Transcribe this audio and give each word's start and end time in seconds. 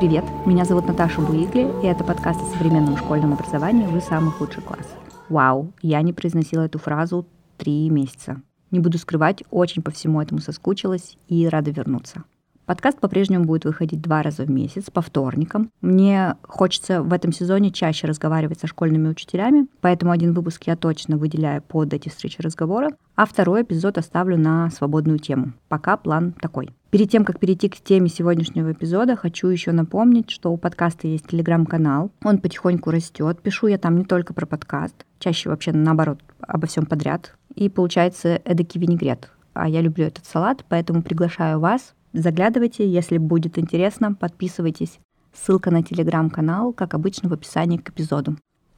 Привет, 0.00 0.24
меня 0.46 0.64
зовут 0.64 0.86
Наташа 0.86 1.20
Буигли, 1.20 1.70
и 1.82 1.86
это 1.86 2.04
подкаст 2.04 2.40
о 2.40 2.56
современном 2.56 2.96
школьном 2.96 3.34
образовании 3.34 3.86
«Вы 3.86 4.00
самый 4.00 4.32
худший 4.32 4.62
класс». 4.62 4.96
Вау, 5.28 5.74
я 5.82 6.00
не 6.00 6.14
произносила 6.14 6.62
эту 6.62 6.78
фразу 6.78 7.26
три 7.58 7.90
месяца. 7.90 8.40
Не 8.70 8.80
буду 8.80 8.96
скрывать, 8.96 9.44
очень 9.50 9.82
по 9.82 9.90
всему 9.90 10.22
этому 10.22 10.40
соскучилась 10.40 11.18
и 11.28 11.46
рада 11.46 11.70
вернуться. 11.70 12.24
Подкаст 12.70 13.00
по-прежнему 13.00 13.46
будет 13.46 13.64
выходить 13.64 14.00
два 14.00 14.22
раза 14.22 14.44
в 14.44 14.48
месяц, 14.48 14.90
по 14.92 15.00
вторникам. 15.00 15.72
Мне 15.80 16.36
хочется 16.42 17.02
в 17.02 17.12
этом 17.12 17.32
сезоне 17.32 17.72
чаще 17.72 18.06
разговаривать 18.06 18.60
со 18.60 18.68
школьными 18.68 19.08
учителями, 19.08 19.66
поэтому 19.80 20.12
один 20.12 20.32
выпуск 20.34 20.68
я 20.68 20.76
точно 20.76 21.16
выделяю 21.16 21.62
под 21.62 21.92
эти 21.92 22.08
встречи 22.08 22.40
разговора, 22.40 22.90
а 23.16 23.26
второй 23.26 23.62
эпизод 23.62 23.98
оставлю 23.98 24.38
на 24.38 24.70
свободную 24.70 25.18
тему. 25.18 25.52
Пока 25.68 25.96
план 25.96 26.32
такой. 26.40 26.70
Перед 26.90 27.10
тем, 27.10 27.24
как 27.24 27.40
перейти 27.40 27.68
к 27.68 27.74
теме 27.74 28.08
сегодняшнего 28.08 28.70
эпизода, 28.70 29.16
хочу 29.16 29.48
еще 29.48 29.72
напомнить, 29.72 30.30
что 30.30 30.52
у 30.52 30.56
подкаста 30.56 31.08
есть 31.08 31.26
телеграм-канал. 31.26 32.12
Он 32.22 32.38
потихоньку 32.38 32.92
растет. 32.92 33.40
Пишу 33.42 33.66
я 33.66 33.78
там 33.78 33.98
не 33.98 34.04
только 34.04 34.32
про 34.32 34.46
подкаст, 34.46 34.94
чаще 35.18 35.48
вообще 35.48 35.72
наоборот 35.72 36.20
обо 36.38 36.68
всем 36.68 36.86
подряд. 36.86 37.34
И 37.56 37.68
получается 37.68 38.40
эдакий 38.44 38.80
винегрет. 38.80 39.28
А 39.54 39.68
я 39.68 39.80
люблю 39.80 40.04
этот 40.04 40.24
салат, 40.24 40.64
поэтому 40.68 41.02
приглашаю 41.02 41.58
вас 41.58 41.94
Заглядывайте, 42.12 42.88
если 42.88 43.18
будет 43.18 43.58
интересно, 43.58 44.14
подписывайтесь. 44.14 44.98
Ссылка 45.32 45.70
на 45.70 45.82
телеграм-канал, 45.82 46.72
как 46.72 46.94
обычно, 46.94 47.28
в 47.28 47.32
описании 47.32 47.78
к 47.78 47.90
эпизоду. 47.90 48.36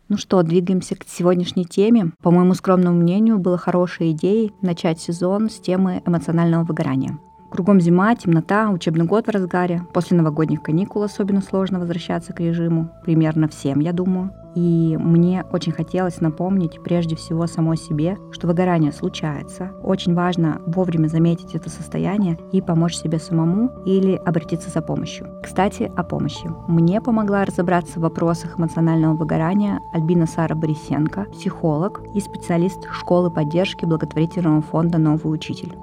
Ну 0.09 0.19
что, 0.19 0.43
двигаемся 0.43 0.95
к 0.95 1.05
сегодняшней 1.09 1.65
теме. 1.65 2.13
По 2.23 2.31
моему 2.31 2.53
скромному 2.53 2.99
мнению, 2.99 3.39
было 3.39 3.57
хорошей 3.57 4.11
идеей 4.13 4.53
начать 4.61 5.01
сезон 5.01 5.49
с 5.49 5.59
темы 5.59 6.03
эмоционального 6.05 6.65
выгорания. 6.65 7.19
Кругом 7.53 7.83
зима, 7.83 8.15
темнота, 8.15 8.71
учебный 8.71 9.05
год 9.05 9.27
в 9.27 9.31
разгаре. 9.31 9.83
После 9.93 10.17
новогодних 10.17 10.63
каникул 10.63 11.03
особенно 11.03 11.43
сложно 11.43 11.79
возвращаться 11.79 12.33
к 12.33 12.41
режиму. 12.41 12.89
Примерно 13.05 13.47
всем, 13.47 13.81
я 13.81 13.93
думаю. 13.93 14.31
И 14.55 14.97
мне 14.99 15.45
очень 15.53 15.73
хотелось 15.73 16.23
напомнить 16.23 16.83
прежде 16.83 17.15
всего 17.15 17.47
самой 17.47 17.77
себе, 17.77 18.17
что 18.31 18.47
выгорание 18.47 18.91
случается. 18.91 19.71
Очень 19.83 20.15
важно 20.15 20.63
вовремя 20.65 21.09
заметить 21.09 21.55
это 21.55 21.69
состояние 21.69 22.39
и 22.53 22.63
помочь 22.63 22.97
себе 22.97 23.19
самому 23.19 23.71
или 23.85 24.15
обратиться 24.15 24.71
за 24.71 24.81
помощью. 24.81 25.29
Кстати, 25.43 25.93
о 25.95 26.05
помощи. 26.05 26.51
Мне 26.69 27.03
помогла 27.03 27.45
разобраться 27.45 27.99
в 27.99 28.03
вопросах 28.03 28.59
эмоционального 28.59 29.15
выгорания 29.15 29.79
Альбина 29.93 30.27
Сара 30.27 30.55
Борисенко, 30.55 31.27
психолог 31.33 32.01
и 32.15 32.21
специалист 32.21 32.89
школы 32.93 33.31
поддержки 33.31 33.85
благотворительного 33.85 34.63
фонда 34.63 34.97
«Новый 34.97 35.35
учитель». 35.35 35.77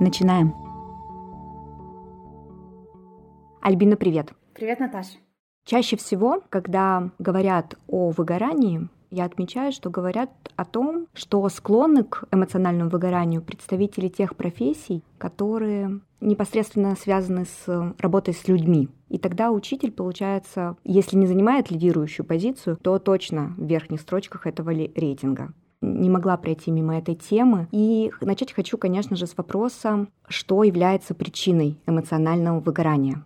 Начинаем. 0.00 0.63
Альбина, 3.64 3.96
привет. 3.96 4.34
Привет, 4.52 4.78
Наташа. 4.78 5.16
Чаще 5.64 5.96
всего, 5.96 6.42
когда 6.50 7.08
говорят 7.18 7.78
о 7.88 8.10
выгорании, 8.10 8.90
я 9.10 9.24
отмечаю, 9.24 9.72
что 9.72 9.88
говорят 9.88 10.28
о 10.54 10.66
том, 10.66 11.06
что 11.14 11.48
склонны 11.48 12.04
к 12.04 12.24
эмоциональному 12.30 12.90
выгоранию 12.90 13.40
представители 13.40 14.08
тех 14.08 14.36
профессий, 14.36 15.02
которые 15.16 16.00
непосредственно 16.20 16.94
связаны 16.94 17.46
с 17.46 17.94
работой 17.98 18.34
с 18.34 18.46
людьми. 18.48 18.90
И 19.08 19.16
тогда 19.16 19.50
учитель, 19.50 19.92
получается, 19.92 20.76
если 20.84 21.16
не 21.16 21.26
занимает 21.26 21.70
лидирующую 21.70 22.26
позицию, 22.26 22.76
то 22.76 22.98
точно 22.98 23.54
в 23.56 23.64
верхних 23.64 24.02
строчках 24.02 24.46
этого 24.46 24.72
рейтинга 24.72 25.54
не 25.80 26.10
могла 26.10 26.36
пройти 26.36 26.70
мимо 26.70 26.98
этой 26.98 27.14
темы. 27.14 27.68
И 27.72 28.10
начать 28.20 28.52
хочу, 28.52 28.76
конечно 28.76 29.16
же, 29.16 29.26
с 29.26 29.34
вопроса, 29.38 30.06
что 30.28 30.62
является 30.64 31.14
причиной 31.14 31.78
эмоционального 31.86 32.60
выгорания. 32.60 33.24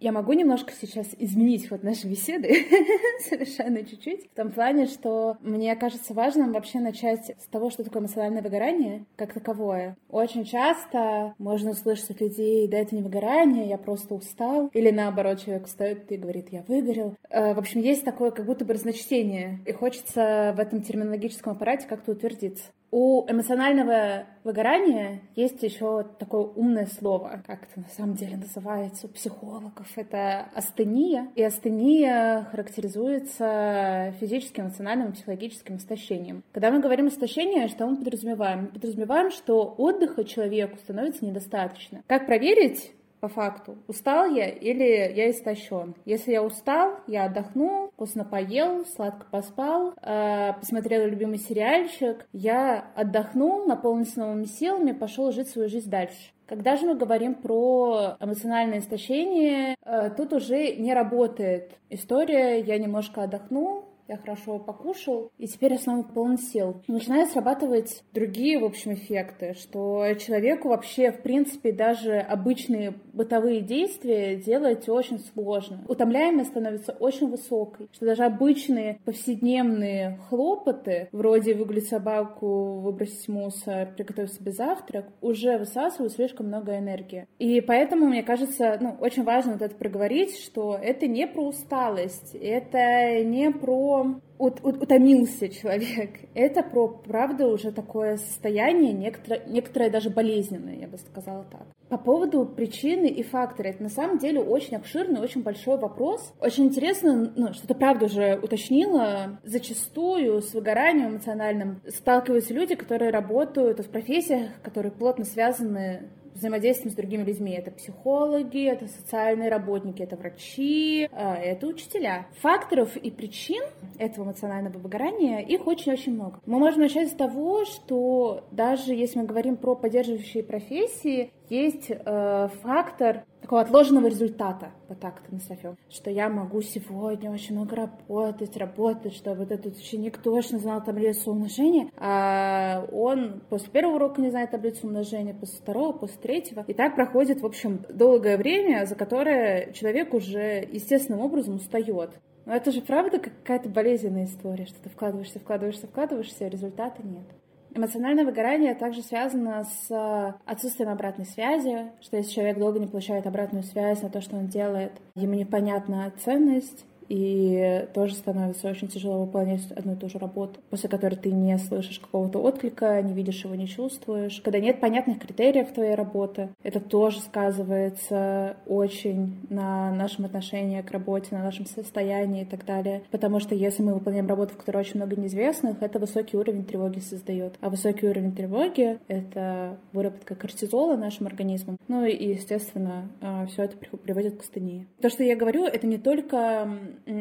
Я 0.00 0.12
могу 0.12 0.32
немножко 0.32 0.72
сейчас 0.72 1.08
изменить 1.18 1.68
ход 1.68 1.82
нашей 1.82 2.08
беседы, 2.10 2.66
совершенно 3.28 3.84
чуть-чуть, 3.84 4.30
в 4.30 4.34
том 4.34 4.50
плане, 4.50 4.86
что 4.86 5.36
мне 5.42 5.76
кажется 5.76 6.14
важным 6.14 6.52
вообще 6.52 6.80
начать 6.80 7.36
с 7.38 7.46
того, 7.48 7.68
что 7.68 7.84
такое 7.84 8.00
эмоциональное 8.00 8.40
выгорание 8.40 9.04
как 9.16 9.34
таковое. 9.34 9.98
Очень 10.08 10.46
часто 10.46 11.34
можно 11.36 11.72
услышать 11.72 12.12
от 12.12 12.20
людей, 12.22 12.66
да 12.66 12.78
это 12.78 12.94
не 12.94 13.02
выгорание, 13.02 13.68
я 13.68 13.76
просто 13.76 14.14
устал, 14.14 14.70
или 14.72 14.90
наоборот, 14.90 15.44
человек 15.44 15.66
встает 15.66 16.10
и 16.10 16.16
говорит, 16.16 16.48
я 16.50 16.64
выгорел. 16.66 17.14
Э, 17.28 17.52
в 17.52 17.58
общем, 17.58 17.82
есть 17.82 18.02
такое 18.02 18.30
как 18.30 18.46
будто 18.46 18.64
бы 18.64 18.72
разночтение, 18.72 19.60
и 19.66 19.72
хочется 19.72 20.54
в 20.56 20.60
этом 20.60 20.80
терминологическом 20.80 21.52
аппарате 21.52 21.86
как-то 21.86 22.12
утвердиться. 22.12 22.64
У 22.92 23.24
эмоционального 23.30 24.26
выгорания 24.42 25.20
есть 25.36 25.62
еще 25.62 26.04
такое 26.18 26.42
умное 26.42 26.86
слово, 26.86 27.42
как 27.46 27.62
это 27.62 27.80
на 27.80 27.88
самом 27.88 28.14
деле 28.14 28.36
называется 28.36 29.06
у 29.06 29.10
психологов. 29.10 29.86
Это 29.94 30.48
астения. 30.54 31.28
И 31.36 31.42
астения 31.42 32.48
характеризуется 32.50 34.12
физическим, 34.20 34.64
эмоциональным, 34.64 35.12
психологическим 35.12 35.76
истощением. 35.76 36.42
Когда 36.52 36.72
мы 36.72 36.80
говорим 36.80 37.08
истощение, 37.08 37.68
что 37.68 37.86
мы 37.86 37.96
подразумеваем? 37.96 38.62
Мы 38.62 38.68
подразумеваем, 38.68 39.30
что 39.30 39.74
отдыха 39.78 40.24
человеку 40.24 40.76
становится 40.78 41.24
недостаточно. 41.24 42.02
Как 42.08 42.26
проверить 42.26 42.92
по 43.20 43.28
факту, 43.28 43.78
устал 43.86 44.26
я 44.26 44.48
или 44.48 45.12
я 45.14 45.30
истощен. 45.30 45.94
Если 46.04 46.32
я 46.32 46.42
устал, 46.42 46.96
я 47.06 47.24
отдохнул, 47.24 47.90
вкусно 47.90 48.24
поел, 48.24 48.84
сладко 48.86 49.26
поспал, 49.30 49.94
э, 50.02 50.52
посмотрел 50.58 51.06
любимый 51.06 51.38
сериальчик, 51.38 52.26
я 52.32 52.86
отдохнул, 52.94 53.66
наполнился 53.66 54.20
новыми 54.20 54.44
силами, 54.44 54.92
пошел 54.92 55.32
жить 55.32 55.48
свою 55.48 55.68
жизнь 55.68 55.90
дальше. 55.90 56.32
Когда 56.46 56.76
же 56.76 56.84
мы 56.84 56.96
говорим 56.96 57.34
про 57.36 58.16
эмоциональное 58.18 58.80
истощение, 58.80 59.76
э, 59.84 60.10
тут 60.16 60.32
уже 60.32 60.74
не 60.74 60.92
работает 60.94 61.78
история 61.90 62.58
«я 62.58 62.76
немножко 62.76 63.22
отдохнул», 63.22 63.84
я 64.10 64.16
хорошо 64.16 64.58
покушал, 64.58 65.30
и 65.38 65.46
теперь 65.46 65.72
я 65.72 65.78
снова 65.78 66.02
полон 66.02 66.36
сил. 66.36 66.82
начинают 66.88 67.30
срабатывать 67.30 68.02
другие, 68.12 68.58
в 68.58 68.64
общем, 68.64 68.94
эффекты, 68.94 69.54
что 69.54 70.04
человеку 70.18 70.68
вообще, 70.68 71.12
в 71.12 71.22
принципе, 71.22 71.70
даже 71.70 72.18
обычные 72.18 72.94
бытовые 73.12 73.60
действия 73.60 74.34
делать 74.36 74.88
очень 74.88 75.20
сложно. 75.20 75.84
Утомляемость 75.86 76.50
становится 76.50 76.92
очень 76.92 77.28
высокой, 77.28 77.88
что 77.92 78.06
даже 78.06 78.24
обычные 78.24 78.98
повседневные 79.04 80.18
хлопоты, 80.28 81.08
вроде 81.12 81.54
выгулить 81.54 81.88
собаку, 81.88 82.80
выбросить 82.80 83.28
мусор, 83.28 83.94
приготовить 83.94 84.32
себе 84.32 84.50
завтрак, 84.50 85.06
уже 85.20 85.56
высасывают 85.56 86.12
слишком 86.12 86.48
много 86.48 86.76
энергии. 86.76 87.28
И 87.38 87.60
поэтому, 87.60 88.06
мне 88.06 88.24
кажется, 88.24 88.76
ну, 88.80 88.96
очень 89.00 89.22
важно 89.22 89.52
вот 89.52 89.62
это 89.62 89.76
проговорить, 89.76 90.36
что 90.36 90.76
это 90.80 91.06
не 91.06 91.28
про 91.28 91.46
усталость, 91.46 92.34
это 92.34 93.22
не 93.22 93.52
про 93.52 93.99
ут, 94.38 94.60
ут, 94.62 94.82
утомился 94.82 95.48
человек. 95.48 96.10
Это 96.34 96.62
про, 96.62 96.88
правда, 96.88 97.46
уже 97.46 97.72
такое 97.72 98.16
состояние, 98.16 98.92
некоторое, 98.92 99.44
некоторое 99.46 99.90
даже 99.90 100.10
болезненное, 100.10 100.76
я 100.76 100.88
бы 100.88 100.98
сказала 100.98 101.44
так. 101.44 101.66
По 101.88 101.98
поводу 101.98 102.46
причины 102.46 103.06
и 103.06 103.24
факторы, 103.24 103.70
это 103.70 103.82
на 103.82 103.88
самом 103.88 104.18
деле 104.18 104.38
очень 104.40 104.76
обширный, 104.76 105.20
очень 105.20 105.42
большой 105.42 105.76
вопрос. 105.76 106.32
Очень 106.40 106.66
интересно, 106.66 107.32
ну, 107.34 107.52
что 107.52 107.66
ты 107.66 107.74
правда 107.74 108.06
уже 108.06 108.38
уточнила, 108.40 109.40
зачастую 109.42 110.40
с 110.40 110.54
выгоранием 110.54 111.10
эмоциональным 111.10 111.82
сталкиваются 111.88 112.54
люди, 112.54 112.76
которые 112.76 113.10
работают 113.10 113.80
в 113.80 113.90
профессиях, 113.90 114.50
которые 114.62 114.92
плотно 114.92 115.24
связаны 115.24 116.10
взаимодействуем 116.40 116.92
с 116.92 116.96
другими 116.96 117.22
людьми. 117.22 117.52
Это 117.52 117.70
психологи, 117.70 118.68
это 118.68 118.88
социальные 118.88 119.50
работники, 119.50 120.02
это 120.02 120.16
врачи, 120.16 121.08
а, 121.12 121.36
это 121.36 121.66
учителя. 121.66 122.26
Факторов 122.40 122.96
и 122.96 123.10
причин 123.10 123.62
этого 123.98 124.24
эмоционального 124.24 124.78
выгорания, 124.78 125.40
их 125.40 125.66
очень-очень 125.66 126.14
много. 126.14 126.40
Мы 126.46 126.58
можем 126.58 126.80
начать 126.80 127.10
с 127.10 127.14
того, 127.14 127.64
что 127.64 128.44
даже 128.50 128.94
если 128.94 129.18
мы 129.18 129.26
говорим 129.26 129.56
про 129.56 129.74
поддерживающие 129.74 130.42
профессии, 130.42 131.32
есть 131.50 131.90
э, 131.90 132.48
фактор 132.62 133.24
такого 133.42 133.62
отложенного 133.62 134.06
результата, 134.06 134.70
вот 134.88 135.00
так 135.00 135.22
это 135.22 135.34
назовем, 135.34 135.76
что 135.88 136.10
я 136.10 136.28
могу 136.28 136.62
сегодня 136.62 137.30
очень 137.30 137.56
много 137.56 137.76
работать, 137.76 138.56
работать, 138.56 139.14
чтобы 139.14 139.40
вот 139.40 139.50
этот 139.50 139.76
ученик 139.76 140.18
точно 140.18 140.58
знал 140.58 140.82
таблицу 140.82 141.32
умножения, 141.32 141.90
а 141.96 142.86
он 142.92 143.42
после 143.48 143.70
первого 143.70 143.96
урока 143.96 144.20
не 144.20 144.30
знает 144.30 144.50
таблицу 144.50 144.86
умножения, 144.86 145.34
после 145.34 145.58
второго, 145.58 145.92
после 145.92 146.20
третьего, 146.20 146.64
и 146.66 146.74
так 146.74 146.94
проходит, 146.94 147.40
в 147.40 147.46
общем, 147.46 147.84
долгое 147.88 148.36
время, 148.36 148.86
за 148.86 148.94
которое 148.94 149.72
человек 149.72 150.14
уже 150.14 150.66
естественным 150.70 151.20
образом 151.20 151.56
устает. 151.56 152.10
Но 152.46 152.54
это 152.54 152.70
же 152.72 152.80
правда 152.80 153.18
какая-то 153.18 153.68
болезненная 153.68 154.24
история, 154.24 154.66
что 154.66 154.82
ты 154.82 154.88
вкладываешься, 154.88 155.38
вкладываешься, 155.38 155.86
вкладываешься, 155.86 156.46
а 156.46 156.48
результата 156.48 157.02
нет. 157.02 157.26
Эмоциональное 157.72 158.24
выгорание 158.24 158.74
также 158.74 159.02
связано 159.02 159.64
с 159.64 159.90
э, 159.90 160.32
отсутствием 160.44 160.90
обратной 160.90 161.24
связи, 161.24 161.92
что 162.00 162.16
если 162.16 162.32
человек 162.32 162.58
долго 162.58 162.80
не 162.80 162.88
получает 162.88 163.26
обратную 163.26 163.62
связь 163.62 164.02
на 164.02 164.10
то, 164.10 164.20
что 164.20 164.36
он 164.36 164.48
делает, 164.48 164.92
ему 165.14 165.34
непонятна 165.34 166.12
ценность 166.24 166.84
и 167.10 167.88
тоже 167.92 168.14
становится 168.14 168.68
очень 168.68 168.88
тяжело 168.88 169.24
выполнять 169.24 169.70
одну 169.72 169.94
и 169.94 169.96
ту 169.96 170.08
же 170.08 170.18
работу, 170.18 170.60
после 170.70 170.88
которой 170.88 171.16
ты 171.16 171.32
не 171.32 171.58
слышишь 171.58 171.98
какого-то 171.98 172.38
отклика, 172.38 173.02
не 173.02 173.12
видишь 173.12 173.44
его, 173.44 173.56
не 173.56 173.66
чувствуешь. 173.66 174.40
Когда 174.42 174.60
нет 174.60 174.80
понятных 174.80 175.18
критериев 175.18 175.72
твоей 175.72 175.96
работы, 175.96 176.50
это 176.62 176.78
тоже 176.78 177.20
сказывается 177.20 178.56
очень 178.66 179.40
на 179.50 179.90
нашем 179.90 180.24
отношении 180.26 180.80
к 180.82 180.90
работе, 180.92 181.28
на 181.32 181.42
нашем 181.42 181.66
состоянии 181.66 182.42
и 182.42 182.44
так 182.44 182.64
далее. 182.64 183.02
Потому 183.10 183.40
что 183.40 183.56
если 183.56 183.82
мы 183.82 183.94
выполняем 183.94 184.28
работу, 184.28 184.54
в 184.54 184.58
которой 184.58 184.78
очень 184.78 184.96
много 184.96 185.16
неизвестных, 185.16 185.82
это 185.82 185.98
высокий 185.98 186.36
уровень 186.36 186.64
тревоги 186.64 187.00
создает. 187.00 187.54
А 187.60 187.70
высокий 187.70 188.06
уровень 188.06 188.36
тревоги— 188.36 188.98
это 189.08 189.76
выработка 189.92 190.36
кортизола 190.36 190.96
нашим 190.96 191.26
организмом. 191.26 191.76
Ну 191.88 192.04
и, 192.04 192.34
естественно, 192.34 193.08
а, 193.20 193.46
все 193.46 193.64
это 193.64 193.76
приводит 193.76 194.36
к 194.36 194.42
астении. 194.42 194.86
То, 195.00 195.10
что 195.10 195.24
я 195.24 195.34
говорю, 195.34 195.64
это 195.64 195.88
не 195.88 195.98
только 195.98 196.68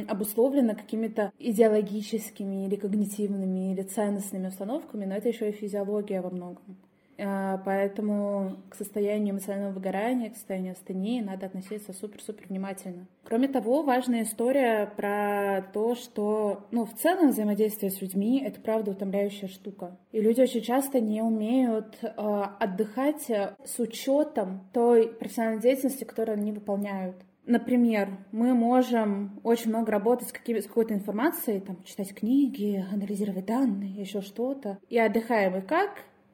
обусловлено 0.08 0.76
какими-то 0.76 1.32
идеологическими 1.40 2.66
или 2.66 2.76
когнитивными 2.76 3.74
или 3.74 3.82
ценностными 3.82 4.48
установками, 4.48 5.06
но 5.06 5.16
это 5.16 5.30
еще 5.30 5.50
и 5.50 5.54
физиология 5.54 6.22
во 6.22 6.30
многом. 6.30 6.78
А, 7.22 7.58
поэтому 7.66 8.58
к 8.70 8.76
состоянию 8.76 9.34
эмоционального 9.34 9.74
выгорания, 9.74 10.30
к 10.30 10.36
состоянию 10.36 10.74
астении 10.74 11.22
надо 11.22 11.48
относиться 11.48 11.92
супер-супер 11.94 12.46
внимательно. 12.48 13.08
Кроме 13.24 13.48
того, 13.48 13.84
важная 13.84 14.24
история 14.24 14.92
про 14.96 15.68
то, 15.74 15.96
что, 15.96 16.68
ну, 16.72 16.86
в 16.86 16.94
целом 16.96 17.32
взаимодействие 17.32 17.92
с 17.92 18.02
людьми— 18.02 18.42
это, 18.46 18.62
правда, 18.62 18.92
утомляющая 18.92 19.50
штука. 19.50 19.98
И 20.12 20.22
люди 20.22 20.42
очень 20.42 20.62
часто 20.62 21.00
не 21.00 21.22
умеют 21.22 21.98
э, 22.02 22.08
отдыхать 22.08 23.30
с 23.30 23.80
учетом 23.80 24.62
той 24.74 25.10
профессиональной 25.10 25.62
деятельности, 25.62 26.06
которую 26.06 26.38
они 26.38 26.52
выполняют. 26.52 27.16
Например, 27.50 28.10
мы 28.32 28.54
можем 28.54 29.40
очень 29.44 29.70
много 29.70 29.92
работать 29.92 30.30
с, 30.30 30.32
какими, 30.32 30.60
с 30.60 30.68
какой-то 30.68 30.94
информацией, 30.94 31.60
там, 31.60 31.84
читать 31.84 32.14
книги, 32.14 32.86
анализировать 32.94 33.46
данные, 33.46 33.90
еще 33.90 34.22
что-то. 34.22 34.78
И 34.88 35.00
отдыхаем 35.00 35.58
и 35.58 35.62
как? 35.62 35.90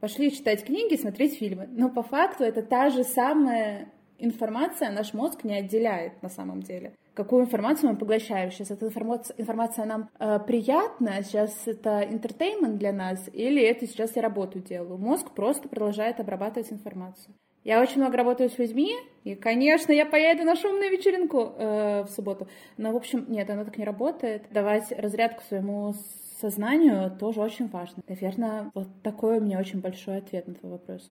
пошли 0.05 0.31
читать 0.31 0.63
книги, 0.63 0.95
смотреть 0.95 1.39
фильмы. 1.39 1.67
Но 1.71 1.89
по 1.89 2.03
факту 2.03 2.43
это 2.43 2.61
та 2.61 2.91
же 2.91 3.03
самая 3.03 3.91
информация, 4.19 4.91
наш 4.91 5.15
мозг 5.15 5.43
не 5.43 5.55
отделяет 5.55 6.21
на 6.21 6.29
самом 6.29 6.61
деле. 6.61 6.93
Какую 7.15 7.45
информацию 7.45 7.91
мы 7.91 7.97
поглощаем? 7.97 8.51
Сейчас 8.51 8.69
эта 8.69 8.85
информация, 8.85 9.35
информация 9.37 9.85
нам 9.85 10.09
э, 10.19 10.37
приятна, 10.45 11.23
сейчас 11.23 11.67
это 11.67 12.03
entertainment 12.03 12.77
для 12.77 12.93
нас, 12.93 13.27
или 13.33 13.63
это 13.63 13.87
сейчас 13.87 14.15
я 14.15 14.21
работу 14.21 14.59
делаю? 14.59 14.99
Мозг 14.99 15.31
просто 15.31 15.67
продолжает 15.69 16.19
обрабатывать 16.19 16.71
информацию. 16.71 17.33
Я 17.65 17.81
очень 17.81 17.99
много 17.99 18.15
работаю 18.15 18.49
с 18.51 18.59
людьми, 18.59 18.95
и, 19.23 19.33
конечно, 19.33 19.91
я 19.91 20.05
поеду 20.05 20.43
на 20.43 20.55
шумную 20.55 20.91
вечеринку 20.91 21.51
э, 21.57 22.03
в 22.03 22.09
субботу. 22.09 22.47
Но, 22.77 22.91
в 22.91 22.95
общем, 22.95 23.25
нет, 23.27 23.49
оно 23.49 23.65
так 23.65 23.79
не 23.79 23.83
работает. 23.83 24.43
Давать 24.51 24.91
разрядку 24.91 25.41
своему 25.47 25.95
сознанию 26.39 27.09
тоже 27.19 27.41
очень 27.41 27.67
важно. 27.67 28.03
Наверное, 28.07 28.69
вот 28.75 28.87
такой 29.01 29.39
у 29.39 29.41
меня 29.41 29.57
очень 29.57 29.81
большой 29.81 30.17
ответ 30.17 30.47
на 30.47 30.53
твой 30.53 30.73
вопрос. 30.73 31.09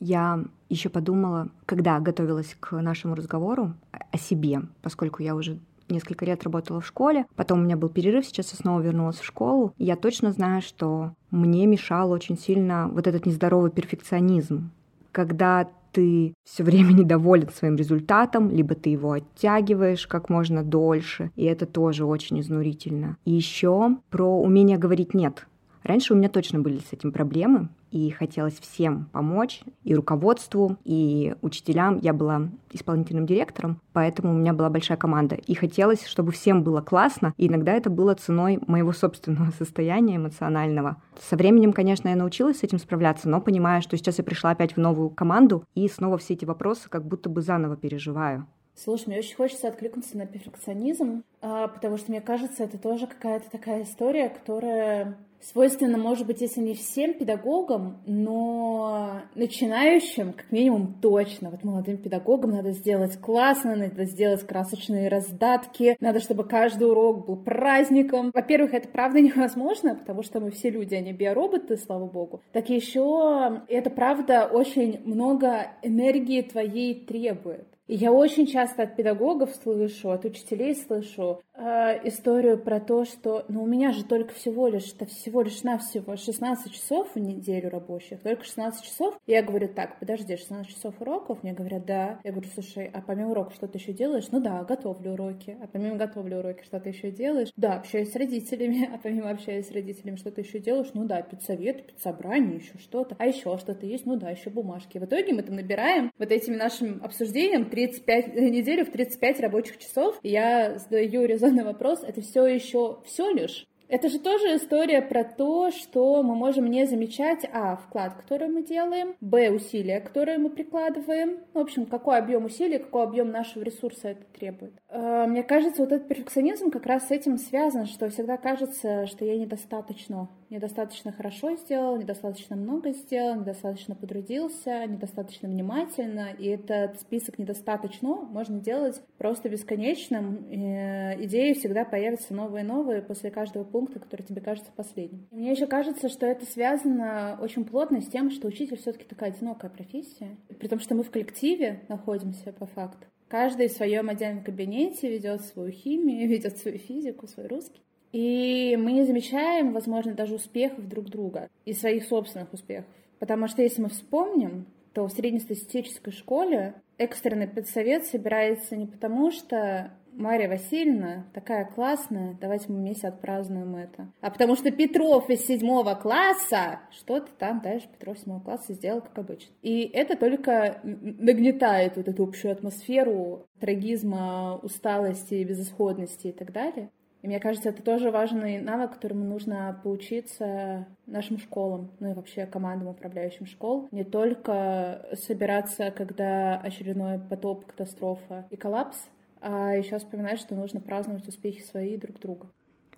Я 0.00 0.42
еще 0.70 0.88
подумала, 0.88 1.50
когда 1.66 2.00
готовилась 2.00 2.56
к 2.58 2.72
нашему 2.80 3.14
разговору 3.14 3.74
о 3.90 4.16
себе, 4.16 4.62
поскольку 4.80 5.22
я 5.22 5.34
уже 5.34 5.58
несколько 5.90 6.24
лет 6.24 6.42
работала 6.42 6.80
в 6.80 6.86
школе, 6.86 7.26
потом 7.36 7.60
у 7.60 7.64
меня 7.64 7.76
был 7.76 7.90
перерыв, 7.90 8.24
сейчас 8.24 8.50
я 8.52 8.56
снова 8.56 8.80
вернулась 8.80 9.18
в 9.18 9.26
школу, 9.26 9.74
я 9.76 9.96
точно 9.96 10.32
знаю, 10.32 10.62
что 10.62 11.12
мне 11.30 11.66
мешал 11.66 12.10
очень 12.10 12.38
сильно 12.38 12.88
вот 12.88 13.06
этот 13.06 13.26
нездоровый 13.26 13.70
перфекционизм, 13.70 14.70
когда 15.12 15.68
ты 15.92 16.34
все 16.44 16.64
время 16.64 16.92
недоволен 16.92 17.48
своим 17.50 17.76
результатом, 17.76 18.50
либо 18.50 18.74
ты 18.74 18.90
его 18.90 19.12
оттягиваешь 19.12 20.06
как 20.06 20.28
можно 20.28 20.62
дольше, 20.62 21.30
и 21.36 21.44
это 21.44 21.66
тоже 21.66 22.04
очень 22.04 22.40
изнурительно. 22.40 23.16
И 23.24 23.32
еще 23.32 23.96
про 24.10 24.40
умение 24.40 24.78
говорить 24.78 25.14
нет. 25.14 25.46
Раньше 25.82 26.14
у 26.14 26.16
меня 26.16 26.28
точно 26.28 26.60
были 26.60 26.78
с 26.78 26.92
этим 26.92 27.12
проблемы, 27.12 27.68
и 27.90 28.10
хотелось 28.10 28.58
всем 28.58 29.10
помочь, 29.12 29.60
и 29.84 29.94
руководству, 29.94 30.78
и 30.82 31.34
учителям. 31.42 31.98
Я 31.98 32.12
была 32.12 32.48
исполнительным 32.72 33.26
директором, 33.26 33.80
поэтому 33.92 34.32
у 34.32 34.36
меня 34.36 34.54
была 34.54 34.70
большая 34.70 34.96
команда. 34.96 35.34
И 35.34 35.54
хотелось, 35.54 36.06
чтобы 36.06 36.32
всем 36.32 36.62
было 36.62 36.80
классно, 36.80 37.34
и 37.36 37.48
иногда 37.48 37.74
это 37.74 37.90
было 37.90 38.14
ценой 38.14 38.58
моего 38.66 38.92
собственного 38.92 39.50
состояния 39.58 40.16
эмоционального. 40.16 40.96
Со 41.20 41.36
временем, 41.36 41.72
конечно, 41.72 42.08
я 42.08 42.16
научилась 42.16 42.60
с 42.60 42.62
этим 42.62 42.78
справляться, 42.78 43.28
но 43.28 43.40
понимаю, 43.40 43.82
что 43.82 43.96
сейчас 43.96 44.18
я 44.18 44.24
пришла 44.24 44.50
опять 44.50 44.74
в 44.74 44.80
новую 44.80 45.10
команду, 45.10 45.64
и 45.74 45.86
снова 45.88 46.16
все 46.16 46.34
эти 46.34 46.44
вопросы 46.44 46.88
как 46.88 47.06
будто 47.06 47.28
бы 47.28 47.42
заново 47.42 47.76
переживаю. 47.76 48.46
Слушай, 48.74 49.08
мне 49.08 49.18
очень 49.18 49.36
хочется 49.36 49.68
откликнуться 49.68 50.16
на 50.16 50.26
перфекционизм, 50.26 51.24
а, 51.40 51.68
потому 51.68 51.96
что 51.98 52.10
мне 52.10 52.20
кажется, 52.20 52.64
это 52.64 52.78
тоже 52.78 53.06
какая-то 53.06 53.50
такая 53.50 53.82
история, 53.82 54.28
которая 54.28 55.18
свойственно, 55.42 55.98
может 55.98 56.26
быть, 56.26 56.40
если 56.40 56.60
не 56.60 56.74
всем 56.74 57.14
педагогам, 57.14 58.00
но 58.06 59.22
начинающим, 59.34 60.32
как 60.32 60.50
минимум, 60.52 60.94
точно. 61.00 61.50
Вот 61.50 61.64
молодым 61.64 61.98
педагогам 61.98 62.52
надо 62.52 62.70
сделать 62.70 63.18
классно, 63.20 63.74
надо 63.74 64.04
сделать 64.04 64.46
красочные 64.46 65.08
раздатки, 65.08 65.96
надо, 66.00 66.20
чтобы 66.20 66.44
каждый 66.44 66.88
урок 66.88 67.26
был 67.26 67.36
праздником. 67.36 68.30
Во-первых, 68.32 68.72
это 68.72 68.88
правда 68.88 69.20
невозможно, 69.20 69.96
потому 69.96 70.22
что 70.22 70.40
мы 70.40 70.50
все 70.50 70.70
люди, 70.70 70.94
а 70.94 71.00
не 71.00 71.12
биороботы, 71.12 71.76
слава 71.76 72.06
богу. 72.06 72.40
Так 72.52 72.68
еще 72.68 73.62
это 73.68 73.90
правда 73.90 74.46
очень 74.46 75.00
много 75.04 75.72
энергии 75.82 76.42
твоей 76.42 76.94
требует. 76.94 77.66
Я 77.94 78.10
очень 78.10 78.46
часто 78.46 78.84
от 78.84 78.96
педагогов 78.96 79.50
слышу, 79.62 80.12
от 80.12 80.24
учителей 80.24 80.74
слышу 80.74 81.42
э, 81.54 82.08
историю 82.08 82.58
про 82.58 82.80
то, 82.80 83.04
что 83.04 83.44
ну 83.48 83.62
у 83.62 83.66
меня 83.66 83.92
же 83.92 84.04
только 84.04 84.34
всего 84.34 84.68
лишь, 84.68 84.92
это 84.92 85.06
всего 85.06 85.42
лишь 85.42 85.62
навсего 85.62 86.16
16 86.16 86.72
часов 86.72 87.08
в 87.14 87.18
неделю 87.18 87.70
рабочих, 87.70 88.20
только 88.20 88.44
16 88.44 88.84
часов. 88.84 89.18
Я 89.26 89.42
говорю, 89.42 89.68
так, 89.68 89.98
подожди, 89.98 90.36
16 90.36 90.68
часов 90.68 90.94
уроков? 91.00 91.42
Мне 91.42 91.52
говорят, 91.52 91.84
да. 91.84 92.20
Я 92.24 92.32
говорю, 92.32 92.48
слушай, 92.54 92.90
а 92.92 93.00
помимо 93.00 93.30
уроков 93.30 93.54
что 93.54 93.68
ты 93.68 93.78
еще 93.78 93.92
делаешь? 93.92 94.26
Ну 94.30 94.40
да, 94.40 94.62
готовлю 94.64 95.12
уроки. 95.12 95.56
А 95.62 95.66
помимо 95.66 95.96
готовлю 95.96 96.38
уроки 96.38 96.64
что 96.64 96.80
ты 96.80 96.90
еще 96.90 97.10
делаешь? 97.10 97.50
Да, 97.56 97.76
общаюсь 97.76 98.12
с 98.12 98.16
родителями. 98.16 98.90
А 98.92 98.98
помимо 98.98 99.30
общаюсь 99.30 99.68
с 99.68 99.70
родителями, 99.70 100.16
что 100.16 100.30
ты 100.30 100.42
еще 100.42 100.58
делаешь? 100.58 100.90
Ну 100.92 101.04
да, 101.04 101.22
педсовет, 101.22 101.86
педсобрание, 101.86 102.56
еще 102.56 102.78
что-то. 102.78 103.16
А 103.18 103.26
еще 103.26 103.56
что-то 103.58 103.86
есть? 103.86 104.04
Ну 104.04 104.16
да, 104.16 104.30
еще 104.30 104.50
бумажки. 104.50 104.98
В 104.98 105.04
итоге 105.04 105.32
мы 105.32 105.42
там 105.42 105.56
набираем 105.56 106.12
вот 106.18 106.30
этим 106.30 106.56
нашим 106.56 107.00
обсуждением 107.02 107.64
35, 107.64 108.34
неделю 108.34 108.84
в 108.84 108.90
35 108.90 109.40
рабочих 109.40 109.78
часов. 109.78 110.18
Я 110.22 110.78
задаю 110.78 111.24
резонный 111.42 111.64
вопрос, 111.64 112.02
это 112.02 112.20
все 112.20 112.46
еще 112.46 112.98
все 113.04 113.30
лишь 113.30 113.66
это 113.92 114.08
же 114.08 114.18
тоже 114.20 114.56
история 114.56 115.02
про 115.02 115.22
то, 115.22 115.70
что 115.70 116.22
мы 116.22 116.34
можем 116.34 116.66
не 116.70 116.86
замечать, 116.86 117.44
а, 117.52 117.76
вклад, 117.76 118.14
который 118.14 118.48
мы 118.48 118.62
делаем, 118.62 119.16
б, 119.20 119.50
усилия, 119.50 120.00
которые 120.00 120.38
мы 120.38 120.48
прикладываем, 120.48 121.40
в 121.52 121.58
общем, 121.58 121.84
какой 121.84 122.16
объем 122.16 122.46
усилий, 122.46 122.78
какой 122.78 123.02
объем 123.02 123.30
нашего 123.30 123.62
ресурса 123.62 124.08
это 124.08 124.24
требует. 124.32 124.72
Э, 124.88 125.26
мне 125.26 125.42
кажется, 125.42 125.82
вот 125.82 125.92
этот 125.92 126.08
перфекционизм 126.08 126.70
как 126.70 126.86
раз 126.86 127.08
с 127.08 127.10
этим 127.10 127.36
связан, 127.36 127.84
что 127.84 128.08
всегда 128.08 128.38
кажется, 128.38 129.06
что 129.08 129.26
я 129.26 129.36
недостаточно, 129.36 130.30
недостаточно 130.52 131.12
хорошо 131.12 131.56
сделал, 131.56 131.96
недостаточно 131.96 132.54
много 132.54 132.92
сделал, 132.92 133.36
недостаточно 133.36 133.94
потрудился, 133.94 134.86
недостаточно 134.86 135.48
внимательно, 135.48 136.28
и 136.38 136.46
этот 136.46 137.00
список 137.00 137.38
недостаточно 137.38 138.16
можно 138.16 138.60
делать 138.60 139.00
просто 139.18 139.48
бесконечным. 139.48 140.46
И 140.50 141.24
идеи 141.24 141.54
всегда 141.54 141.84
появятся 141.84 142.34
новые 142.34 142.64
и 142.64 142.66
новые 142.66 143.02
после 143.02 143.30
каждого 143.30 143.64
пункта 143.64 143.98
который 143.98 144.22
тебе 144.22 144.40
кажется 144.40 144.70
последним. 144.74 145.26
И 145.30 145.36
мне 145.36 145.52
еще 145.52 145.66
кажется, 145.66 146.08
что 146.08 146.26
это 146.26 146.44
связано 146.44 147.38
очень 147.40 147.64
плотно 147.64 148.00
с 148.00 148.06
тем, 148.06 148.30
что 148.30 148.48
учитель 148.48 148.76
все-таки 148.76 149.04
такая 149.04 149.30
одинокая 149.30 149.70
профессия, 149.70 150.36
при 150.58 150.68
том, 150.68 150.78
что 150.78 150.94
мы 150.94 151.02
в 151.02 151.10
коллективе 151.10 151.80
находимся 151.88 152.52
по 152.52 152.66
факту. 152.66 153.06
Каждый 153.28 153.68
в 153.68 153.72
своем 153.72 154.10
отдельном 154.10 154.44
кабинете 154.44 155.10
ведет 155.10 155.42
свою 155.42 155.72
химию, 155.72 156.28
ведет 156.28 156.58
свою 156.58 156.78
физику, 156.78 157.26
свой 157.26 157.46
русский. 157.46 157.80
И 158.12 158.76
мы 158.78 158.92
не 158.92 159.04
замечаем, 159.04 159.72
возможно, 159.72 160.14
даже 160.14 160.34
успехов 160.34 160.86
друг 160.88 161.06
друга 161.06 161.48
и 161.64 161.72
своих 161.72 162.04
собственных 162.04 162.52
успехов. 162.52 162.86
Потому 163.18 163.48
что 163.48 163.62
если 163.62 163.82
мы 163.82 163.88
вспомним, 163.88 164.66
то 164.92 165.06
в 165.06 165.12
среднестатистической 165.12 166.12
школе 166.12 166.74
экстренный 166.98 167.48
педсовет 167.48 168.04
собирается 168.06 168.76
не 168.76 168.86
потому, 168.86 169.30
что 169.30 169.90
Мария 170.12 170.48
Васильевна 170.48 171.24
такая 171.32 171.64
классная, 171.64 172.36
давайте 172.38 172.66
мы 172.68 172.80
вместе 172.80 173.08
отпразднуем 173.08 173.74
это. 173.76 174.08
А 174.20 174.30
потому 174.30 174.56
что 174.56 174.70
Петров 174.70 175.30
из 175.30 175.46
седьмого 175.46 175.94
класса 175.94 176.80
что-то 176.90 177.30
там 177.38 177.60
дальше 177.62 177.88
Петров 177.88 178.18
седьмого 178.18 178.40
класса 178.40 178.74
сделал, 178.74 179.00
как 179.00 179.18
обычно. 179.18 179.52
И 179.62 179.82
это 179.84 180.16
только 180.16 180.80
нагнетает 180.82 181.96
вот 181.96 182.08
эту 182.08 182.24
общую 182.24 182.52
атмосферу 182.52 183.46
трагизма, 183.58 184.58
усталости, 184.62 185.42
безысходности 185.44 186.26
и 186.28 186.32
так 186.32 186.52
далее. 186.52 186.90
И 187.22 187.28
мне 187.28 187.38
кажется, 187.38 187.68
это 187.68 187.82
тоже 187.82 188.10
важный 188.10 188.60
навык, 188.60 188.94
которому 188.94 189.24
нужно 189.24 189.80
поучиться 189.84 190.86
нашим 191.06 191.38
школам, 191.38 191.92
ну 192.00 192.10
и 192.10 192.14
вообще 192.14 192.46
командам, 192.46 192.88
управляющим 192.88 193.46
школ. 193.46 193.88
Не 193.92 194.02
только 194.02 195.06
собираться, 195.14 195.92
когда 195.92 196.58
очередной 196.58 197.20
потоп, 197.20 197.66
катастрофа 197.66 198.46
и 198.50 198.56
коллапс, 198.56 198.98
а 199.40 199.74
еще 199.74 199.98
вспоминать, 199.98 200.40
что 200.40 200.56
нужно 200.56 200.80
праздновать 200.80 201.26
успехи 201.28 201.62
свои 201.62 201.96
друг 201.96 202.18
друга. 202.18 202.48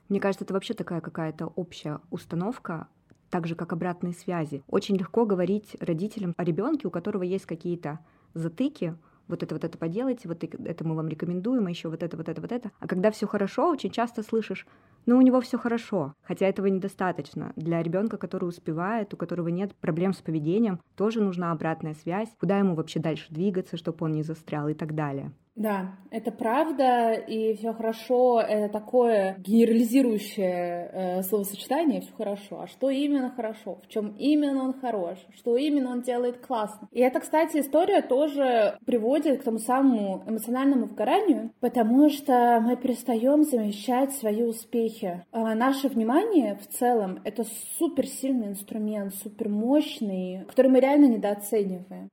Мне 0.09 0.21
кажется, 0.21 0.45
это 0.45 0.54
вообще 0.54 0.73
такая 0.75 1.00
какая-то 1.02 1.47
общая 1.47 2.00
установка, 2.11 2.88
так 3.31 3.47
же 3.47 3.54
как 3.54 3.73
обратные 3.73 4.14
связи. 4.14 4.62
Очень 4.69 4.97
легко 4.97 5.26
говорить 5.26 5.76
родителям 5.81 6.35
о 6.37 6.45
ребенке, 6.45 6.87
у 6.88 6.90
которого 6.90 7.23
есть 7.23 7.47
какие-то 7.47 7.99
затыки, 8.33 8.97
вот 9.28 9.43
это 9.43 9.54
вот 9.54 9.64
это 9.64 9.78
поделайте, 9.78 10.28
вот 10.28 10.43
это 10.43 10.87
мы 10.87 10.95
вам 10.95 11.09
рекомендуем, 11.09 11.66
а 11.66 11.71
еще 11.71 11.88
вот 11.88 12.02
это 12.02 12.16
вот 12.16 12.28
это 12.28 12.40
вот 12.40 12.52
это. 12.52 12.71
А 12.78 12.87
когда 12.87 13.11
все 13.11 13.26
хорошо, 13.26 13.71
очень 13.71 13.90
часто 13.90 14.23
слышишь, 14.23 14.66
ну 15.07 15.16
у 15.16 15.21
него 15.23 15.40
все 15.40 15.59
хорошо, 15.59 16.14
хотя 16.23 16.47
этого 16.47 16.66
недостаточно. 16.66 17.52
Для 17.57 17.83
ребенка, 17.83 18.16
который 18.16 18.49
успевает, 18.49 19.12
у 19.14 19.16
которого 19.16 19.49
нет 19.49 19.75
проблем 19.75 20.12
с 20.12 20.19
поведением, 20.19 20.81
тоже 20.97 21.21
нужна 21.21 21.52
обратная 21.52 21.95
связь, 21.95 22.28
куда 22.40 22.59
ему 22.59 22.75
вообще 22.75 23.00
дальше 23.00 23.26
двигаться, 23.31 23.76
чтобы 23.76 24.04
он 24.04 24.12
не 24.12 24.23
застрял 24.23 24.69
и 24.69 24.75
так 24.75 24.95
далее. 24.95 25.33
Да, 25.56 25.92
это 26.11 26.32
правда, 26.32 27.12
и 27.12 27.54
все 27.54 27.73
хорошо, 27.73 28.40
это 28.40 28.73
такое 28.73 29.37
генерализирующее 29.38 30.90
э, 30.92 31.23
словосочетание, 31.23 32.00
все 32.00 32.12
хорошо. 32.12 32.62
А 32.62 32.66
что 32.66 32.90
именно 32.90 33.30
хорошо? 33.30 33.78
В 33.84 33.88
чем 33.88 34.16
именно 34.18 34.64
он 34.64 34.73
хорош? 34.73 35.16
Что 35.37 35.56
именно 35.56 35.90
он 35.90 36.02
делает 36.02 36.44
классно? 36.44 36.88
И 36.90 37.00
эта, 37.00 37.20
кстати, 37.20 37.58
история 37.58 38.02
тоже 38.02 38.78
приводит 38.84 39.40
к 39.40 39.44
тому 39.44 39.58
самому 39.58 40.25
эмоциональному 40.26 40.87
выгоранию, 40.87 41.52
потому 41.61 42.11
что 42.11 42.61
мы 42.61 42.76
перестаем 42.76 43.44
замечать 43.44 44.12
свои 44.12 44.42
успехи. 44.42 45.25
А 45.30 45.54
наше 45.54 45.87
внимание 45.87 46.56
в 46.56 46.66
целом 46.66 47.20
это 47.23 47.44
суперсильный 47.78 48.49
инструмент, 48.49 49.14
супермощный, 49.14 50.44
который 50.49 50.73
мы 50.73 50.80
реально 50.80 51.06
недооцениваем. 51.06 52.08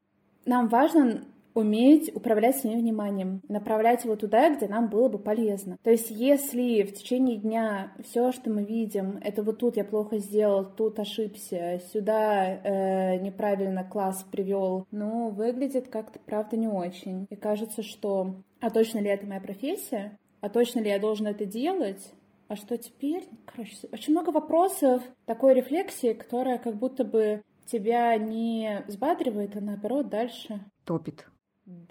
Нам 0.46 0.68
важно 0.68 1.24
уметь 1.54 2.16
управлять 2.16 2.58
своим 2.58 2.80
вниманием, 2.80 3.42
направлять 3.48 4.04
его 4.04 4.16
туда, 4.16 4.56
где 4.56 4.68
нам 4.68 4.90
было 4.90 5.08
бы 5.10 5.20
полезно. 5.20 5.78
То 5.84 5.92
есть, 5.92 6.10
если 6.10 6.84
в 6.84 6.94
течение 6.94 7.38
дня 7.38 7.94
все, 8.04 8.32
что 8.32 8.50
мы 8.50 8.64
видим, 8.64 9.20
это 9.22 9.44
вот 9.44 9.60
тут 9.60 9.78
я 9.78 9.84
плохо 9.84 10.18
сделал, 10.18 10.66
тут 10.66 11.00
ошибся, 11.00 11.82
сюда 11.92 12.46
э, 12.46 13.18
неправильно 13.18 13.84
класс 13.84 14.26
привел, 14.32 14.88
ну, 14.92 15.30
выглядит 15.30 15.88
как-то, 15.88 16.20
правда, 16.26 16.58
не 16.58 16.68
очень. 16.68 17.28
И 17.30 17.36
кажется, 17.36 17.84
что 17.84 18.36
а 18.60 18.70
точно 18.70 19.00
ли 19.00 19.10
это 19.10 19.26
моя 19.26 19.42
профессия? 19.42 20.18
А 20.40 20.50
точно 20.50 20.80
ли 20.80 20.90
я 20.90 21.00
должен 21.00 21.28
это 21.28 21.46
делать? 21.46 22.14
А 22.48 22.56
что 22.56 22.78
теперь? 22.78 23.28
Короче, 23.46 23.76
очень 23.92 24.14
много 24.14 24.30
вопросов 24.30 25.02
такой 25.26 25.54
рефлексии, 25.56 26.14
которая 26.14 26.58
как 26.58 26.76
будто 26.76 27.04
бы 27.04 27.42
тебя 27.66 28.16
не 28.18 28.84
взбадривает, 28.88 29.56
а 29.56 29.62
наоборот 29.62 30.10
дальше 30.10 30.60
топит. 30.86 31.28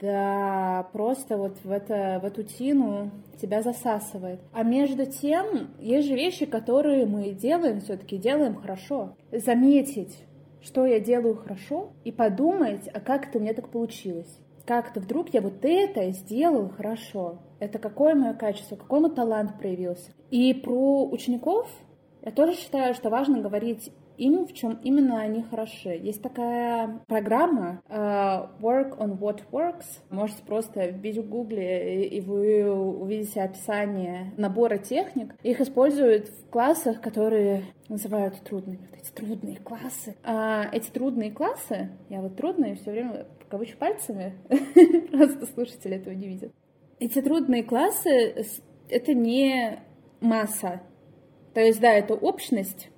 Да, 0.01 0.89
просто 0.93 1.37
вот 1.37 1.59
в, 1.65 1.71
это, 1.71 2.21
в 2.23 2.27
эту 2.27 2.43
тину 2.43 3.11
тебя 3.41 3.63
засасывает. 3.63 4.41
А 4.53 4.63
между 4.63 5.07
тем, 5.07 5.71
есть 5.79 6.09
же 6.09 6.15
вещи, 6.15 6.47
которые 6.47 7.07
мы 7.07 7.31
делаем, 7.31 7.81
все-таки 7.81 8.19
делаем 8.19 8.57
хорошо. 8.57 9.15
Заметить, 9.33 10.25
что 10.63 10.85
я 10.87 11.01
делаю 11.01 11.37
хорошо, 11.37 11.93
и 12.05 12.13
подумать, 12.13 12.89
а 12.93 13.01
как 13.01 13.29
это 13.29 13.39
у 13.39 13.41
меня 13.41 13.55
так 13.55 13.69
получилось. 13.71 14.39
Как-то 14.67 15.01
вдруг 15.01 15.33
я 15.35 15.41
вот 15.41 15.63
это 15.65 16.11
сделал 16.13 16.69
хорошо. 16.69 17.39
Это 17.59 17.79
какое 17.79 18.15
мое 18.15 18.35
качество, 18.35 18.77
какой 18.77 19.01
мой 19.01 19.11
талант 19.11 19.59
проявился. 19.59 20.13
И 20.31 20.53
про 20.55 21.07
учеников 21.07 21.69
я 22.23 22.33
тоже 22.33 22.55
считаю, 22.55 22.95
что 22.95 23.09
важно 23.09 23.41
говорить 23.41 23.93
им, 24.21 24.47
в 24.47 24.53
чем 24.53 24.79
именно 24.83 25.21
они 25.21 25.43
хороши. 25.43 25.91
Есть 25.91 26.23
такая 26.23 27.01
программа 27.07 27.83
uh, 27.89 28.51
Work 28.61 28.99
on 28.99 29.19
What 29.19 29.43
Works. 29.51 29.87
Можете 30.11 30.43
просто 30.43 30.87
вбить 30.89 31.19
в 31.19 31.29
гугле, 31.29 32.07
и 32.07 32.21
вы 32.21 32.71
увидите 32.71 33.43
описание 33.43 34.33
набора 34.37 34.79
техник. 34.79 35.35
Их 35.43 35.61
используют 35.61 36.29
в 36.29 36.51
классах, 36.51 37.01
которые 37.01 37.65
называют 37.89 38.41
трудными. 38.43 38.89
Вот 38.91 39.01
эти 39.01 39.11
трудные 39.11 39.57
классы. 39.57 40.17
А 40.23 40.69
эти 40.71 40.91
трудные 40.91 41.31
классы, 41.31 41.91
я 42.09 42.21
вот 42.21 42.37
трудные 42.37 42.77
все 42.77 42.91
время 42.91 43.27
кавычу 43.51 43.77
пальцами, 43.77 44.35
просто 45.11 45.47
слушатели 45.47 45.97
этого 45.97 46.15
не 46.15 46.29
видят. 46.29 46.53
Эти 46.99 47.21
трудные 47.21 47.65
классы— 47.65 48.47
это 48.89 49.13
не 49.13 49.81
масса. 50.21 50.83
То 51.55 51.61
есть, 51.61 51.81
да, 51.81 51.93
это 51.93 52.15
общность, 52.15 52.90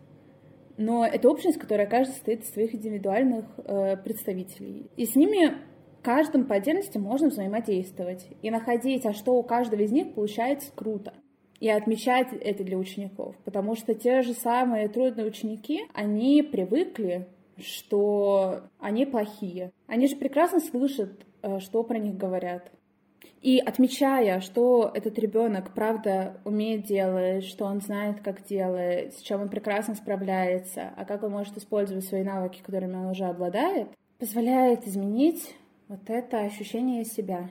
но 0.77 1.05
это 1.07 1.29
общность, 1.29 1.59
которая 1.59 1.87
каждый 1.87 2.13
состоит 2.13 2.43
из 2.43 2.53
своих 2.53 2.75
индивидуальных 2.75 3.45
э, 3.59 3.97
представителей. 3.99 4.91
И 4.97 5.07
с 5.07 5.15
ними 5.15 5.55
каждым 6.03 6.47
по 6.47 6.57
отдельности 6.57 6.99
можно 6.99 7.29
взаимодействовать 7.29 8.27
и 8.43 8.51
находить, 8.51 9.07
а 9.07 9.13
что 9.13 9.35
у 9.35 9.43
каждого 9.43 9.81
из 9.81 9.93
них 9.93 10.15
получается 10.15 10.71
круто. 10.75 11.15
И 11.61 11.69
отмечать 11.69 12.29
это 12.33 12.65
для 12.65 12.77
учеников, 12.77 13.37
потому 13.45 13.77
что 13.77 13.95
те 13.95 14.23
же 14.23 14.35
самые 14.35 14.89
трудные 14.89 15.27
ученики, 15.27 15.83
они 15.95 16.43
привыкли, 16.43 17.29
что 17.57 18.63
они 18.81 19.07
плохие. 19.07 19.71
Они 19.87 20.09
же 20.09 20.17
прекрасно 20.17 20.59
слышат, 20.59 21.25
э, 21.43 21.61
что 21.61 21.85
про 21.85 21.99
них 21.99 22.17
говорят. 22.17 22.73
И 23.43 23.59
отмечая, 23.59 24.41
что 24.41 24.91
этот 24.95 25.19
ребенок 25.19 25.75
правда 25.75 26.41
умеет 26.45 26.85
делать, 26.85 27.45
что 27.45 27.65
он 27.65 27.81
знает, 27.81 28.21
как 28.21 28.45
делать, 28.45 29.15
с 29.15 29.21
чем 29.21 29.43
он 29.43 29.49
прекрасно 29.49 29.95
справляется, 29.97 30.93
а 30.97 31.05
как 31.05 31.25
он 31.25 31.33
может 31.33 31.57
использовать 31.57 32.05
свои 32.05 32.23
навыки, 32.23 32.63
которыми 32.65 32.95
он 32.95 33.07
уже 33.07 33.25
обладает, 33.25 33.89
позволяет 34.19 34.87
изменить 34.87 35.57
вот 35.89 36.09
это 36.09 36.41
ощущение 36.41 37.05
себя. 37.05 37.51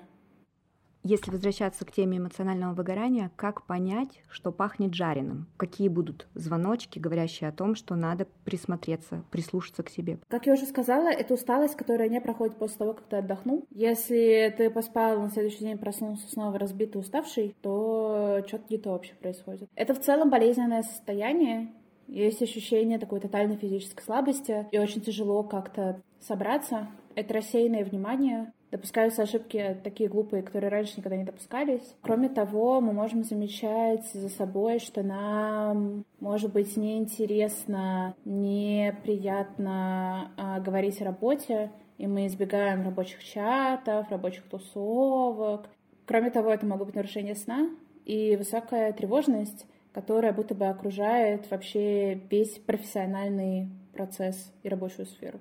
Если 1.04 1.32
возвращаться 1.32 1.84
к 1.84 1.92
теме 1.92 2.20
эмоционального 2.20 2.74
выгорания, 2.74 3.32
как 3.36 3.66
понять, 3.66 4.22
что 4.30 4.52
пахнет 4.52 4.94
жареным? 4.94 5.48
Какие 5.58 5.88
будут 5.88 6.28
звоночки, 6.36 7.00
говорящие 7.00 7.50
о 7.50 7.52
том, 7.52 7.76
что 7.76 7.96
надо 7.96 8.28
присмотреться, 8.46 9.24
прислушаться 9.32 9.82
к 9.82 9.90
себе? 9.90 10.20
Как 10.28 10.46
я 10.46 10.54
уже 10.54 10.66
сказала, 10.66 11.10
это 11.10 11.34
усталость, 11.34 11.76
которая 11.76 12.08
не 12.08 12.22
проходит 12.22 12.58
после 12.58 12.78
того, 12.78 12.94
как 12.94 13.06
ты 13.08 13.16
отдохнул. 13.18 13.66
Если 13.72 14.54
ты 14.56 14.70
поспал, 14.70 15.20
на 15.22 15.32
следующий 15.32 15.60
день 15.60 15.80
проснулся 15.80 16.28
снова 16.30 16.60
разбитый, 16.60 17.02
уставший, 17.02 17.56
то 17.62 18.44
что-то 18.48 18.66
не 18.70 18.78
то 18.78 18.92
вообще 18.92 19.14
происходит. 19.16 19.70
Это 19.76 19.96
в 19.96 20.02
целом 20.02 20.30
болезненное 20.30 20.84
состояние, 20.84 21.72
есть 22.08 22.42
ощущение 22.42 23.00
такой 23.00 23.22
тотальной 23.22 23.56
физической 23.56 24.04
слабости, 24.04 24.68
и 24.72 24.78
очень 24.78 25.02
тяжело 25.02 25.44
как-то 25.44 26.02
собраться. 26.20 26.90
Это 27.16 27.36
рассеянное 27.36 27.86
внимание, 27.86 28.54
допускаются 28.72 29.24
ошибки 29.24 29.78
такие 29.84 30.10
глупые, 30.10 30.44
которые 30.44 30.70
раньше 30.70 30.94
никогда 30.98 31.18
не 31.18 31.26
допускались. 31.26 31.96
Кроме 32.02 32.30
того, 32.30 32.82
мы 32.82 32.94
можем 32.94 33.24
замечать 33.24 34.06
за 34.14 34.30
собой, 34.30 34.80
что 34.80 35.04
нам 35.04 36.06
может 36.20 36.54
быть 36.54 36.78
неинтересно, 36.78 38.16
неприятно 38.26 40.32
а, 40.38 40.60
говорить 40.60 41.02
о 41.02 41.06
работе, 41.06 41.72
и 41.98 42.08
мы 42.08 42.28
избегаем 42.28 42.84
рабочих 42.84 43.24
чатов, 43.24 44.10
рабочих 44.10 44.44
тусовок. 44.50 45.70
Кроме 46.06 46.32
того, 46.32 46.52
это 46.52 46.66
могут 46.66 46.88
быть 46.88 46.96
нарушения 46.96 47.36
сна 47.36 47.70
и 48.06 48.36
высокая 48.38 48.94
тревожность, 48.94 49.66
которая 49.94 50.34
будто 50.34 50.56
бы 50.56 50.68
окружает 50.68 51.50
вообще 51.52 52.16
весь 52.30 52.58
профессиональный 52.58 53.70
процесс 53.94 54.52
и 54.64 54.70
рабочую 54.70 55.06
сферу. 55.06 55.40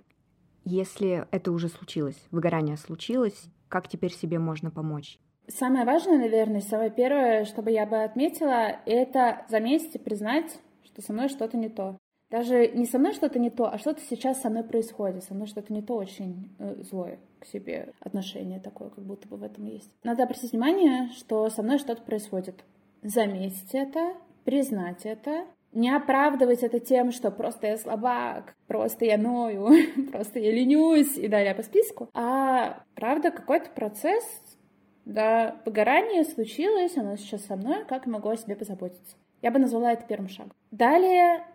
Если 0.64 1.26
это 1.31 1.52
уже 1.52 1.69
случилось, 1.69 2.17
выгорание 2.31 2.76
случилось, 2.76 3.45
как 3.69 3.88
теперь 3.88 4.12
себе 4.12 4.38
можно 4.38 4.71
помочь? 4.71 5.19
Самое 5.49 5.85
важное, 5.85 6.19
наверное, 6.19 6.61
самое 6.61 6.90
первое, 6.90 7.45
что 7.45 7.62
бы 7.62 7.71
я 7.71 7.87
бы 7.87 8.02
отметила, 8.02 8.79
это 8.87 9.45
заметить 9.49 9.97
и 9.97 9.99
признать, 9.99 10.61
что 10.85 11.02
со 11.02 11.12
мной 11.12 11.29
что-то 11.29 11.57
не 11.57 11.69
то. 11.69 11.97
Даже 12.31 12.69
не 12.69 12.87
со 12.87 12.99
мной 12.99 13.12
что-то 13.12 13.40
не 13.40 13.50
то, 13.50 13.69
а 13.73 13.79
что-то 13.79 14.00
сейчас 14.09 14.40
со 14.40 14.50
мной 14.50 14.62
происходит. 14.62 15.25
Со 15.25 15.35
мной 15.35 15.49
что-то 15.49 15.73
не 15.73 15.83
то 15.83 15.97
очень 15.97 16.55
э, 16.61 16.81
злое 16.85 17.19
к 17.40 17.47
себе 17.47 17.93
отношение 17.99 18.61
такое, 18.61 18.90
как 18.90 19.05
будто 19.05 19.26
бы 19.26 19.37
в 19.37 19.43
этом 19.43 19.64
есть. 19.67 19.90
Надо 20.05 20.23
обратить 20.23 20.52
внимание, 20.52 21.11
что 21.17 21.50
со 21.50 21.62
мной 21.64 21.79
что-то 21.79 22.02
происходит. 22.02 22.64
Заметить 23.02 23.75
это, 23.75 24.14
признать 24.45 25.05
это 25.07 25.47
не 25.73 25.95
оправдывать 25.95 26.62
это 26.62 26.81
тем, 26.81 27.12
что 27.12 27.31
просто 27.31 27.69
я 27.69 27.79
слабак, 27.79 28.55
просто 28.67 29.05
я 29.05 29.19
ною, 29.19 29.71
просто 30.12 30.39
я 30.39 30.53
ленюсь 30.53 31.17
и 31.17 31.29
далее 31.29 31.55
по 31.55 31.62
списку, 31.62 32.09
а 32.15 32.83
правда 32.95 33.31
какой-то 33.31 33.71
процесс, 33.71 34.25
да, 35.05 35.57
выгорание 35.65 36.25
случилось, 36.25 36.97
оно 36.97 37.17
сейчас 37.17 37.45
со 37.45 37.57
мной, 37.57 37.85
как 37.87 38.07
я 38.07 38.12
могу 38.12 38.29
о 38.29 38.37
себе 38.37 38.57
позаботиться. 38.57 39.17
Я 39.43 39.50
бы 39.50 39.59
назвала 39.59 39.93
это 39.93 40.05
первым 40.07 40.29
шагом. 40.29 40.53
Далее 40.71 41.47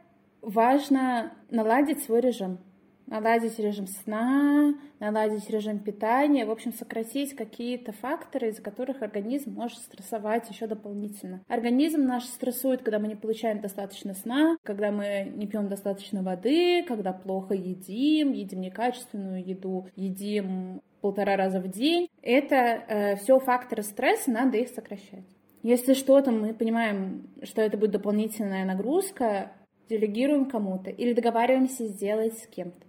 важно 0.41 1.33
наладить 1.49 2.03
свой 2.03 2.21
режим 2.21 2.59
наладить 3.07 3.59
режим 3.59 3.87
сна, 3.87 4.73
наладить 4.99 5.49
режим 5.49 5.79
питания, 5.79 6.45
в 6.45 6.51
общем, 6.51 6.73
сократить 6.73 7.35
какие-то 7.35 7.91
факторы, 7.91 8.49
из-за 8.49 8.61
которых 8.61 9.01
организм 9.01 9.51
может 9.53 9.79
стрессовать 9.79 10.49
еще 10.49 10.67
дополнительно. 10.67 11.41
Организм 11.47 12.03
наш 12.03 12.23
стрессует, 12.25 12.81
когда 12.81 12.99
мы 12.99 13.07
не 13.07 13.15
получаем 13.15 13.61
достаточно 13.61 14.13
сна, 14.13 14.57
когда 14.63 14.91
мы 14.91 15.31
не 15.35 15.47
пьем 15.47 15.67
достаточно 15.67 16.23
воды, 16.23 16.83
когда 16.83 17.13
плохо 17.13 17.53
едим, 17.53 18.31
едим 18.31 18.61
некачественную 18.61 19.45
еду, 19.45 19.87
едим 19.95 20.81
полтора 21.01 21.35
раза 21.35 21.59
в 21.59 21.67
день. 21.67 22.09
Это 22.21 22.55
э, 22.55 23.15
все 23.17 23.39
факторы 23.39 23.83
стресса, 23.83 24.31
надо 24.31 24.57
их 24.57 24.69
сокращать. 24.69 25.25
Если 25.61 25.93
что-то 25.93 26.31
мы 26.31 26.53
понимаем, 26.53 27.27
что 27.43 27.61
это 27.61 27.77
будет 27.77 27.91
дополнительная 27.91 28.65
нагрузка, 28.65 29.51
делегируем 29.89 30.45
кому-то 30.45 30.89
или 30.89 31.13
договариваемся 31.13 31.85
сделать 31.87 32.37
с 32.37 32.47
кем-то. 32.47 32.85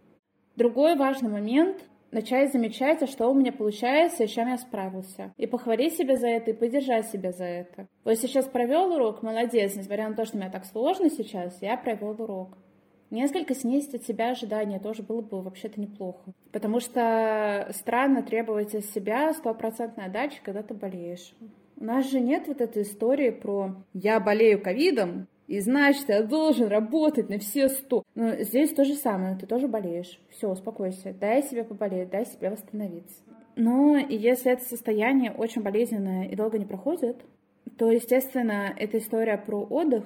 Другой 0.56 0.96
важный 0.96 1.28
момент— 1.28 1.84
начать 2.10 2.50
замечать, 2.50 3.02
а 3.02 3.06
что 3.06 3.28
у 3.28 3.34
меня 3.34 3.52
получается 3.52 4.24
и 4.24 4.26
чем 4.26 4.48
я 4.48 4.56
справился. 4.56 5.34
И 5.36 5.46
похвалить 5.46 5.96
себя 5.96 6.16
за 6.16 6.28
это, 6.28 6.50
и 6.50 6.54
поддержать 6.54 7.08
себя 7.08 7.30
за 7.30 7.44
это. 7.44 7.86
Вот 8.04 8.14
сейчас 8.18 8.46
провел 8.46 8.92
урок, 8.94 9.22
молодец, 9.22 9.76
несмотря 9.76 10.08
на 10.08 10.14
то, 10.14 10.24
что 10.24 10.38
мне 10.38 10.48
так 10.48 10.64
сложно 10.64 11.10
сейчас, 11.10 11.60
я 11.60 11.76
провел 11.76 12.10
урок. 12.22 12.56
Несколько 13.10 13.54
снизить 13.54 13.94
от 13.94 14.04
себя 14.04 14.30
ожидания 14.30 14.80
тоже 14.80 15.02
было 15.02 15.20
бы 15.20 15.42
вообще-то 15.42 15.78
неплохо. 15.78 16.32
Потому 16.52 16.80
что 16.80 17.68
странно 17.74 18.22
требовать 18.22 18.74
от 18.74 18.86
себя 18.86 19.34
стопроцентной 19.34 20.06
отдачи, 20.06 20.40
когда 20.42 20.62
ты 20.62 20.72
болеешь. 20.72 21.34
У 21.76 21.84
нас 21.84 22.10
же 22.10 22.18
нет 22.18 22.48
вот 22.48 22.62
этой 22.62 22.82
истории 22.82 23.28
про 23.28 23.76
«я 23.92 24.18
болею 24.18 24.60
ковидом, 24.62 25.28
и 25.46 25.60
значит, 25.60 26.08
я 26.08 26.22
должен 26.22 26.68
работать 26.68 27.28
на 27.28 27.38
все 27.38 27.68
сто. 27.68 28.02
Но 28.14 28.36
здесь 28.36 28.72
то 28.72 28.84
же 28.84 28.94
самое, 28.94 29.36
ты 29.36 29.46
тоже 29.46 29.68
болеешь. 29.68 30.20
Все, 30.30 30.48
успокойся, 30.48 31.12
дай 31.12 31.42
себе 31.42 31.64
поболеть, 31.64 32.10
дай 32.10 32.26
себе 32.26 32.50
восстановиться. 32.50 33.16
Но 33.54 33.96
если 33.96 34.52
это 34.52 34.64
состояние 34.64 35.32
очень 35.32 35.62
болезненное 35.62 36.24
и 36.24 36.36
долго 36.36 36.58
не 36.58 36.66
проходит, 36.66 37.24
то, 37.78 37.90
естественно, 37.90 38.72
эта 38.76 38.98
история 38.98 39.38
про 39.38 39.62
отдых, 39.62 40.04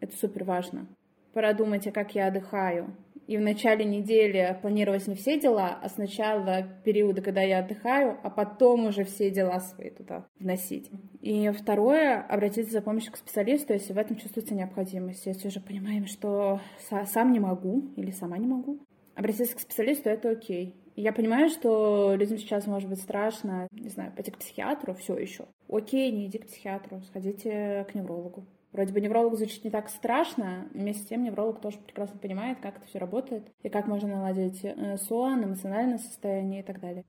это 0.00 0.16
супер 0.16 0.44
важно. 0.44 0.86
Продумать, 1.32 1.86
а 1.86 1.92
как 1.92 2.14
я 2.14 2.28
отдыхаю, 2.28 2.94
и 3.28 3.36
в 3.36 3.42
начале 3.42 3.84
недели 3.84 4.58
планировать 4.62 5.06
не 5.06 5.14
все 5.14 5.38
дела, 5.38 5.78
а 5.82 5.88
сначала 5.90 6.66
периоды, 6.82 7.20
когда 7.20 7.42
я 7.42 7.58
отдыхаю, 7.58 8.18
а 8.22 8.30
потом 8.30 8.86
уже 8.86 9.04
все 9.04 9.30
дела 9.30 9.60
свои 9.60 9.90
туда 9.90 10.26
вносить. 10.40 10.90
И 11.20 11.50
второе, 11.50 12.22
обратиться 12.22 12.72
за 12.72 12.80
помощью 12.80 13.12
к 13.12 13.18
специалисту, 13.18 13.74
если 13.74 13.92
в 13.92 13.98
этом 13.98 14.16
чувствуется 14.16 14.54
необходимость. 14.54 15.26
Если 15.26 15.48
уже 15.48 15.60
понимаем, 15.60 16.06
что 16.06 16.60
сам 16.88 17.32
не 17.32 17.38
могу 17.38 17.92
или 17.96 18.10
сама 18.12 18.38
не 18.38 18.46
могу, 18.46 18.80
обратиться 19.14 19.54
к 19.54 19.60
специалисту— 19.60 20.08
это 20.10 20.30
окей. 20.30 20.74
я 20.96 21.12
понимаю, 21.12 21.50
что 21.50 22.14
людям 22.14 22.38
сейчас 22.38 22.66
может 22.66 22.88
быть 22.88 23.00
страшно, 23.00 23.68
не 23.72 23.90
знаю, 23.90 24.10
пойти 24.12 24.30
к 24.30 24.38
психиатру 24.38 24.94
все 24.94 25.18
еще. 25.18 25.44
Окей, 25.68 26.10
не 26.12 26.28
иди 26.28 26.38
к 26.38 26.46
психиатру, 26.46 27.02
сходите 27.02 27.84
к 27.90 27.94
неврологу. 27.94 28.46
Вроде 28.72 28.92
бы 28.92 29.00
невролог 29.00 29.36
звучит 29.36 29.64
не 29.64 29.70
так 29.70 29.88
страшно, 29.88 30.68
вместе 30.74 31.02
с 31.02 31.06
тем 31.06 31.22
невролог 31.22 31.60
тоже 31.60 31.78
прекрасно 31.78 32.18
понимает, 32.18 32.58
как 32.60 32.76
это 32.76 32.86
все 32.86 32.98
работает 32.98 33.50
и 33.62 33.68
как 33.70 33.86
можно 33.86 34.08
наладить 34.08 34.60
э, 34.62 34.98
сон, 34.98 35.42
эмоциональное 35.42 35.98
состояние 35.98 36.60
и 36.60 36.64
так 36.64 36.80
далее. 36.80 37.04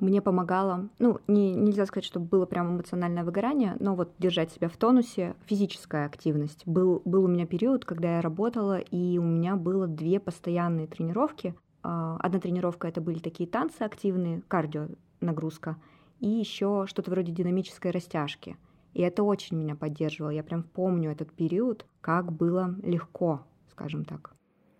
Мне 0.00 0.22
помогало, 0.22 0.88
ну, 0.98 1.18
не, 1.26 1.54
нельзя 1.54 1.84
сказать, 1.84 2.04
что 2.04 2.20
было 2.20 2.46
прям 2.46 2.74
эмоциональное 2.76 3.24
выгорание, 3.24 3.76
но 3.80 3.96
вот 3.96 4.12
держать 4.18 4.52
себя 4.52 4.68
в 4.68 4.76
тонусе, 4.76 5.34
физическая 5.46 6.06
активность. 6.06 6.62
Был, 6.66 7.02
был 7.04 7.24
у 7.24 7.28
меня 7.28 7.46
период, 7.46 7.84
когда 7.84 8.16
я 8.16 8.20
работала, 8.20 8.78
и 8.78 9.18
у 9.18 9.24
меня 9.24 9.56
было 9.56 9.88
две 9.88 10.20
постоянные 10.20 10.86
тренировки. 10.86 11.54
А, 11.82 12.16
одна 12.20 12.38
тренировка 12.38 12.86
это 12.86 13.00
были 13.00 13.18
такие 13.18 13.48
танцы 13.48 13.82
активные, 13.82 14.42
кардио 14.46 14.86
нагрузка, 15.20 15.76
и 16.20 16.28
еще 16.28 16.84
что-то 16.86 17.10
вроде 17.10 17.32
динамической 17.32 17.90
растяжки— 17.90 18.56
и 18.94 19.02
это 19.02 19.22
очень 19.22 19.56
меня 19.56 19.74
поддерживало. 19.74 20.30
Я 20.30 20.42
прям 20.42 20.62
помню 20.62 21.10
этот 21.10 21.32
период, 21.32 21.86
как 22.00 22.32
было 22.32 22.74
легко, 22.82 23.42
скажем 23.70 24.04
так. 24.04 24.34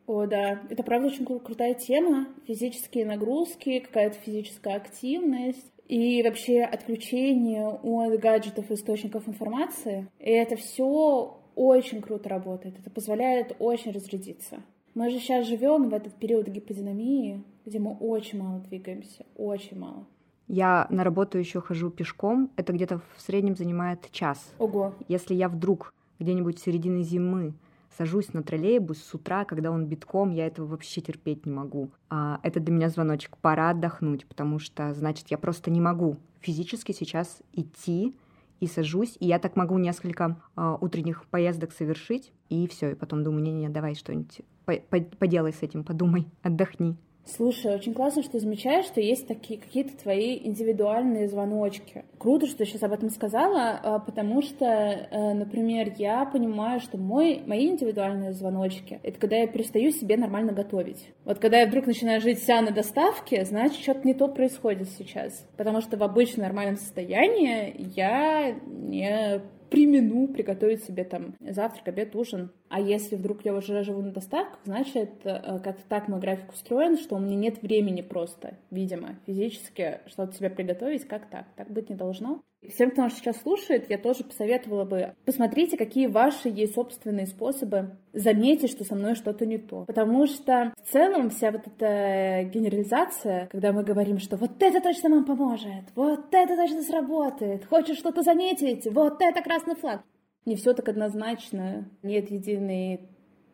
О, 0.06 0.26
да, 0.26 0.62
это 0.70 0.82
правда 0.82 1.08
очень 1.08 1.26
крутая 1.26 1.74
тема. 1.74 2.28
Физические 2.46 3.04
нагрузки, 3.04 3.80
какая-то 3.80 4.18
физическая 4.18 4.76
активность 4.76 5.70
и 5.86 6.22
вообще 6.22 6.62
отключение 6.62 7.66
от 7.68 8.18
гаджетов 8.18 8.70
и 8.70 8.74
источников 8.74 9.28
информации. 9.28 10.08
И 10.18 10.30
это 10.30 10.56
все 10.56 11.38
очень 11.54 12.00
круто 12.00 12.28
работает. 12.28 12.78
Это 12.78 12.90
позволяет 12.90 13.56
очень 13.58 13.92
разрядиться. 13.92 14.62
Мы 14.94 15.10
же 15.10 15.18
сейчас 15.18 15.46
живем 15.46 15.90
в 15.90 15.94
этот 15.94 16.14
период 16.14 16.48
гиподинамии, 16.48 17.44
где 17.66 17.78
мы 17.78 17.94
очень 17.96 18.42
мало 18.42 18.60
двигаемся, 18.60 19.26
очень 19.36 19.78
мало. 19.78 20.06
Я 20.48 20.86
на 20.90 21.04
работу 21.04 21.38
еще 21.38 21.60
хожу 21.60 21.90
пешком, 21.90 22.50
это 22.56 22.72
где-то 22.72 23.00
в 23.16 23.20
среднем 23.20 23.54
занимает 23.54 24.10
час. 24.10 24.52
Ого. 24.58 24.94
Если 25.06 25.34
я 25.34 25.48
вдруг 25.48 25.92
где-нибудь 26.18 26.58
в 26.58 26.64
середине 26.64 27.02
зимы 27.02 27.54
сажусь 27.96 28.32
на 28.32 28.42
троллейбус 28.42 28.98
с 28.98 29.14
утра, 29.14 29.44
когда 29.44 29.70
он 29.70 29.86
битком, 29.86 30.30
я 30.30 30.46
этого 30.46 30.66
вообще 30.66 31.00
терпеть 31.00 31.44
не 31.46 31.52
могу. 31.52 31.90
А, 32.08 32.40
это 32.42 32.60
для 32.60 32.72
меня 32.72 32.88
звоночек, 32.88 33.36
пора 33.38 33.70
отдохнуть, 33.70 34.26
потому 34.26 34.58
что, 34.58 34.94
значит, 34.94 35.26
я 35.28 35.38
просто 35.38 35.70
не 35.70 35.80
могу 35.80 36.16
физически 36.40 36.92
сейчас 36.92 37.42
идти 37.52 38.16
и 38.60 38.66
сажусь, 38.66 39.16
и 39.20 39.26
я 39.26 39.38
так 39.38 39.56
могу 39.56 39.78
несколько 39.78 40.40
а, 40.54 40.76
утренних 40.80 41.24
поездок 41.26 41.72
совершить, 41.72 42.32
и 42.48 42.66
все, 42.68 42.92
и 42.92 42.94
потом 42.94 43.22
думаю, 43.22 43.42
не-не, 43.42 43.68
давай 43.68 43.94
что-нибудь 43.94 44.40
по 44.64 44.72
-по 44.72 45.16
поделай 45.16 45.52
с 45.52 45.62
этим, 45.62 45.84
подумай, 45.84 46.26
отдохни. 46.42 46.96
Слушай, 47.36 47.74
очень 47.74 47.92
классно, 47.92 48.22
что 48.22 48.38
замечаешь, 48.38 48.86
что 48.86 49.02
есть 49.02 49.28
такие 49.28 49.60
какие-то 49.60 49.94
твои 50.02 50.38
индивидуальные 50.42 51.28
звоночки. 51.28 52.04
Круто, 52.16 52.46
что 52.46 52.58
ты 52.58 52.64
сейчас 52.64 52.82
об 52.82 52.92
этом 52.92 53.10
сказала, 53.10 53.78
а, 53.82 53.98
потому 53.98 54.40
что, 54.40 54.64
э, 54.64 55.34
например, 55.34 55.92
я 55.98 56.24
понимаю, 56.24 56.80
что 56.80 56.96
мой, 56.96 57.42
мои 57.46 57.68
индивидуальные 57.68 58.32
звоночки— 58.32 58.98
это 59.02 59.20
когда 59.20 59.36
я 59.36 59.46
перестаю 59.46 59.90
себе 59.90 60.16
нормально 60.16 60.52
готовить. 60.52 61.04
Вот 61.26 61.38
когда 61.38 61.60
я 61.60 61.66
вдруг 61.66 61.86
начинаю 61.86 62.22
жить 62.22 62.40
вся 62.40 62.62
на 62.62 62.70
доставке, 62.70 63.44
значит, 63.44 63.82
что-то 63.82 64.06
не 64.06 64.14
то 64.14 64.28
происходит 64.28 64.88
сейчас. 64.96 65.46
Потому 65.58 65.82
что 65.82 65.98
в 65.98 66.02
обычном 66.02 66.46
нормальном 66.46 66.76
состоянии 66.76 67.74
я 67.94 68.52
не 68.66 69.42
примену 69.70 70.28
приготовить 70.28 70.84
себе 70.84 71.04
там 71.04 71.34
завтрак, 71.40 71.88
обед, 71.88 72.14
ужин. 72.14 72.50
А 72.68 72.80
если 72.80 73.16
вдруг 73.16 73.44
я 73.44 73.54
уже 73.54 73.82
живу 73.82 74.02
на 74.02 74.12
доставках, 74.12 74.60
значит, 74.64 75.10
э, 75.24 75.60
как-то 75.62 75.82
так 75.88 76.08
мой 76.08 76.20
график 76.20 76.52
устроен, 76.52 76.96
что 76.96 77.16
у 77.16 77.18
меня 77.18 77.36
нет 77.36 77.62
времени 77.62 78.02
просто, 78.02 78.58
видимо, 78.70 79.16
физически 79.26 80.00
что-то 80.06 80.34
себе 80.34 80.50
приготовить, 80.50 81.06
как 81.06 81.28
так? 81.30 81.46
Так 81.56 81.70
быть 81.70 81.88
не 81.88 81.96
должно. 81.96 82.42
Всем, 82.66 82.90
кто 82.90 83.02
нас 83.02 83.14
сейчас 83.14 83.40
слушает, 83.40 83.88
я 83.88 83.98
тоже 83.98 84.24
посоветовала 84.24 84.84
бы, 84.84 85.14
посмотрите, 85.24 85.76
какие 85.76 86.08
ваши 86.08 86.48
есть 86.48 86.74
собственные 86.74 87.26
способы 87.26 87.96
заметить, 88.12 88.70
что 88.70 88.82
со 88.84 88.96
мной 88.96 89.14
что-то 89.14 89.46
не 89.46 89.58
то. 89.58 89.84
Потому 89.84 90.26
что 90.26 90.72
в 90.76 90.90
целом 90.90 91.30
вся 91.30 91.52
вот 91.52 91.68
эта 91.68 92.42
генерализация, 92.50 93.46
когда 93.46 93.72
мы 93.72 93.84
говорим, 93.84 94.18
что 94.18 94.36
вот 94.36 94.60
это 94.60 94.80
точно 94.80 95.10
вам 95.10 95.24
поможет, 95.24 95.84
вот 95.94 96.26
это 96.32 96.56
точно 96.56 96.82
сработает, 96.82 97.64
хочешь 97.64 97.98
что-то 97.98 98.22
заметить, 98.22 98.86
вот 98.92 99.22
это 99.22 99.40
красный 99.40 99.76
флаг. 99.76 100.02
Не 100.44 100.56
все 100.56 100.74
так 100.74 100.88
однозначно, 100.88 101.88
нет 102.02 102.28
единой 102.30 103.08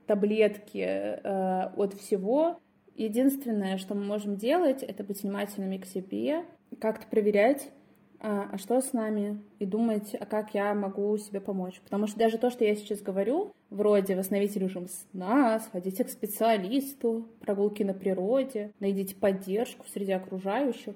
таблетки 0.06 0.78
э, 0.78 1.70
от 1.76 1.92
всего. 1.94 2.58
Единственное, 2.94 3.76
что 3.76 3.94
мы 3.94 4.04
можем 4.04 4.36
делать, 4.36 4.82
это 4.82 5.04
быть 5.04 5.22
внимательными 5.22 5.76
к 5.76 5.86
себе, 5.86 6.44
как-то 6.80 7.06
проверять, 7.06 7.70
а, 8.26 8.48
а 8.52 8.58
что 8.58 8.80
с 8.80 8.94
нами, 8.94 9.38
и 9.58 9.66
думать, 9.66 10.16
а 10.18 10.24
как 10.24 10.54
я 10.54 10.74
могу 10.74 11.14
себе 11.18 11.42
помочь. 11.42 11.78
Потому 11.84 12.06
что 12.06 12.18
даже 12.18 12.38
то, 12.38 12.48
что 12.48 12.64
я 12.64 12.74
сейчас 12.74 13.02
говорю, 13.02 13.52
вроде 13.68 14.16
восстановить 14.16 14.56
режим 14.56 14.88
сна, 14.88 15.60
сходите 15.60 16.04
к 16.04 16.08
специалисту, 16.08 17.28
прогулки 17.40 17.82
на 17.82 17.92
природе, 17.92 18.72
найдите 18.80 19.14
поддержку 19.14 19.84
среди 19.92 20.12
окружающих, 20.12 20.94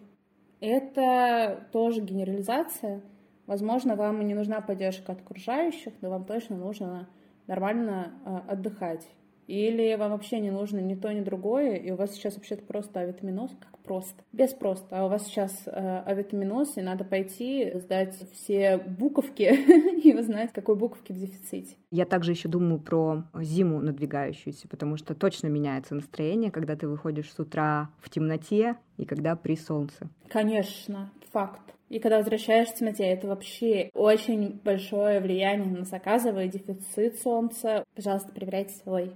это 0.60 1.68
тоже 1.70 2.00
генерализация. 2.00 3.02
Возможно, 3.46 3.94
вам 3.94 4.26
не 4.26 4.34
нужна 4.34 4.62
поддержка 4.62 5.12
от 5.12 5.20
окружающих, 5.20 5.92
но 6.00 6.08
вам 6.08 6.24
точно 6.24 6.56
нужно 6.56 7.10
нормально 7.46 8.12
э, 8.24 8.52
отдыхать. 8.52 9.06
Или 9.48 9.94
вам 9.96 10.12
вообще 10.12 10.40
не 10.40 10.50
нужно 10.50 10.78
ни 10.78 10.94
то, 10.94 11.10
ни 11.10 11.20
другое, 11.20 11.76
и 11.76 11.90
у 11.90 11.96
вас 11.96 12.12
сейчас 12.12 12.36
вообще-то 12.36 12.62
просто 12.64 13.00
авитаминоз, 13.00 13.50
как 13.58 13.78
просто, 13.78 14.22
без 14.30 14.52
просто, 14.52 14.86
а 14.90 15.06
у 15.06 15.08
вас 15.08 15.26
сейчас 15.26 15.62
э, 15.64 16.02
авитаминоз, 16.04 16.76
и 16.76 16.82
надо 16.82 17.04
пойти 17.04 17.72
сдать 17.76 18.14
все 18.34 18.76
буковки 18.76 19.44
и 20.04 20.14
узнать, 20.14 20.52
какой 20.52 20.76
буковки 20.76 21.12
в 21.12 21.16
дефиците. 21.16 21.76
Я 21.90 22.04
также 22.04 22.32
еще 22.32 22.48
думаю 22.48 22.78
про 22.78 23.24
зиму 23.40 23.80
надвигающуюся, 23.80 24.68
потому 24.68 24.98
что 24.98 25.14
точно 25.14 25.46
меняется 25.46 25.94
настроение, 25.94 26.50
когда 26.50 26.76
ты 26.76 26.86
выходишь 26.86 27.32
с 27.32 27.38
утра 27.38 27.88
в 28.00 28.10
темноте 28.10 28.76
и 28.98 29.06
когда 29.06 29.34
при 29.34 29.56
солнце. 29.56 30.10
Конечно, 30.28 31.10
факт. 31.32 31.62
И 31.88 32.00
когда 32.00 32.18
возвращаешься 32.18 32.74
в 32.74 32.78
темноте, 32.80 33.04
это 33.04 33.26
вообще 33.28 33.88
очень 33.94 34.60
большое 34.62 35.20
влияние 35.20 35.70
на 35.70 35.78
нас 35.78 35.92
оказывает 35.94 36.50
дефицит 36.50 37.18
солнца. 37.20 37.82
Пожалуйста, 37.94 38.30
проверяйте 38.34 38.74
свой 38.74 39.12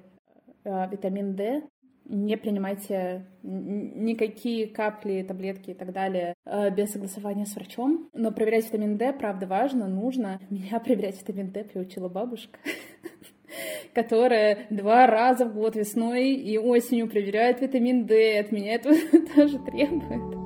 Э, 0.64 0.88
витамин 0.90 1.35
D, 1.35 1.62
не 2.05 2.37
принимайте 2.37 3.27
никакие 3.42 4.66
капли, 4.66 5.25
таблетки 5.27 5.70
и 5.70 5.75
так 5.75 5.92
далее 5.92 6.35
э, 6.44 6.70
без 6.70 6.92
согласования 6.92 7.46
с 7.46 7.55
врачом. 7.55 8.09
Но 8.12 8.31
проверять 8.31 8.66
витамин 8.66 8.96
D, 8.96 9.12
правда, 9.12 9.46
важно, 9.46 9.88
нужно. 9.88 10.40
Меня 10.51 10.79
проверять 10.85 11.20
витамин 11.20 11.51
D 11.51 11.64
приучила 11.64 12.09
бабушка 12.09 12.59
которая 13.94 14.66
два 14.70 15.07
раза 15.07 15.44
в 15.46 15.55
год 15.55 15.77
весной 15.77 16.31
и 16.31 16.57
осенью 16.59 17.09
проверяет 17.09 17.61
витамин 17.61 18.07
D, 18.07 18.38
от 18.38 18.53
меня 18.53 18.75
это 18.75 18.94
тоже 19.35 19.59
требует. 19.66 20.42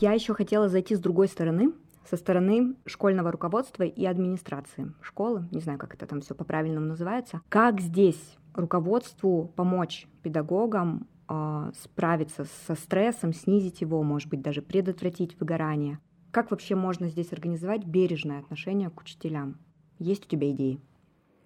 Я 0.00 0.12
еще 0.12 0.32
хотела 0.32 0.68
зайти 0.68 0.94
с 0.94 1.00
другой 1.00 1.26
стороны, 1.26 1.72
со 2.08 2.16
стороны 2.16 2.76
школьного 2.86 3.30
руководства 3.30 3.82
и 3.82 4.04
администрации 4.04 4.92
школы, 5.00 5.46
не 5.50 5.60
знаю, 5.60 5.78
как 5.78 5.94
это 5.94 6.06
там 6.06 6.20
все 6.20 6.34
по-правильному 6.34 6.86
называется, 6.86 7.42
как 7.48 7.80
здесь 7.80 8.36
руководству 8.54 9.52
помочь 9.56 10.06
педагогам 10.22 11.06
э, 11.28 11.70
справиться 11.82 12.46
со 12.66 12.74
стрессом, 12.74 13.32
снизить 13.32 13.80
его, 13.80 14.02
может 14.02 14.28
быть, 14.28 14.42
даже 14.42 14.62
предотвратить 14.62 15.38
выгорание. 15.38 15.98
Как 16.30 16.50
вообще 16.50 16.74
можно 16.74 17.08
здесь 17.08 17.32
организовать 17.32 17.84
бережное 17.84 18.40
отношение 18.40 18.90
к 18.90 19.00
учителям? 19.00 19.58
Есть 19.98 20.26
у 20.26 20.28
тебя 20.28 20.50
идеи? 20.50 20.80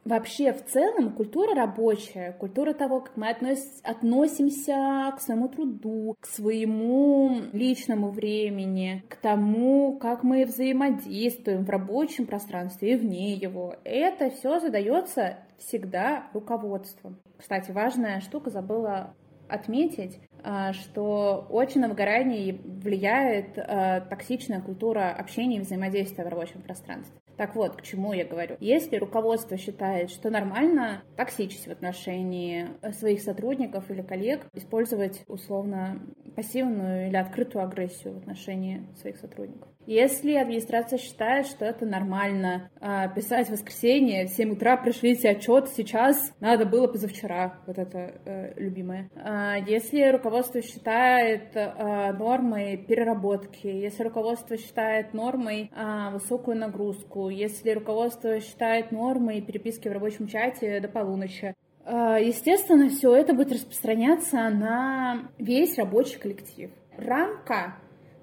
Вообще, 0.05 0.53
в 0.53 0.65
целом, 0.65 1.13
культура 1.13 1.55
рабочая, 1.55 2.33
культура 2.33 2.73
того, 2.73 3.01
как 3.01 3.17
мы 3.17 3.31
относ, 3.31 3.61
относимся 3.85 5.13
к 5.17 5.21
своему 5.21 5.49
труду, 5.49 6.17
к 6.19 6.27
своему 6.27 7.43
личному 7.53 8.11
времени, 8.11 9.05
к 9.09 9.15
тому, 9.17 9.97
как 9.99 10.25
мы 10.25 10.45
взаимодействуем 10.45 11.65
в 11.65 11.71
рабочем 11.71 12.27
пространстве 12.27 12.95
и 12.95 12.97
вне 12.97 13.35
его, 13.35 13.77
это 13.85 14.31
все 14.31 14.59
задается 14.59 15.39
всегда 15.59 16.27
руководством. 16.33 17.19
Кстати, 17.39 17.71
важная 17.71 18.21
штука 18.21 18.51
забыла 18.51 19.15
отметить, 19.49 20.19
а, 20.43 20.73
что 20.73 21.47
очень 21.49 21.81
на 21.81 21.89
выгорание 21.89 22.59
влияет 22.65 23.57
а, 23.57 24.01
токсичная 24.01 24.61
культура 24.61 25.13
общения 25.13 25.59
и 25.59 25.61
взаимодействия 25.61 26.25
в 26.25 26.29
рабочем 26.29 26.63
пространстве. 26.63 27.22
Так 27.37 27.55
вот, 27.55 27.77
к 27.77 27.83
чему 27.83 28.13
я 28.13 28.25
говорю. 28.25 28.57
Если 28.61 28.97
руководство 28.97 29.57
считает, 29.57 30.11
что 30.11 30.31
нормально 30.31 31.03
токсичить 31.17 31.67
в 31.67 31.71
отношении 31.71 32.69
своих 32.93 33.23
сотрудников 33.23 33.91
или 33.91 34.03
коллег, 34.03 34.47
использовать 34.55 35.25
условно 35.29 36.01
пассивную 36.37 37.09
или 37.09 37.17
открытую 37.17 37.65
агрессию 37.65 38.15
в 38.15 38.19
отношении 38.19 38.87
своих 39.01 39.17
сотрудников. 39.17 39.69
Если 39.87 40.35
администрация 40.35 40.99
считает, 40.99 41.47
что 41.47 41.65
это 41.65 41.85
нормально, 41.85 42.71
э, 42.81 43.13
писать 43.17 43.49
в 43.49 43.53
воскресенье 43.53 44.27
в 44.27 44.31
7 44.31 44.53
утра 44.53 44.77
пришлите 44.77 45.31
отчет 45.31 45.69
сейчас, 45.75 46.33
надо 46.39 46.67
было 46.67 46.87
позавчера, 46.87 47.59
вот 47.67 47.79
это 47.79 48.15
э, 48.25 48.53
любимое. 48.61 49.11
Э, 49.17 49.57
если 49.67 50.09
руководство 50.11 50.63
считает 50.63 51.57
э, 51.57 52.13
нормой 52.13 52.77
переработки, 52.77 53.67
если 53.67 54.05
руководство 54.05 54.57
считает 54.57 55.15
нормой 55.15 55.71
э, 55.75 56.11
высокую 56.13 56.59
нагрузку, 56.59 57.29
если 57.29 57.73
руководство 57.73 58.39
считает 58.41 58.93
нормой 58.93 59.41
переписки 59.41 59.89
в 59.89 59.93
рабочем 59.93 60.29
чате 60.29 60.81
до 60.81 60.89
полуночи, 60.89 61.55
Естественно, 61.85 62.89
все 62.89 63.13
это 63.13 63.35
будет 63.35 63.51
распространяться 63.51 64.37
на 64.51 65.31
весь 65.37 65.77
рабочий 65.77 66.17
коллектив. 66.17 66.71
Рамка 66.97 67.75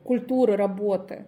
культуры 0.06 0.56
работы 0.56 1.26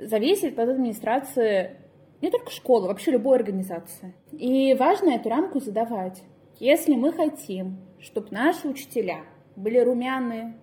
зависит 0.00 0.58
от 0.58 0.68
администрации 0.68 1.76
не 2.22 2.30
только 2.30 2.50
школы, 2.50 2.88
вообще 2.88 3.12
любой 3.12 3.36
организации. 3.36 4.14
И 4.32 4.74
важно 4.74 5.10
эту 5.10 5.28
рамку 5.28 5.60
задавать. 5.60 6.22
Если 6.58 6.94
мы 6.94 7.12
хотим, 7.12 7.78
чтобы 7.98 8.28
наши 8.30 8.68
учителя 8.68 9.20
были 9.56 9.78
румяные, 9.78 10.54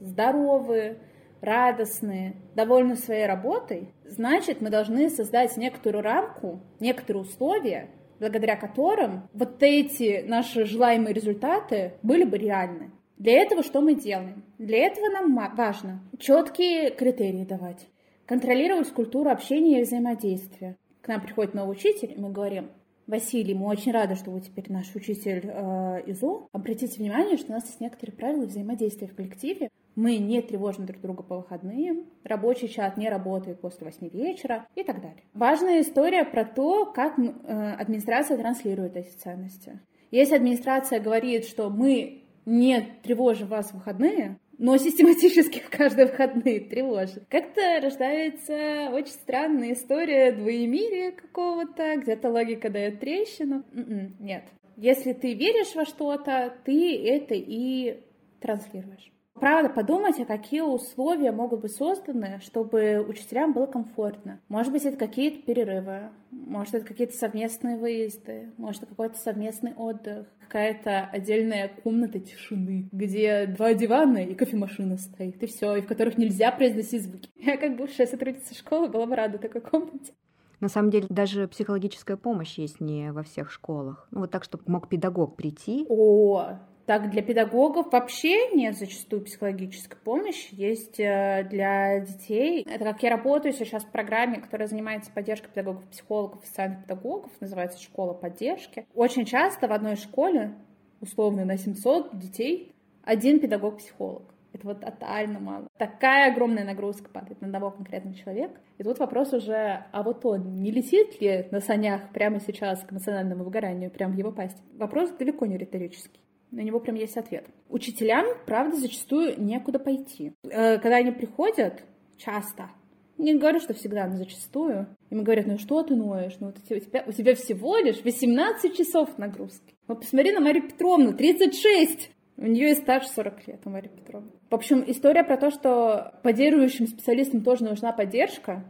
здоровые, 0.00 0.98
радостные, 1.40 2.34
довольны 2.54 2.96
своей 2.96 3.26
работой, 3.26 3.94
значит, 4.04 4.60
мы 4.60 4.70
должны 4.70 5.08
создать 5.10 5.56
некоторую 5.56 6.02
рамку, 6.02 6.60
некоторые 6.80 7.22
условия, 7.22 7.90
благодаря 8.18 8.56
которым 8.56 9.28
вот 9.32 9.62
эти 9.62 10.24
наши 10.26 10.64
желаемые 10.64 11.12
результаты 11.12 11.94
были 12.02 12.24
бы 12.24 12.38
реальны. 12.38 12.90
Для 13.18 13.42
этого 13.42 13.62
что 13.62 13.80
мы 13.80 13.94
делаем? 13.94 14.44
Для 14.58 14.86
этого 14.86 15.08
нам 15.08 15.54
важно 15.56 16.02
четкие 16.18 16.90
критерии 16.90 17.44
давать, 17.44 17.88
контролировать 18.26 18.90
культуру 18.90 19.30
общения 19.30 19.80
и 19.80 19.84
взаимодействия. 19.84 20.76
К 21.00 21.08
нам 21.08 21.20
приходит 21.20 21.54
новый 21.54 21.72
учитель, 21.72 22.12
и 22.12 22.20
мы 22.20 22.30
говорим, 22.30 22.70
Василий, 23.06 23.54
мы 23.54 23.66
очень 23.68 23.92
рады, 23.92 24.16
что 24.16 24.32
вы 24.32 24.40
теперь 24.40 24.64
наш 24.68 24.92
учитель 24.96 25.42
э, 25.44 26.02
ИЗО. 26.06 26.48
Обратите 26.52 26.98
внимание, 26.98 27.36
что 27.36 27.52
у 27.52 27.54
нас 27.54 27.64
есть 27.66 27.80
некоторые 27.80 28.16
правила 28.16 28.46
взаимодействия 28.46 29.06
в 29.06 29.14
коллективе. 29.14 29.70
Мы 29.94 30.18
не 30.18 30.42
тревожим 30.42 30.86
друг 30.86 31.00
друга 31.00 31.22
по 31.22 31.36
выходным, 31.36 32.06
рабочий 32.24 32.68
чат 32.68 32.96
не 32.96 33.08
работает 33.08 33.60
после 33.60 33.86
8 33.86 34.08
вечера 34.08 34.66
и 34.74 34.82
так 34.82 35.00
далее. 35.00 35.22
Важная 35.32 35.80
история 35.82 36.24
про 36.24 36.44
то, 36.44 36.84
как 36.86 37.16
э, 37.18 37.72
администрация 37.78 38.36
транслирует 38.36 38.96
эти 38.96 39.16
ценности. 39.16 39.78
Если 40.10 40.34
администрация 40.34 41.00
говорит, 41.00 41.46
что 41.46 41.70
мы 41.70 42.24
не 42.44 42.80
тревожим 43.02 43.48
вас 43.48 43.70
в 43.70 43.74
выходные, 43.74 44.38
но 44.58 44.76
систематически 44.76 45.60
в 45.60 45.70
каждые 45.70 46.06
выходные 46.06 46.60
тревожит. 46.60 47.24
Как-то 47.28 47.80
рождается 47.82 48.90
очень 48.92 49.12
странная 49.12 49.72
история 49.72 50.32
двоемирия 50.32 51.12
какого-то, 51.12 51.96
где-то 51.96 52.30
логика 52.30 52.70
дает 52.70 53.00
трещину. 53.00 53.64
М-м, 53.72 54.16
нет. 54.20 54.44
Если 54.76 55.12
ты 55.12 55.34
веришь 55.34 55.74
во 55.74 55.84
что-то, 55.84 56.54
ты 56.64 56.96
это 57.08 57.34
и 57.34 58.00
транслируешь. 58.40 59.10
Правда, 59.40 59.68
подумать, 59.68 60.18
а 60.18 60.24
какие 60.24 60.62
условия 60.62 61.30
могут 61.30 61.60
быть 61.60 61.74
созданы, 61.74 62.40
чтобы 62.42 63.04
учителям 63.06 63.52
было 63.52 63.66
комфортно. 63.66 64.40
Может 64.48 64.72
быть, 64.72 64.84
это 64.84 64.96
какие-то 64.96 65.42
перерывы, 65.42 66.10
может, 66.30 66.74
это 66.74 66.86
какие-то 66.86 67.14
совместные 67.14 67.76
выезды, 67.76 68.52
может, 68.56 68.82
это 68.82 68.90
какой-то 68.90 69.18
совместный 69.18 69.74
отдых, 69.74 70.26
какая-то 70.40 71.08
отдельная 71.12 71.70
комната 71.82 72.18
тишины, 72.18 72.88
где 72.92 73.46
два 73.46 73.74
дивана 73.74 74.18
и 74.18 74.34
кофемашина 74.34 74.96
стоит, 74.96 75.42
и 75.42 75.46
все, 75.46 75.76
и 75.76 75.82
в 75.82 75.86
которых 75.86 76.16
нельзя 76.16 76.50
произносить 76.50 77.02
звуки. 77.02 77.28
Я 77.36 77.58
как 77.58 77.76
бывшая 77.76 78.06
сотрудница 78.06 78.54
школы 78.54 78.88
была 78.88 79.06
бы 79.06 79.16
рада 79.16 79.38
такой 79.38 79.60
комнате. 79.60 80.14
На 80.60 80.68
самом 80.68 80.90
деле, 80.90 81.06
даже 81.10 81.48
психологическая 81.48 82.16
помощь 82.16 82.56
есть 82.58 82.80
не 82.80 83.12
во 83.12 83.22
всех 83.22 83.50
школах. 83.50 84.08
Ну, 84.10 84.20
вот 84.20 84.30
так, 84.30 84.42
чтобы 84.42 84.64
мог 84.66 84.88
педагог 84.88 85.36
прийти. 85.36 85.84
О, 85.90 86.58
так, 86.86 87.10
для 87.10 87.20
педагогов 87.20 87.92
вообще 87.92 88.54
нет 88.54 88.78
зачастую 88.78 89.22
психологической 89.22 89.98
помощи. 89.98 90.48
Есть 90.52 91.00
э, 91.00 91.44
для 91.50 91.98
детей. 91.98 92.62
Это 92.62 92.84
как 92.84 93.02
я 93.02 93.10
работаю 93.10 93.52
сейчас 93.52 93.82
в 93.82 93.90
программе, 93.90 94.40
которая 94.40 94.68
занимается 94.68 95.10
поддержкой 95.10 95.48
педагогов, 95.48 95.84
психологов 95.88 96.46
социальных 96.46 96.82
педагогов. 96.82 97.32
Называется 97.40 97.82
«Школа 97.82 98.14
поддержки». 98.14 98.86
Очень 98.94 99.24
часто 99.24 99.66
в 99.66 99.72
одной 99.72 99.96
школе, 99.96 100.54
условно 101.00 101.44
на 101.44 101.58
700 101.58 102.16
детей, 102.16 102.72
один 103.02 103.40
педагог-психолог. 103.40 104.22
Это 104.52 104.68
вот 104.68 104.80
тотально 104.80 105.40
мало. 105.40 105.66
Такая 105.78 106.32
огромная 106.32 106.64
нагрузка 106.64 107.10
падает 107.10 107.40
на 107.40 107.48
одного 107.48 107.72
конкретного 107.72 108.16
человека. 108.16 108.60
И 108.78 108.84
тут 108.84 109.00
вопрос 109.00 109.32
уже, 109.32 109.84
а 109.90 110.02
вот 110.04 110.24
он 110.24 110.54
не 110.62 110.70
летит 110.70 111.20
ли 111.20 111.48
на 111.50 111.60
санях 111.60 112.10
прямо 112.12 112.38
сейчас 112.38 112.84
к 112.84 112.92
эмоциональному 112.92 113.42
выгоранию, 113.42 113.90
прямо 113.90 114.14
в 114.14 114.16
его 114.16 114.30
пасть? 114.30 114.62
Вопрос 114.78 115.10
далеко 115.10 115.46
не 115.46 115.58
риторический 115.58 116.20
на 116.56 116.62
него 116.62 116.80
прям 116.80 116.96
есть 116.96 117.18
ответ. 117.18 117.44
Учителям, 117.68 118.24
правда, 118.46 118.76
зачастую 118.76 119.40
некуда 119.40 119.78
пойти. 119.78 120.32
Э, 120.44 120.78
когда 120.78 120.96
они 120.96 121.10
приходят, 121.10 121.84
часто, 122.16 122.70
не 123.18 123.34
говорю, 123.34 123.60
что 123.60 123.74
всегда, 123.74 124.06
но 124.06 124.16
зачастую, 124.16 124.86
им 125.10 125.22
говорят, 125.22 125.46
ну 125.46 125.58
что 125.58 125.82
ты 125.82 125.94
ноешь? 125.94 126.36
Ну 126.40 126.46
вот 126.46 126.56
у 126.58 126.80
тебя, 126.80 127.04
у 127.06 127.12
тебя 127.12 127.34
всего 127.34 127.76
лишь 127.76 128.02
18 128.02 128.74
часов 128.74 129.18
нагрузки. 129.18 129.74
Вот 129.86 130.00
посмотри 130.00 130.32
на 130.32 130.40
Марию 130.40 130.66
Петровну, 130.66 131.12
36! 131.12 132.10
У 132.38 132.46
нее 132.46 132.72
и 132.72 132.74
стаж 132.74 133.06
40 133.06 133.48
лет, 133.48 133.60
у 133.64 133.70
Марии 133.70 133.88
Петровны. 133.88 134.30
В 134.50 134.54
общем, 134.54 134.82
история 134.86 135.24
про 135.24 135.36
то, 135.36 135.50
что 135.50 136.18
поддерживающим 136.22 136.86
специалистам 136.86 137.42
тоже 137.42 137.64
нужна 137.64 137.92
поддержка, 137.92 138.64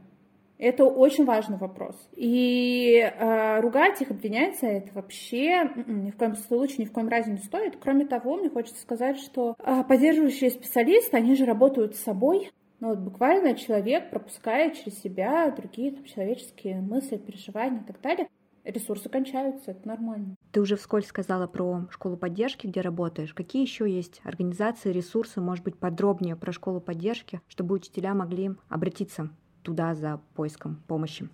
это 0.58 0.84
очень 0.84 1.24
важный 1.24 1.58
вопрос. 1.58 1.96
И 2.14 2.98
э, 2.98 3.60
ругать 3.60 4.00
их, 4.00 4.10
обвинять 4.10 4.58
за 4.58 4.68
это 4.68 4.92
вообще 4.94 5.70
м-м, 5.76 6.04
ни 6.04 6.10
в 6.10 6.16
коем 6.16 6.34
случае, 6.36 6.78
ни 6.78 6.84
в 6.84 6.92
коем 6.92 7.08
разе 7.08 7.32
не 7.32 7.38
стоит. 7.38 7.76
Кроме 7.80 8.06
того, 8.06 8.36
мне 8.36 8.48
хочется 8.48 8.80
сказать, 8.80 9.18
что 9.18 9.54
э, 9.58 9.84
поддерживающие 9.84 10.50
специалисты, 10.50 11.16
они 11.16 11.34
же 11.36 11.44
работают 11.44 11.96
с 11.96 12.02
собой. 12.02 12.50
Ну 12.80 12.88
вот 12.88 12.98
буквально 12.98 13.54
человек 13.54 14.10
пропускает 14.10 14.74
через 14.74 14.98
себя 15.00 15.50
другие 15.50 15.92
там, 15.92 16.04
человеческие 16.04 16.80
мысли, 16.80 17.16
переживания 17.16 17.80
и 17.80 17.84
так 17.84 18.00
далее. 18.00 18.28
Ресурсы 18.64 19.08
кончаются, 19.08 19.70
это 19.70 19.86
нормально. 19.86 20.34
Ты 20.50 20.60
уже 20.60 20.76
вскользь 20.76 21.06
сказала 21.06 21.46
про 21.46 21.86
школу 21.90 22.16
поддержки, 22.16 22.66
где 22.66 22.80
работаешь. 22.80 23.32
Какие 23.32 23.62
еще 23.62 23.88
есть 23.88 24.20
организации, 24.24 24.90
ресурсы, 24.90 25.40
может 25.40 25.64
быть, 25.64 25.78
подробнее 25.78 26.34
про 26.34 26.50
школу 26.50 26.80
поддержки, 26.80 27.40
чтобы 27.46 27.76
учителя 27.76 28.12
могли 28.12 28.50
обратиться 28.68 29.30
туда 29.66 29.94
за 29.94 30.20
поиском 30.34 30.80
помощи. 30.86 31.28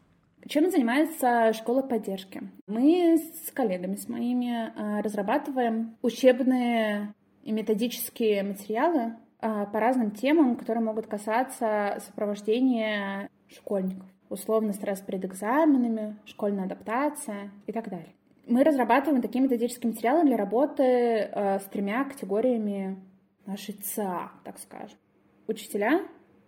Чем 0.48 0.70
занимается 0.70 1.52
школа 1.52 1.82
поддержки? 1.82 2.42
Мы 2.66 3.18
с 3.18 3.52
коллегами, 3.52 3.94
с 3.94 4.08
моими, 4.08 4.72
а, 4.74 5.02
разрабатываем 5.02 5.96
учебные 6.02 7.14
и 7.44 7.52
методические 7.52 8.42
материалы 8.42 9.14
а, 9.38 9.66
по 9.66 9.78
разным 9.78 10.10
темам, 10.10 10.56
которые 10.56 10.82
могут 10.82 11.06
касаться 11.06 11.98
сопровождения 12.06 13.28
школьников. 13.48 14.08
Условно 14.30 14.72
стресс 14.72 15.00
перед 15.00 15.24
экзаменами, 15.26 16.16
школьная 16.24 16.64
адаптация 16.64 17.50
и 17.66 17.72
так 17.72 17.88
далее. 17.88 18.14
Мы 18.46 18.64
разрабатываем 18.64 19.22
такие 19.22 19.44
методические 19.44 19.92
материалы 19.92 20.24
для 20.24 20.36
работы 20.36 21.28
а, 21.32 21.60
с 21.60 21.64
тремя 21.66 22.04
категориями 22.04 22.98
нашей 23.46 23.74
ЦА, 23.74 24.32
так 24.42 24.58
скажем. 24.58 24.98
Учителя, 25.46 26.00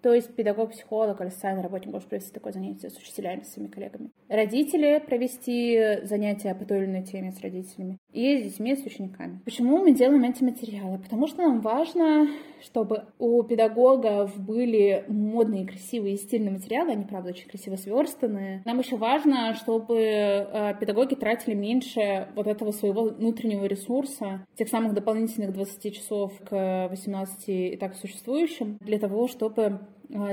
То 0.04 0.12
есть 0.12 0.36
педагог, 0.36 0.72
психолог 0.72 1.18
или 1.22 1.30
социальный 1.30 1.62
работник 1.62 1.90
может 1.90 2.10
провести 2.10 2.30
такое 2.30 2.52
занятие 2.52 2.90
с 2.90 2.98
учителями, 2.98 3.40
с 3.40 3.54
своими 3.54 3.70
коллегами. 3.70 4.10
Родители 4.28 4.98
провести 4.98 5.80
занятия 6.02 6.54
по 6.54 6.66
той 6.66 6.80
или 6.80 6.84
иной 6.84 7.04
теме 7.04 7.32
с 7.32 7.40
родителями. 7.40 7.96
И 8.12 8.36
с 8.36 8.42
детьми, 8.42 8.76
с 8.76 8.84
учениками. 8.84 9.40
Почему 9.46 9.78
мы 9.78 9.94
делаем 9.94 10.22
эти 10.24 10.44
материалы? 10.44 10.98
Потому 10.98 11.26
что 11.26 11.40
нам 11.40 11.62
важно, 11.62 12.28
чтобы 12.60 13.04
у 13.18 13.42
педагогов 13.44 14.38
были 14.38 15.06
модные, 15.08 15.66
красивые 15.66 16.16
и 16.16 16.18
стильные 16.18 16.52
материалы, 16.52 16.92
они, 16.92 17.06
правда, 17.06 17.30
очень 17.30 17.48
красиво 17.48 17.76
сверстанные. 17.76 18.60
Нам 18.66 18.80
еще 18.80 18.96
важно, 18.96 19.54
чтобы 19.54 19.96
э, 20.00 20.74
педагоги 20.78 21.14
тратили 21.14 21.54
меньше 21.54 22.28
вот 22.36 22.46
этого 22.46 22.72
своего 22.72 23.04
внутреннего 23.04 23.64
ресурса, 23.64 24.44
тех 24.54 24.68
самых 24.68 24.92
дополнительных 24.92 25.54
20 25.54 25.94
часов 25.94 26.34
к 26.46 26.88
18 26.90 27.48
и 27.48 27.76
так 27.78 27.94
существующим, 27.94 28.76
для 28.82 28.98
того, 28.98 29.28
чтобы 29.28 29.80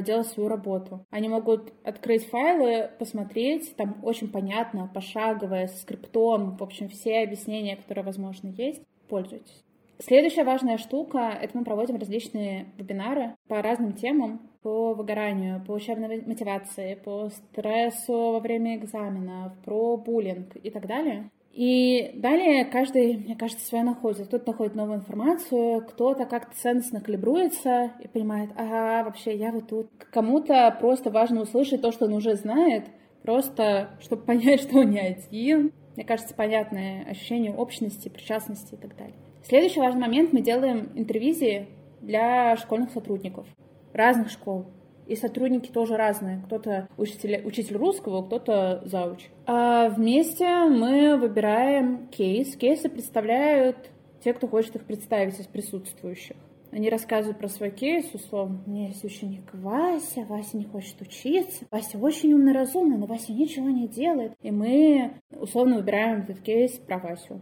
делать 0.03 0.27
свою 0.27 0.49
работу. 0.49 1.05
Они 1.09 1.27
могут 1.29 1.73
открыть 1.83 2.27
файлы, 2.27 2.89
посмотреть, 2.99 3.75
там 3.75 3.99
очень 4.03 4.29
понятно, 4.29 4.89
пошаговое, 4.93 5.67
с 5.67 5.81
скриптом, 5.81 6.57
в 6.57 6.63
общем, 6.63 6.89
все 6.89 7.23
объяснения, 7.23 7.75
которые, 7.75 8.05
возможно, 8.05 8.49
есть. 8.49 8.81
Пользуйтесь. 9.09 9.63
Следующая 9.99 10.43
важная 10.43 10.77
штука— 10.77 11.37
это 11.41 11.55
мы 11.55 11.63
проводим 11.63 11.97
различные 11.97 12.65
вебинары 12.77 13.35
по 13.47 13.61
разным 13.61 13.93
темам, 13.93 14.41
по 14.63 14.93
выгоранию, 14.93 15.63
по 15.63 15.73
учебной 15.73 16.23
мотивации, 16.25 16.95
по 16.95 17.29
стрессу 17.29 18.13
во 18.13 18.39
время 18.39 18.77
экзаменов, 18.77 19.53
про 19.63 19.97
буллинг 19.97 20.55
и 20.55 20.71
так 20.71 20.87
далее. 20.87 21.29
И 21.53 22.11
далее 22.15 22.63
каждый, 22.65 23.17
мне 23.17 23.35
кажется, 23.35 23.65
свое 23.65 23.83
находит. 23.83 24.27
Кто-то 24.27 24.51
находит 24.51 24.75
новую 24.75 24.99
информацию, 24.99 25.85
кто-то 25.85 26.25
как-то 26.25 26.55
ценностно 26.55 27.01
калибруется 27.01 27.91
и 27.99 28.07
понимает, 28.07 28.51
ага, 28.55 29.03
вообще 29.03 29.35
я 29.35 29.51
вот 29.51 29.67
тут. 29.67 29.89
Кому-то 30.11 30.75
просто 30.79 31.11
важно 31.11 31.41
услышать 31.41 31.81
то, 31.81 31.91
что 31.91 32.05
он 32.05 32.13
уже 32.13 32.35
знает, 32.35 32.85
просто 33.23 33.97
чтобы 33.99 34.21
понять, 34.25 34.61
что 34.61 34.79
он 34.79 34.91
не 34.91 34.99
один. 34.99 35.71
Мне 35.95 36.05
кажется, 36.05 36.33
понятное 36.33 37.03
ощущение 37.03 37.53
общности, 37.53 38.07
причастности 38.07 38.75
и 38.75 38.77
так 38.77 38.95
далее. 38.95 39.15
Следующий 39.43 39.81
важный 39.81 40.01
момент. 40.01 40.31
Мы 40.31 40.41
делаем 40.41 40.89
интервизии 40.95 41.67
для 42.01 42.55
школьных 42.55 42.91
сотрудников 42.91 43.45
разных 43.93 44.29
школ. 44.29 44.67
И 45.07 45.15
сотрудники 45.15 45.71
тоже 45.71 45.97
разные. 45.97 46.41
Кто-то 46.45 46.87
учитель, 46.97 47.41
учитель 47.45 47.77
русского, 47.77 48.23
кто-то 48.23 48.81
зауч. 48.85 49.29
А 49.45 49.89
вместе 49.89 50.47
мы 50.65 51.17
выбираем 51.17 52.07
кейс. 52.07 52.55
Кейсы 52.55 52.89
представляют 52.89 53.77
те, 54.23 54.33
кто 54.33 54.47
хочет 54.47 54.75
их 54.75 54.85
представить 54.85 55.39
из 55.39 55.47
присутствующих. 55.47 56.37
Они 56.71 56.89
рассказывают 56.89 57.37
про 57.37 57.49
свой 57.49 57.69
кейс, 57.71 58.05
условно. 58.13 58.61
У 58.65 58.69
меня 58.69 58.87
есть 58.87 59.03
ученик 59.03 59.43
Вася, 59.51 60.25
Вася 60.29 60.55
не 60.55 60.63
хочет 60.63 61.01
учиться, 61.01 61.65
Вася 61.69 61.97
очень 61.97 62.31
умный, 62.31 62.53
разумный, 62.53 62.97
но 62.97 63.07
Вася 63.07 63.33
ничего 63.33 63.69
не 63.69 63.89
делает. 63.89 64.33
И 64.41 64.51
мы 64.51 65.15
условно 65.31 65.77
выбираем 65.77 66.21
этот 66.21 66.39
кейс 66.39 66.71
про 66.79 66.97
Васю. 66.97 67.41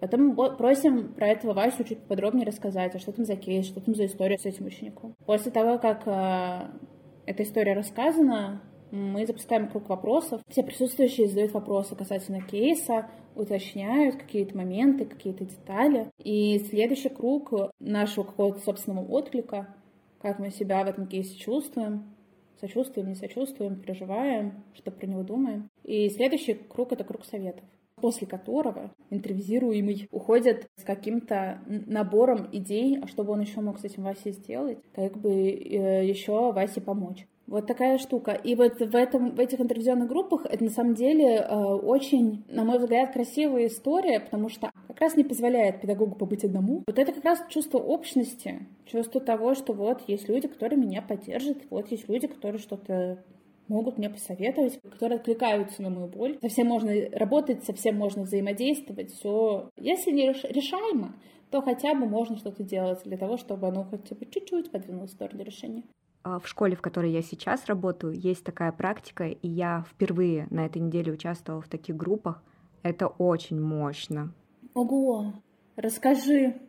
Потом 0.00 0.36
просим 0.56 1.12
про 1.12 1.26
этого 1.26 1.54
Васю 1.54 1.82
чуть 1.82 1.98
подробнее 1.98 2.46
рассказать, 2.46 2.94
а 2.94 3.00
что 3.00 3.10
там 3.10 3.24
за 3.24 3.34
кейс, 3.34 3.66
что 3.66 3.80
там 3.80 3.96
за 3.96 4.06
история 4.06 4.38
с 4.38 4.46
этим 4.46 4.66
учеником. 4.66 5.16
После 5.26 5.50
того, 5.50 5.78
как 5.78 6.02
а, 6.06 6.70
эта 7.28 7.42
история 7.42 7.74
рассказана, 7.74 8.62
мы 8.90 9.26
запускаем 9.26 9.68
круг 9.68 9.90
вопросов. 9.90 10.40
Все 10.48 10.62
присутствующие 10.62 11.28
задают 11.28 11.52
вопросы 11.52 11.94
касательно 11.94 12.40
кейса, 12.40 13.10
уточняют 13.34 14.16
какие-то 14.16 14.56
моменты, 14.56 15.04
какие-то 15.04 15.44
детали. 15.44 16.10
И 16.24 16.58
следующий 16.70 17.10
круг 17.10 17.52
нашего 17.80 18.24
какого-то 18.24 18.60
собственного 18.60 19.04
отклика, 19.04 19.76
как 20.22 20.38
мы 20.38 20.50
себя 20.50 20.82
в 20.82 20.88
этом 20.88 21.06
кейсе 21.06 21.36
чувствуем, 21.36 22.14
сочувствуем, 22.60 23.10
не 23.10 23.14
сочувствуем, 23.14 23.76
переживаем, 23.76 24.64
что 24.72 24.90
про 24.90 25.06
него 25.06 25.22
думаем. 25.22 25.68
И 25.84 26.08
следующий 26.08 26.54
круг— 26.54 26.92
это 26.94 27.04
круг 27.04 27.26
советов 27.26 27.64
после 28.00 28.26
которого 28.26 28.92
интервьюируемый 29.10 30.08
уходит 30.10 30.66
с 30.76 30.84
каким-то 30.84 31.60
набором 31.66 32.48
идей, 32.52 32.98
а 33.02 33.06
чтобы 33.06 33.32
он 33.32 33.40
еще 33.40 33.60
мог 33.60 33.78
с 33.78 33.84
этим 33.84 34.04
Васей 34.04 34.32
сделать, 34.32 34.78
как 34.94 35.16
бы 35.18 35.30
э, 35.30 36.06
еще 36.06 36.52
Васе 36.52 36.80
помочь. 36.80 37.26
Вот 37.48 37.66
такая 37.66 37.96
штука. 37.96 38.32
И 38.32 38.54
вот 38.54 38.78
в, 38.78 38.94
этом, 38.94 39.34
в 39.34 39.40
этих 39.40 39.58
интервизионных 39.58 40.06
группах 40.06 40.44
это 40.44 40.62
на 40.62 40.70
самом 40.70 40.92
деле 40.92 41.36
э, 41.36 41.56
очень, 41.56 42.44
на 42.48 42.62
мой 42.62 42.78
взгляд, 42.78 43.14
красивая 43.14 43.68
история, 43.68 44.20
потому 44.20 44.50
что 44.50 44.70
как 44.86 45.00
раз 45.00 45.16
не 45.16 45.24
позволяет 45.24 45.80
педагогу 45.80 46.14
побыть 46.14 46.44
одному. 46.44 46.82
Вот 46.86 46.98
это 46.98 47.10
как 47.10 47.24
раз 47.24 47.42
чувство 47.48 47.78
общности, 47.78 48.66
чувство 48.84 49.22
того, 49.22 49.54
что 49.54 49.72
вот 49.72 50.02
есть 50.06 50.28
люди, 50.28 50.46
которые 50.46 50.78
меня 50.78 51.00
поддержат, 51.00 51.56
вот 51.70 51.90
есть 51.90 52.06
люди, 52.06 52.26
которые 52.26 52.60
что-то 52.60 53.24
могут 53.68 53.98
мне 53.98 54.10
посоветовать, 54.10 54.80
которые 54.82 55.18
откликаются 55.18 55.82
на 55.82 55.90
мою 55.90 56.08
боль. 56.08 56.38
Со 56.40 56.48
всем 56.48 56.68
можно 56.68 56.92
работать, 57.12 57.64
со 57.64 57.72
всем 57.72 57.96
можно 57.96 58.22
взаимодействовать, 58.22 59.12
все. 59.12 59.70
Если 59.76 60.10
не 60.10 60.28
решаемо, 60.28 61.14
то 61.50 61.62
хотя 61.62 61.94
бы 61.94 62.06
можно 62.06 62.36
что-то 62.36 62.62
делать 62.62 63.00
для 63.04 63.16
того, 63.16 63.36
чтобы 63.36 63.68
оно 63.68 63.84
хотя 63.84 64.14
бы 64.14 64.26
чуть-чуть 64.26 64.70
подвинулось 64.70 65.10
в 65.10 65.14
сторону 65.14 65.42
решения. 65.42 65.84
А 66.22 66.38
в 66.40 66.48
школе, 66.48 66.76
в 66.76 66.82
которой 66.82 67.12
я 67.12 67.22
сейчас 67.22 67.66
работаю, 67.66 68.12
есть 68.12 68.44
такая 68.44 68.72
практика, 68.72 69.28
и 69.28 69.48
я 69.48 69.84
впервые 69.90 70.46
на 70.50 70.66
этой 70.66 70.82
неделе 70.82 71.12
участвовала 71.12 71.62
в 71.62 71.68
таких 71.68 71.96
группах. 71.96 72.42
Это 72.82 73.06
очень 73.06 73.60
мощно. 73.60 74.34
Ого! 74.74 75.32
Расскажи, 75.76 76.60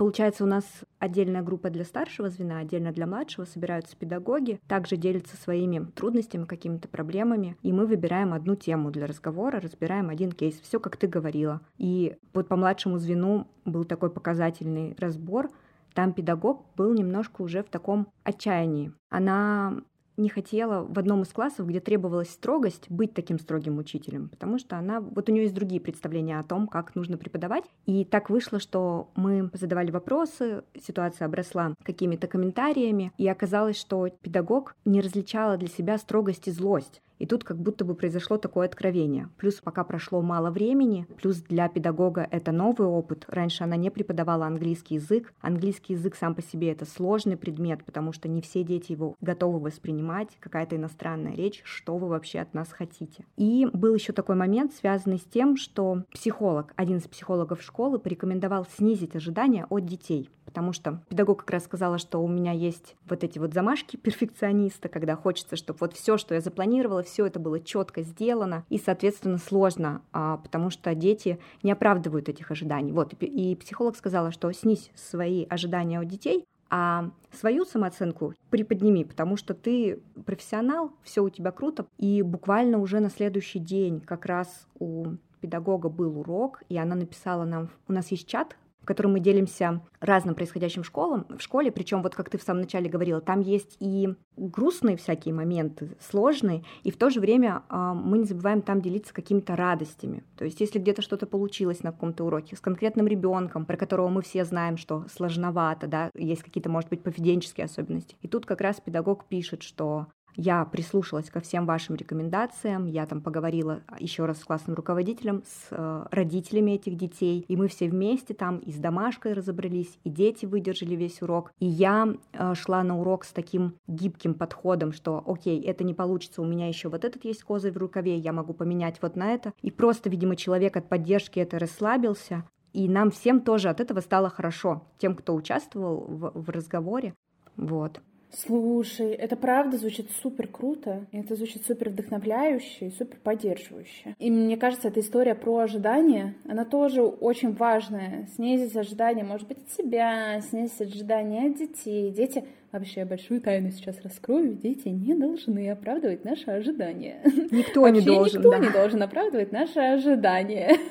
Получается, 0.00 0.44
у 0.44 0.46
нас 0.46 0.64
отдельная 0.98 1.42
группа 1.42 1.68
для 1.68 1.84
старшего 1.84 2.30
звена, 2.30 2.56
отдельно 2.56 2.90
для 2.90 3.06
младшего 3.06 3.44
собираются 3.44 3.94
педагоги, 3.98 4.58
также 4.66 4.96
делятся 4.96 5.36
своими 5.36 5.84
трудностями, 5.94 6.46
какими-то 6.46 6.88
проблемами, 6.88 7.58
и 7.60 7.70
мы 7.70 7.84
выбираем 7.84 8.32
одну 8.32 8.56
тему 8.56 8.90
для 8.90 9.06
разговора, 9.06 9.60
разбираем 9.60 10.08
один 10.08 10.32
кейс, 10.32 10.58
все 10.58 10.80
как 10.80 10.96
ты 10.96 11.06
говорила. 11.06 11.60
И 11.76 12.16
вот 12.32 12.48
по 12.48 12.56
младшему 12.56 12.96
звену 12.96 13.46
был 13.66 13.84
такой 13.84 14.08
показательный 14.08 14.96
разбор, 14.98 15.50
там 15.92 16.14
педагог 16.14 16.64
был 16.78 16.94
немножко 16.94 17.42
уже 17.42 17.62
в 17.62 17.68
таком 17.68 18.08
отчаянии. 18.24 18.92
Она 19.10 19.82
не 20.20 20.28
хотела 20.28 20.84
в 20.84 20.98
одном 20.98 21.22
из 21.22 21.28
классов, 21.28 21.66
где 21.66 21.80
требовалась 21.80 22.30
строгость, 22.30 22.90
быть 22.90 23.14
таким 23.14 23.38
строгим 23.38 23.78
учителем, 23.78 24.28
потому 24.28 24.58
что 24.58 24.76
она, 24.76 25.00
вот 25.00 25.28
у 25.28 25.32
нее 25.32 25.44
есть 25.44 25.54
другие 25.54 25.80
представления 25.80 26.38
о 26.38 26.44
том, 26.44 26.66
как 26.68 26.94
нужно 26.94 27.16
преподавать. 27.16 27.64
И 27.86 28.04
так 28.04 28.30
вышло, 28.30 28.60
что 28.60 29.10
мы 29.16 29.50
задавали 29.52 29.90
вопросы, 29.90 30.62
ситуация 30.80 31.26
обросла 31.26 31.74
какими-то 31.82 32.26
комментариями, 32.26 33.12
и 33.18 33.28
оказалось, 33.28 33.78
что 33.78 34.08
педагог 34.08 34.76
не 34.84 35.00
различала 35.00 35.56
для 35.56 35.68
себя 35.68 35.98
строгость 35.98 36.48
и 36.48 36.50
злость. 36.50 37.02
И 37.20 37.26
тут 37.26 37.44
как 37.44 37.58
будто 37.58 37.84
бы 37.84 37.94
произошло 37.94 38.38
такое 38.38 38.66
откровение. 38.66 39.28
Плюс 39.36 39.56
пока 39.56 39.84
прошло 39.84 40.22
мало 40.22 40.50
времени, 40.50 41.06
плюс 41.20 41.36
для 41.42 41.68
педагога 41.68 42.26
это 42.30 42.50
новый 42.50 42.88
опыт. 42.88 43.26
Раньше 43.28 43.62
она 43.62 43.76
не 43.76 43.90
преподавала 43.90 44.46
английский 44.46 44.94
язык. 44.96 45.32
Английский 45.42 45.92
язык 45.92 46.16
сам 46.16 46.34
по 46.34 46.42
себе 46.42 46.72
это 46.72 46.86
сложный 46.86 47.36
предмет, 47.36 47.84
потому 47.84 48.12
что 48.12 48.26
не 48.26 48.40
все 48.40 48.64
дети 48.64 48.92
его 48.92 49.14
готовы 49.20 49.60
воспринимать. 49.60 50.28
Какая-то 50.40 50.76
иностранная 50.76 51.34
речь, 51.34 51.60
что 51.64 51.98
вы 51.98 52.08
вообще 52.08 52.40
от 52.40 52.54
нас 52.54 52.72
хотите. 52.72 53.26
И 53.36 53.68
был 53.72 53.94
еще 53.94 54.14
такой 54.14 54.34
момент, 54.34 54.72
связанный 54.72 55.18
с 55.18 55.24
тем, 55.24 55.58
что 55.58 56.04
психолог, 56.10 56.72
один 56.76 56.96
из 56.96 57.02
психологов 57.06 57.62
школы 57.62 57.98
порекомендовал 57.98 58.66
снизить 58.76 59.14
ожидания 59.14 59.66
от 59.68 59.84
детей 59.84 60.30
потому 60.50 60.72
что 60.72 61.00
педагог 61.08 61.40
как 61.40 61.50
раз 61.50 61.64
сказала, 61.64 61.98
что 61.98 62.18
у 62.18 62.26
меня 62.26 62.50
есть 62.50 62.96
вот 63.08 63.22
эти 63.22 63.38
вот 63.38 63.54
замашки 63.54 63.96
перфекциониста, 63.96 64.88
когда 64.88 65.14
хочется, 65.14 65.54
чтобы 65.54 65.78
вот 65.80 65.94
все, 65.94 66.16
что 66.18 66.34
я 66.34 66.40
запланировала, 66.40 67.04
все 67.10 67.26
это 67.26 67.38
было 67.38 67.60
четко 67.60 68.02
сделано, 68.02 68.64
и, 68.68 68.78
соответственно, 68.78 69.38
сложно, 69.38 70.02
а, 70.12 70.38
потому 70.38 70.70
что 70.70 70.94
дети 70.94 71.38
не 71.62 71.72
оправдывают 71.72 72.28
этих 72.28 72.50
ожиданий. 72.50 72.92
Вот, 72.92 73.14
и 73.20 73.56
психолог 73.56 73.96
сказала, 73.96 74.30
что 74.30 74.50
снизь 74.52 74.90
свои 74.94 75.44
ожидания 75.48 76.00
у 76.00 76.04
детей, 76.04 76.44
а 76.70 77.10
свою 77.32 77.64
самооценку 77.64 78.34
приподними, 78.48 79.02
потому 79.02 79.36
что 79.36 79.54
ты 79.54 80.00
профессионал, 80.24 80.92
все 81.02 81.22
у 81.22 81.28
тебя 81.28 81.50
круто, 81.50 81.86
и 81.98 82.22
буквально 82.22 82.78
уже 82.78 83.00
на 83.00 83.10
следующий 83.10 83.58
день 83.58 84.00
как 84.00 84.24
раз 84.24 84.68
у 84.78 85.16
педагога 85.40 85.88
был 85.88 86.18
урок, 86.20 86.62
и 86.68 86.78
она 86.78 86.94
написала 86.94 87.44
нам, 87.44 87.70
у 87.88 87.92
нас 87.92 88.10
есть 88.12 88.28
чат, 88.28 88.56
в 88.82 88.86
котором 88.86 89.12
мы 89.12 89.20
делимся 89.20 89.82
разным 90.00 90.34
происходящим 90.34 90.84
школам, 90.84 91.26
в 91.28 91.40
школе, 91.40 91.70
причем 91.70 92.02
вот 92.02 92.14
как 92.14 92.30
ты 92.30 92.38
в 92.38 92.42
самом 92.42 92.62
начале 92.62 92.88
говорила, 92.88 93.20
там 93.20 93.40
есть 93.40 93.76
и 93.80 94.14
грустные 94.36 94.96
всякие 94.96 95.34
моменты, 95.34 95.96
сложные, 96.00 96.64
и 96.82 96.90
в 96.90 96.96
то 96.96 97.10
же 97.10 97.20
время 97.20 97.62
э, 97.68 97.92
мы 97.94 98.18
не 98.18 98.24
забываем 98.24 98.62
там 98.62 98.80
делиться 98.80 99.12
какими-то 99.12 99.56
радостями. 99.56 100.24
То 100.36 100.44
есть 100.44 100.60
если 100.60 100.78
где-то 100.78 101.02
что-то 101.02 101.26
получилось 101.26 101.82
на 101.82 101.92
каком-то 101.92 102.24
уроке 102.24 102.56
с 102.56 102.60
конкретным 102.60 103.06
ребенком, 103.06 103.66
про 103.66 103.76
которого 103.76 104.08
мы 104.08 104.22
все 104.22 104.44
знаем, 104.44 104.76
что 104.76 105.04
сложновато, 105.14 105.86
да, 105.86 106.10
есть 106.14 106.42
какие-то, 106.42 106.70
может 106.70 106.88
быть, 106.88 107.02
поведенческие 107.02 107.66
особенности. 107.66 108.16
И 108.22 108.28
тут 108.28 108.46
как 108.46 108.60
раз 108.60 108.80
педагог 108.80 109.26
пишет, 109.26 109.62
что 109.62 110.06
Я 110.36 110.64
прислушалась 110.64 111.30
ко 111.30 111.40
всем 111.40 111.66
вашим 111.66 111.96
рекомендациям, 111.96 112.86
я 112.86 113.06
там 113.06 113.20
поговорила 113.20 113.80
еще 113.98 114.24
раз 114.24 114.40
с 114.40 114.44
классным 114.44 114.74
руководителем, 114.74 115.42
с 115.44 115.68
э, 115.70 116.06
родителями 116.10 116.72
этих 116.72 116.96
детей, 116.96 117.44
и 117.46 117.56
мы 117.56 117.68
все 117.68 117.88
вместе 117.88 118.34
там 118.34 118.58
и 118.58 118.70
с 118.72 118.76
домашкой 118.76 119.32
разобрались, 119.32 119.98
и 120.04 120.10
дети 120.10 120.46
выдержали 120.46 120.94
весь 120.94 121.20
урок. 121.22 121.52
И 121.58 121.66
я 121.66 122.14
э, 122.32 122.54
шла 122.54 122.82
на 122.82 122.98
урок 122.98 123.24
с 123.24 123.32
таким 123.32 123.74
гибким 123.86 124.34
подходом, 124.34 124.92
что 124.92 125.22
окей, 125.26 125.60
это 125.62 125.84
не 125.84 125.94
получится, 125.94 126.42
у 126.42 126.46
меня 126.46 126.68
еще 126.68 126.88
вот 126.88 127.04
этот 127.04 127.24
есть 127.24 127.42
козырь 127.42 127.72
в 127.72 127.78
рукаве, 127.78 128.16
я 128.16 128.32
могу 128.32 128.52
поменять 128.52 129.00
вот 129.02 129.16
на 129.16 129.32
это. 129.32 129.52
И 129.62 129.70
просто, 129.70 130.08
видимо, 130.10 130.36
человек 130.36 130.76
от 130.76 130.88
поддержки 130.88 131.40
это 131.40 131.58
расслабился, 131.58 132.44
и 132.72 132.88
нам 132.88 133.10
всем 133.10 133.40
тоже 133.40 133.68
от 133.68 133.80
этого 133.80 134.00
стало 134.00 134.30
хорошо, 134.30 134.82
тем, 134.98 135.16
кто 135.16 135.34
участвовал 135.34 136.04
в, 136.06 136.32
в 136.34 136.50
разговоре. 136.50 137.14
Вот. 137.56 138.00
Слушай, 138.32 139.12
это 139.12 139.36
правда 139.36 139.76
звучит 139.76 140.06
супер 140.22 140.46
круто, 140.46 141.06
это 141.12 141.34
звучит 141.34 141.66
супер 141.66 141.90
вдохновляюще 141.90 142.86
и 142.86 142.90
супер 142.90 143.18
поддерживающе. 143.22 144.14
И 144.18 144.30
мне 144.30 144.56
кажется, 144.56 144.88
эта 144.88 145.00
история 145.00 145.34
про 145.34 145.58
ожидания, 145.58 146.36
она 146.48 146.64
тоже 146.64 147.02
очень 147.02 147.52
важная. 147.52 148.28
Снизить 148.36 148.76
ожидания, 148.76 149.24
может 149.24 149.48
быть, 149.48 149.58
от 149.58 149.70
себя, 149.70 150.40
снизить 150.40 150.80
ожидания 150.80 151.46
от 151.48 151.58
детей. 151.58 152.10
Дети 152.10 152.44
Вообще, 152.72 153.04
большую 153.04 153.40
тайну 153.40 153.72
сейчас 153.72 154.00
раскрою. 154.00 154.54
Дети 154.54 154.86
не 154.86 155.14
должны 155.14 155.68
оправдывать 155.70 156.24
наши 156.24 156.48
ожидания. 156.52 157.20
Никто 157.50 157.88
не 157.88 158.00
должен. 158.00 158.40
Никто 158.40 158.56
не 158.58 158.70
должен 158.70 159.02
оправдывать 159.02 159.52
наши 159.52 159.80
ожидания. 159.80 160.76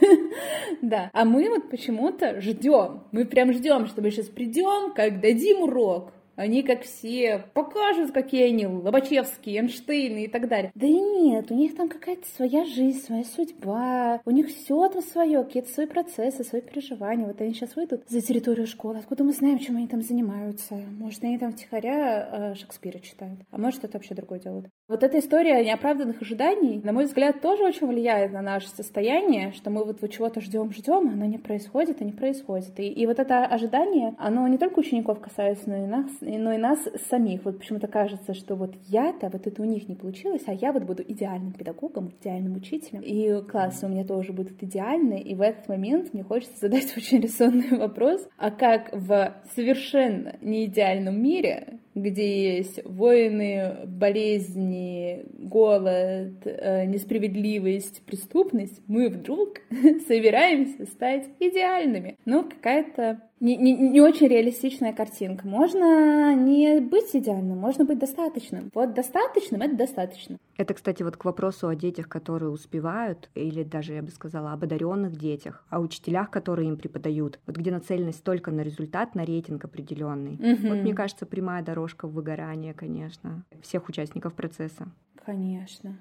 Да. 0.82 1.10
А 1.14 1.26
мы 1.26 1.50
вот 1.50 1.70
почему-то 1.70 2.40
ждем. 2.40 3.02
Мы 3.12 3.26
прям 3.26 3.52
ждем, 3.52 3.88
что 3.88 4.02
мы 4.02 4.12
сейчас 4.12 4.28
придем, 4.28 4.94
как 4.94 5.20
дадим 5.20 5.64
урок 5.64 6.14
они 6.40 6.64
как 6.64 6.84
все 6.84 7.44
покажут, 7.54 8.12
какие 8.12 8.48
они 8.48 8.66
Лобачевские, 8.66 9.60
Эйнштейны 9.60 10.24
и 10.24 10.28
так 10.28 10.48
далее. 10.48 10.72
Да 10.74 10.88
и 10.88 10.94
нет, 10.94 11.52
у 11.52 11.56
них 11.56 11.76
там 11.76 11.90
какая-то 11.90 12.26
своя 12.36 12.64
жизнь, 12.64 13.02
своя 13.02 13.26
судьба, 13.26 14.22
у 14.26 14.32
них 14.32 14.48
все 14.48 14.88
там 14.88 15.02
свое, 15.02 15.44
какие-то 15.44 15.70
свои 15.70 15.86
процессы, 15.86 16.46
свои 16.46 16.62
переживания. 16.62 17.28
Вот 17.28 17.42
они 17.42 17.54
сейчас 17.54 17.76
выйдут 17.76 18.04
за 18.08 18.22
территорию 18.22 18.68
школы, 18.68 19.00
откуда 19.00 19.26
мы 19.26 19.34
знаем, 19.34 19.60
чем 19.60 19.76
они 19.76 19.88
там 19.88 20.02
занимаются? 20.02 20.76
Может, 20.98 21.24
они 21.26 21.38
там 21.38 21.52
втихаря 21.52 22.30
э, 22.32 22.56
Шекспира 22.56 23.00
читают, 23.00 23.42
а 23.52 23.58
может, 23.58 23.84
это 23.84 23.98
вообще 23.98 24.16
другое 24.16 24.40
делают. 24.40 24.68
Вот 24.88 25.04
эта 25.04 25.20
история 25.20 25.64
неоправданных 25.64 26.22
ожиданий, 26.22 26.80
на 26.84 26.94
мой 26.94 27.06
взгляд, 27.06 27.42
тоже 27.42 27.64
очень 27.64 27.88
влияет 27.88 28.32
на 28.32 28.42
наше 28.42 28.70
состояние, 28.70 29.52
что 29.52 29.70
мы 29.70 29.84
вот, 29.84 30.10
чего-то 30.10 30.40
ждем, 30.40 30.72
ждем, 30.72 31.10
оно 31.10 31.26
не 31.26 31.38
происходит 31.38 32.02
и 32.02 32.06
не 32.06 32.14
происходит. 32.14 32.80
И, 32.80 32.88
и 32.88 33.06
вот 33.06 33.20
это 33.20 33.46
ожидание, 33.46 34.16
оно 34.18 34.48
не 34.48 34.58
только 34.58 34.80
учеников 34.80 35.20
касается, 35.20 35.70
но 35.70 35.84
и 35.84 35.88
нас, 35.88 36.10
но 36.38 36.54
и 36.54 36.58
нас 36.58 36.80
самих. 37.10 37.46
Вот 37.46 37.60
почему-то 37.60 37.88
кажется, 37.88 38.34
что 38.34 38.56
вот 38.56 38.76
я-то, 38.88 39.30
вот 39.30 39.48
это 39.48 39.62
у 39.62 39.66
них 39.66 39.88
не 39.88 39.96
получилось, 39.96 40.44
а 40.48 40.54
я 40.54 40.72
вот 40.72 40.84
буду 40.84 41.04
идеальным 41.04 41.54
педагогом, 41.54 42.14
идеальным 42.22 42.56
учителем. 42.56 43.02
И 43.02 43.42
классы 43.50 43.86
у 43.86 43.90
меня 43.90 44.04
тоже 44.04 44.34
будут 44.34 44.62
идеальны. 44.64 45.20
И 45.20 45.36
в 45.36 45.42
этот 45.42 45.68
момент 45.68 46.14
мне 46.14 46.24
хочется 46.24 46.60
задать 46.60 46.94
очень 46.98 47.22
резонный 47.22 47.78
вопрос, 47.78 48.28
а 48.38 48.52
как 48.52 48.90
в 48.94 49.34
совершенно 49.56 50.36
неидеальном 50.42 51.22
мире 51.22 51.80
где 51.96 52.58
есть 52.58 52.80
войны, 52.86 53.80
болезни, 53.86 55.26
голод, 55.34 56.46
э, 56.46 56.86
несправедливость, 56.86 58.04
преступность, 58.06 58.82
мы 58.88 59.10
вдруг 59.10 59.60
собираемся 60.08 60.86
стать 60.86 61.28
идеальными. 61.40 62.18
Ну, 62.26 62.44
какая-то 62.44 63.22
не, 63.40 63.56
не, 63.58 63.74
не 63.74 64.02
очень 64.02 64.28
реалистичная 64.28 64.94
картинка. 64.94 65.48
Можно 65.48 66.36
не 66.36 66.80
быть 66.80 67.10
идеальным, 67.14 67.58
можно 67.58 67.86
быть 67.86 68.00
достаточным. 68.00 68.70
Вот 68.74 68.94
достаточным— 68.94 69.62
это 69.64 69.76
достаточно. 69.76 70.38
Это, 70.58 70.74
кстати, 70.74 71.04
вот 71.04 71.16
к 71.16 71.26
вопросу 71.26 71.68
о 71.68 71.76
детях, 71.76 72.10
которые 72.10 72.50
успевают, 72.50 73.30
или 73.36 73.64
даже, 73.64 73.94
я 73.94 74.02
бы 74.02 74.10
сказала, 74.12 74.52
об 74.52 74.64
одаренных 74.64 75.16
детях, 75.16 75.66
о 75.70 75.80
учителях, 75.80 76.30
которые 76.30 76.68
им 76.68 76.78
преподают, 76.78 77.40
вот 77.46 77.56
где 77.56 77.72
нацеленность 77.72 78.24
только 78.24 78.52
на 78.52 78.62
результат, 78.62 79.16
на 79.16 79.24
рейтинг 79.24 79.64
определенный. 79.64 80.34
Угу. 80.34 80.68
Вот, 80.68 80.78
мне 80.80 80.94
кажется, 80.94 81.26
прямая 81.26 81.64
дорожка 81.64 82.08
в 82.08 82.14
выгорание, 82.14 82.74
конечно, 82.74 83.46
всех 83.62 83.88
участников 83.88 84.34
процесса. 84.34 84.92
Конечно, 85.26 85.98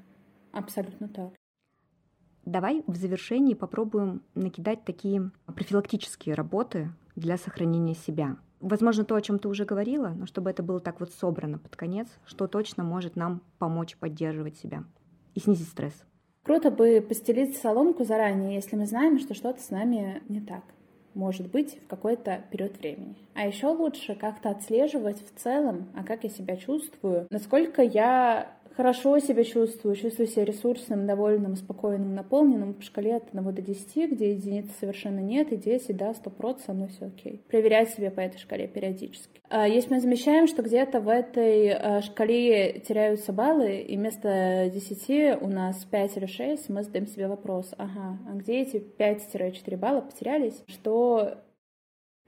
абсолютно 0.53 1.09
так. 1.09 1.33
Давай 2.45 2.83
в 2.87 2.97
завершении 2.97 3.53
попробуем 3.53 4.23
накидать 4.35 4.83
такие 4.85 5.31
профилактические 5.45 6.35
работы 6.35 6.91
для 7.19 7.37
сохранения 7.37 7.95
себя. 7.95 8.37
Возможно, 8.61 9.05
то, 9.05 9.15
о 9.15 9.23
чем 9.23 9.39
ты 9.39 9.49
уже 9.49 9.65
говорила, 9.65 10.09
но 10.09 10.27
чтобы 10.27 10.51
это 10.51 10.63
было 10.63 10.81
так 10.81 11.01
вот 11.01 11.13
собрано 11.13 11.59
под 11.59 11.77
конец, 11.77 12.09
что 12.25 12.49
точно 12.49 12.83
может 12.83 13.15
нам 13.15 13.43
помочь 13.59 13.97
поддерживать 13.97 14.57
себя 14.57 14.85
и 15.35 15.41
снизить 15.41 15.69
стресс. 15.69 16.05
Круто 16.43 16.71
бы 16.71 17.05
постелить 17.07 17.57
соломку 17.57 18.05
заранее, 18.05 18.55
если 18.55 18.75
мы 18.75 18.87
знаем, 18.87 19.19
что 19.19 19.35
что-то 19.35 19.61
с 19.61 19.71
нами 19.71 20.23
не 20.29 20.41
так 20.41 20.63
может 21.15 21.51
быть 21.51 21.79
в 21.85 21.89
какой-то 21.89 22.45
период 22.51 22.79
времени. 22.79 23.17
А 23.35 23.47
еще 23.47 23.67
лучше 23.67 24.15
как-то 24.15 24.51
отслеживать 24.51 25.19
в 25.19 25.39
целом, 25.39 25.89
а 25.95 26.05
как 26.05 26.25
я 26.25 26.31
себя 26.31 26.57
чувствую, 26.57 27.27
насколько 27.31 27.83
я 27.83 28.53
хорошо 28.79 29.19
себя 29.19 29.43
чувствую, 29.43 29.97
чувствую 29.97 30.29
себя 30.29 30.45
ресурсным, 30.45 31.05
довольным, 31.05 31.57
спокойным, 31.57 32.15
наполненным 32.15 32.75
по 32.75 32.83
шкале 32.83 33.17
от 33.17 33.25
1 33.33 33.53
до 33.53 33.61
10, 33.61 34.13
где 34.13 34.31
единиц 34.31 34.67
совершенно 34.79 35.19
нет, 35.19 35.53
и 35.53 35.57
10, 35.57 35.97
да, 35.97 36.13
100%, 36.13 36.61
со 36.65 36.73
мной 36.73 36.89
все 36.89 37.07
окей. 37.07 37.43
Проверять 37.49 37.91
себя 37.91 38.13
по 38.13 38.21
этой 38.21 38.39
шкале 38.39 38.69
периодически. 38.69 39.41
А 39.49 39.67
если 39.67 39.95
мы 39.95 40.01
замечаем, 40.01 40.47
что 40.47 40.63
где-то 40.63 41.01
в 41.01 41.09
этой 41.09 41.73
а, 41.73 42.03
шкале 42.03 42.79
теряются 42.87 43.33
баллы, 43.33 43.81
и 43.81 43.97
вместо 43.97 44.71
10 44.73 45.43
у 45.43 45.49
нас 45.49 45.85
5 45.85 46.17
или 46.17 46.27
6, 46.27 46.69
мы 46.69 46.85
задаем 46.85 47.09
себе 47.09 47.27
вопрос, 47.27 47.75
ага, 47.79 48.17
а 48.31 48.37
где 48.37 48.61
эти 48.61 48.77
5-4 48.77 49.77
балла 49.77 50.03
потерялись? 50.03 50.63
Что 50.69 51.39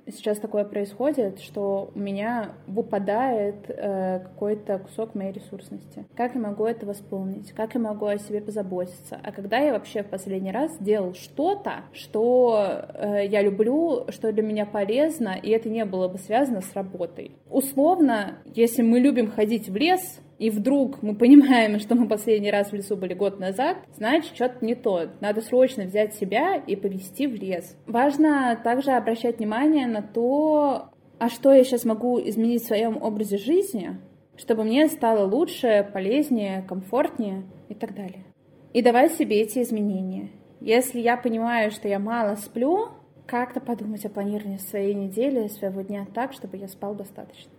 сейчас 0.07 0.39
такое 0.39 0.65
происходит, 0.65 1.41
что 1.41 1.91
у 1.95 1.99
меня 1.99 2.53
выпадает 2.67 3.69
э, 3.69 4.21
какой-то 4.21 4.79
кусок 4.79 5.15
моей 5.15 5.33
ресурсности. 5.33 6.07
Как 6.17 6.35
я 6.35 6.41
могу 6.41 6.65
это 6.65 6.87
восполнить? 6.87 7.53
Как 7.53 7.75
я 7.75 7.81
могу 7.81 8.07
о 8.07 8.19
себе 8.19 8.41
позаботиться? 8.41 9.19
А 9.23 9.33
когда 9.33 9.59
я 9.59 9.73
вообще 9.73 10.03
в 10.03 10.07
последний 10.09 10.53
раз 10.53 10.77
делал 10.79 11.15
что-то, 11.15 11.85
что 11.93 12.85
э, 12.95 13.27
я 13.27 13.43
люблю, 13.43 14.07
что 14.09 14.33
для 14.33 14.43
меня 14.43 14.67
полезно, 14.67 15.37
и 15.41 15.51
это 15.51 15.69
не 15.69 15.85
было 15.85 16.09
бы 16.09 16.19
связано 16.19 16.61
с 16.61 16.73
работой? 16.75 17.33
Условно, 17.49 18.39
если 18.45 18.83
мы 18.83 19.01
любим 19.01 19.31
ходить 19.31 19.69
в 19.69 19.77
лес, 19.77 20.21
и 20.41 20.49
вдруг 20.49 21.03
мы 21.03 21.15
понимаем, 21.15 21.79
что 21.79 21.95
мы 21.95 22.09
последний 22.09 22.51
раз 22.51 22.71
в 22.71 22.75
лесу 22.75 22.97
были 22.97 23.13
год 23.13 23.39
назад, 23.39 23.77
значит, 23.95 24.35
что-то 24.35 24.65
не 24.65 24.75
то. 24.75 25.11
Надо 25.21 25.43
срочно 25.43 25.85
взять 25.85 26.15
себя 26.15 26.57
и 26.57 26.77
повести 26.77 27.27
в 27.27 27.35
лес. 27.35 27.77
Важно 27.87 28.59
также 28.65 28.93
обращать 28.93 29.37
внимание 29.37 29.87
на 29.87 30.01
то, 30.01 30.89
а 31.19 31.29
что 31.29 31.53
я 31.53 31.63
сейчас 31.63 31.85
могу 31.85 32.19
изменить 32.19 32.63
в 32.63 32.67
своем 32.67 33.03
образе 33.03 33.37
жизни, 33.37 34.01
чтобы 34.35 34.65
мне 34.65 34.89
стало 34.89 35.31
лучше, 35.31 35.87
полезнее, 35.93 36.65
комфортнее 36.67 37.43
и 37.69 37.75
так 37.75 37.95
далее. 37.95 38.25
И 38.73 38.81
давать 38.81 39.13
себе 39.13 39.43
эти 39.43 39.59
изменения. 39.59 40.31
Если 40.61 41.01
я 41.01 41.19
понимаю, 41.19 41.71
что 41.71 41.87
я 41.87 41.99
мало 41.99 42.37
сплю, 42.37 42.89
как-то 43.27 43.61
подумать 43.61 44.07
о 44.07 44.09
планировании 44.09 44.57
своей 44.57 44.95
недели, 44.95 45.49
своего 45.49 45.83
дня 45.83 46.07
так, 46.15 46.33
чтобы 46.33 46.57
я 46.57 46.67
спал 46.67 46.95
достаточно. 46.95 47.53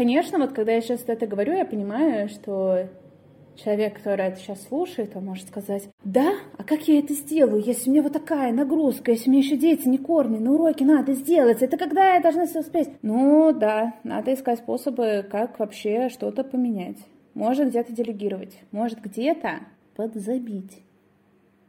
Конечно, 0.00 0.38
вот 0.38 0.54
когда 0.54 0.72
я 0.72 0.80
сейчас 0.80 1.04
это 1.08 1.26
говорю, 1.26 1.52
я 1.52 1.66
понимаю, 1.66 2.30
что 2.30 2.88
человек, 3.62 3.98
который 3.98 4.28
это 4.28 4.40
сейчас 4.40 4.62
слушает, 4.62 5.14
он 5.14 5.26
может 5.26 5.48
сказать, 5.48 5.90
да, 6.04 6.36
а 6.56 6.64
как 6.64 6.88
я 6.88 7.00
это 7.00 7.12
сделаю, 7.12 7.62
если 7.62 7.90
у 7.90 7.92
меня 7.92 8.02
вот 8.02 8.14
такая 8.14 8.50
нагрузка, 8.50 9.10
если 9.10 9.28
у 9.28 9.32
меня 9.32 9.42
еще 9.42 9.58
дети 9.58 9.86
не 9.86 9.98
кормят, 9.98 10.40
на 10.40 10.52
уроки 10.52 10.84
надо 10.84 11.12
сделать, 11.12 11.60
это 11.60 11.76
когда 11.76 12.14
я 12.14 12.20
должна 12.22 12.46
все 12.46 12.60
успеть? 12.60 12.88
Ну 13.02 13.52
да, 13.52 13.92
надо 14.02 14.32
искать 14.32 14.60
способы, 14.60 15.22
как 15.30 15.58
вообще 15.58 16.08
что-то 16.08 16.44
поменять. 16.44 16.96
Может 17.34 17.68
где-то 17.68 17.92
делегировать, 17.92 18.56
может 18.72 19.02
где-то 19.02 19.66
подзабить. 19.96 20.82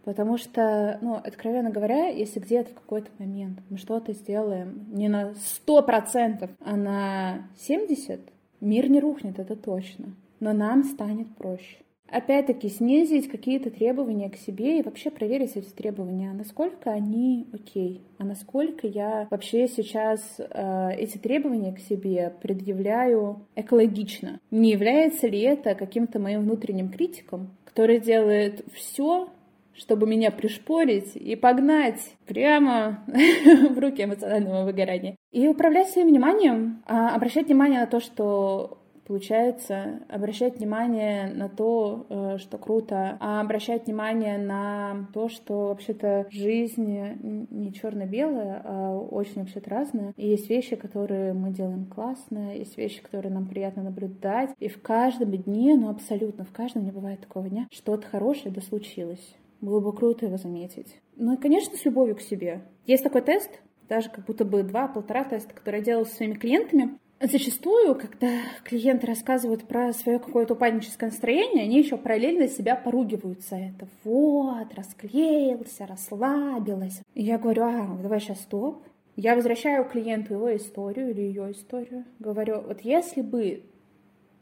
Потому 0.04 0.38
что, 0.38 0.98
ну, 1.02 1.16
откровенно 1.16 1.70
говоря, 1.70 2.08
если 2.08 2.40
где-то 2.40 2.72
в 2.72 2.76
какой-то 2.76 3.10
момент 3.20 3.60
мы 3.70 3.78
что-то 3.78 4.14
сделаем 4.14 4.88
не 4.92 5.10
на 5.10 5.34
100%, 5.68 6.50
а 6.60 6.76
на 6.76 7.48
70%, 7.70 8.20
мир 8.62 8.90
не 8.90 9.00
рухнет, 9.00 9.40
это 9.40 9.56
точно. 9.56 10.16
Но 10.40 10.54
нам 10.54 10.84
станет 10.84 11.28
проще. 11.36 11.78
Опять-таки, 12.12 12.68
снизить 12.68 13.30
какие-то 13.30 13.70
требования 13.70 14.30
к 14.30 14.36
себе 14.36 14.80
и 14.80 14.82
вообще 14.82 15.10
проверить 15.10 15.56
эти 15.56 15.70
требования, 15.70 16.34
насколько 16.34 16.92
они 16.92 17.48
окей, 17.54 18.02
а 18.18 18.26
насколько 18.26 18.86
я 18.86 19.28
вообще 19.32 19.70
сейчас 19.70 20.22
э, 20.38 20.90
эти 20.98 21.18
требования 21.18 21.72
к 21.72 21.80
себе 21.80 22.34
предъявляю 22.42 23.46
экологично. 23.56 24.42
Не 24.52 24.72
является 24.72 25.28
ли 25.28 25.40
это 25.40 25.74
каким-то 25.74 26.20
моим 26.20 26.42
внутренним 26.42 26.90
критиком, 26.90 27.52
который 27.64 28.02
делает 28.02 28.66
все, 28.74 29.30
чтобы 29.74 30.08
меня 30.08 30.32
пришпорить 30.32 31.16
и 31.16 31.36
погнать 31.36 32.16
прямо 32.26 33.04
в 33.08 33.80
руки 33.80 34.04
эмоционального 34.04 34.66
выгорания. 34.66 35.16
И 35.32 35.48
управлять 35.48 35.90
своим 35.90 36.08
вниманием, 36.08 36.84
а, 36.86 37.16
обращать 37.16 37.48
внимание 37.48 37.80
на 37.80 37.88
то, 37.88 38.00
что 38.00 38.78
получается 39.12 40.00
обращать 40.08 40.58
внимание 40.58 41.28
на 41.34 41.50
то, 41.50 42.06
э, 42.08 42.38
что 42.38 42.58
круто, 42.58 43.18
а 43.20 43.42
обращать 43.42 43.86
внимание 43.86 44.38
на 44.38 45.10
то, 45.14 45.28
что 45.28 45.68
вообще-то 45.68 46.28
жизнь 46.30 47.18
не 47.50 47.74
черно-белая, 47.74 48.62
а 48.64 48.98
очень 48.98 49.42
вообще-то 49.42 49.70
разная. 49.70 50.14
И 50.16 50.28
есть 50.30 50.50
вещи, 50.50 50.78
которые 50.78 51.34
мы 51.34 51.50
делаем 51.52 51.88
классно, 51.88 52.56
есть 52.56 52.78
вещи, 52.78 53.02
которые 53.02 53.34
нам 53.34 53.48
приятно 53.48 53.84
наблюдать. 53.84 54.52
И 54.60 54.70
в 54.70 54.82
каждом 54.82 55.32
дне, 55.32 55.76
ну 55.76 55.90
абсолютно 55.90 56.46
в 56.46 56.52
каждом 56.52 56.86
не 56.86 56.92
бывает 56.92 57.20
такого 57.20 57.50
дня, 57.50 57.68
что-то 57.70 58.08
хорошее 58.08 58.54
да 58.54 58.62
случилось. 58.62 59.36
Было 59.62 59.80
бы 59.80 59.94
круто 59.94 60.26
его 60.26 60.38
заметить. 60.38 60.98
Ну 61.16 61.34
и, 61.34 61.38
конечно, 61.38 61.78
с 61.78 61.86
любовью 61.86 62.16
к 62.16 62.22
себе. 62.22 62.62
Есть 62.88 63.04
такой 63.04 63.22
тест, 63.22 63.62
даже 63.88 64.10
как 64.10 64.26
будто 64.26 64.44
бы 64.44 64.64
два-полтора 64.64 65.24
теста, 65.24 65.54
которые 65.54 65.80
я 65.80 65.86
делала 65.86 66.04
со 66.06 66.16
своими 66.16 66.34
клиентами. 66.34 66.98
Зачастую, 67.20 67.94
когда 67.94 68.40
клиенты 68.64 69.06
рассказывают 69.06 69.68
про 69.68 69.94
свое 69.94 70.18
какое-то 70.18 70.56
упадническое 70.56 71.12
настроение, 71.12 71.66
они 71.66 71.78
еще 71.78 71.96
параллельно 71.96 72.48
себя 72.48 72.76
поругивают 72.76 73.42
за 73.42 73.58
это. 73.58 73.88
Вот, 74.04 74.74
расклеился, 74.74 75.86
расслабилась. 75.86 77.00
И 77.14 77.22
я 77.22 77.38
говорю, 77.38 77.64
а, 77.64 78.00
давай 78.02 78.20
сейчас 78.20 78.42
стоп. 78.42 78.84
Я 79.16 79.36
возвращаю 79.36 79.88
клиенту 79.88 80.34
его 80.34 80.56
историю 80.56 81.12
или 81.12 81.22
ее 81.22 81.52
историю. 81.52 82.06
Говорю, 82.18 82.62
вот 82.62 82.82
если 82.82 83.22
бы 83.22 83.66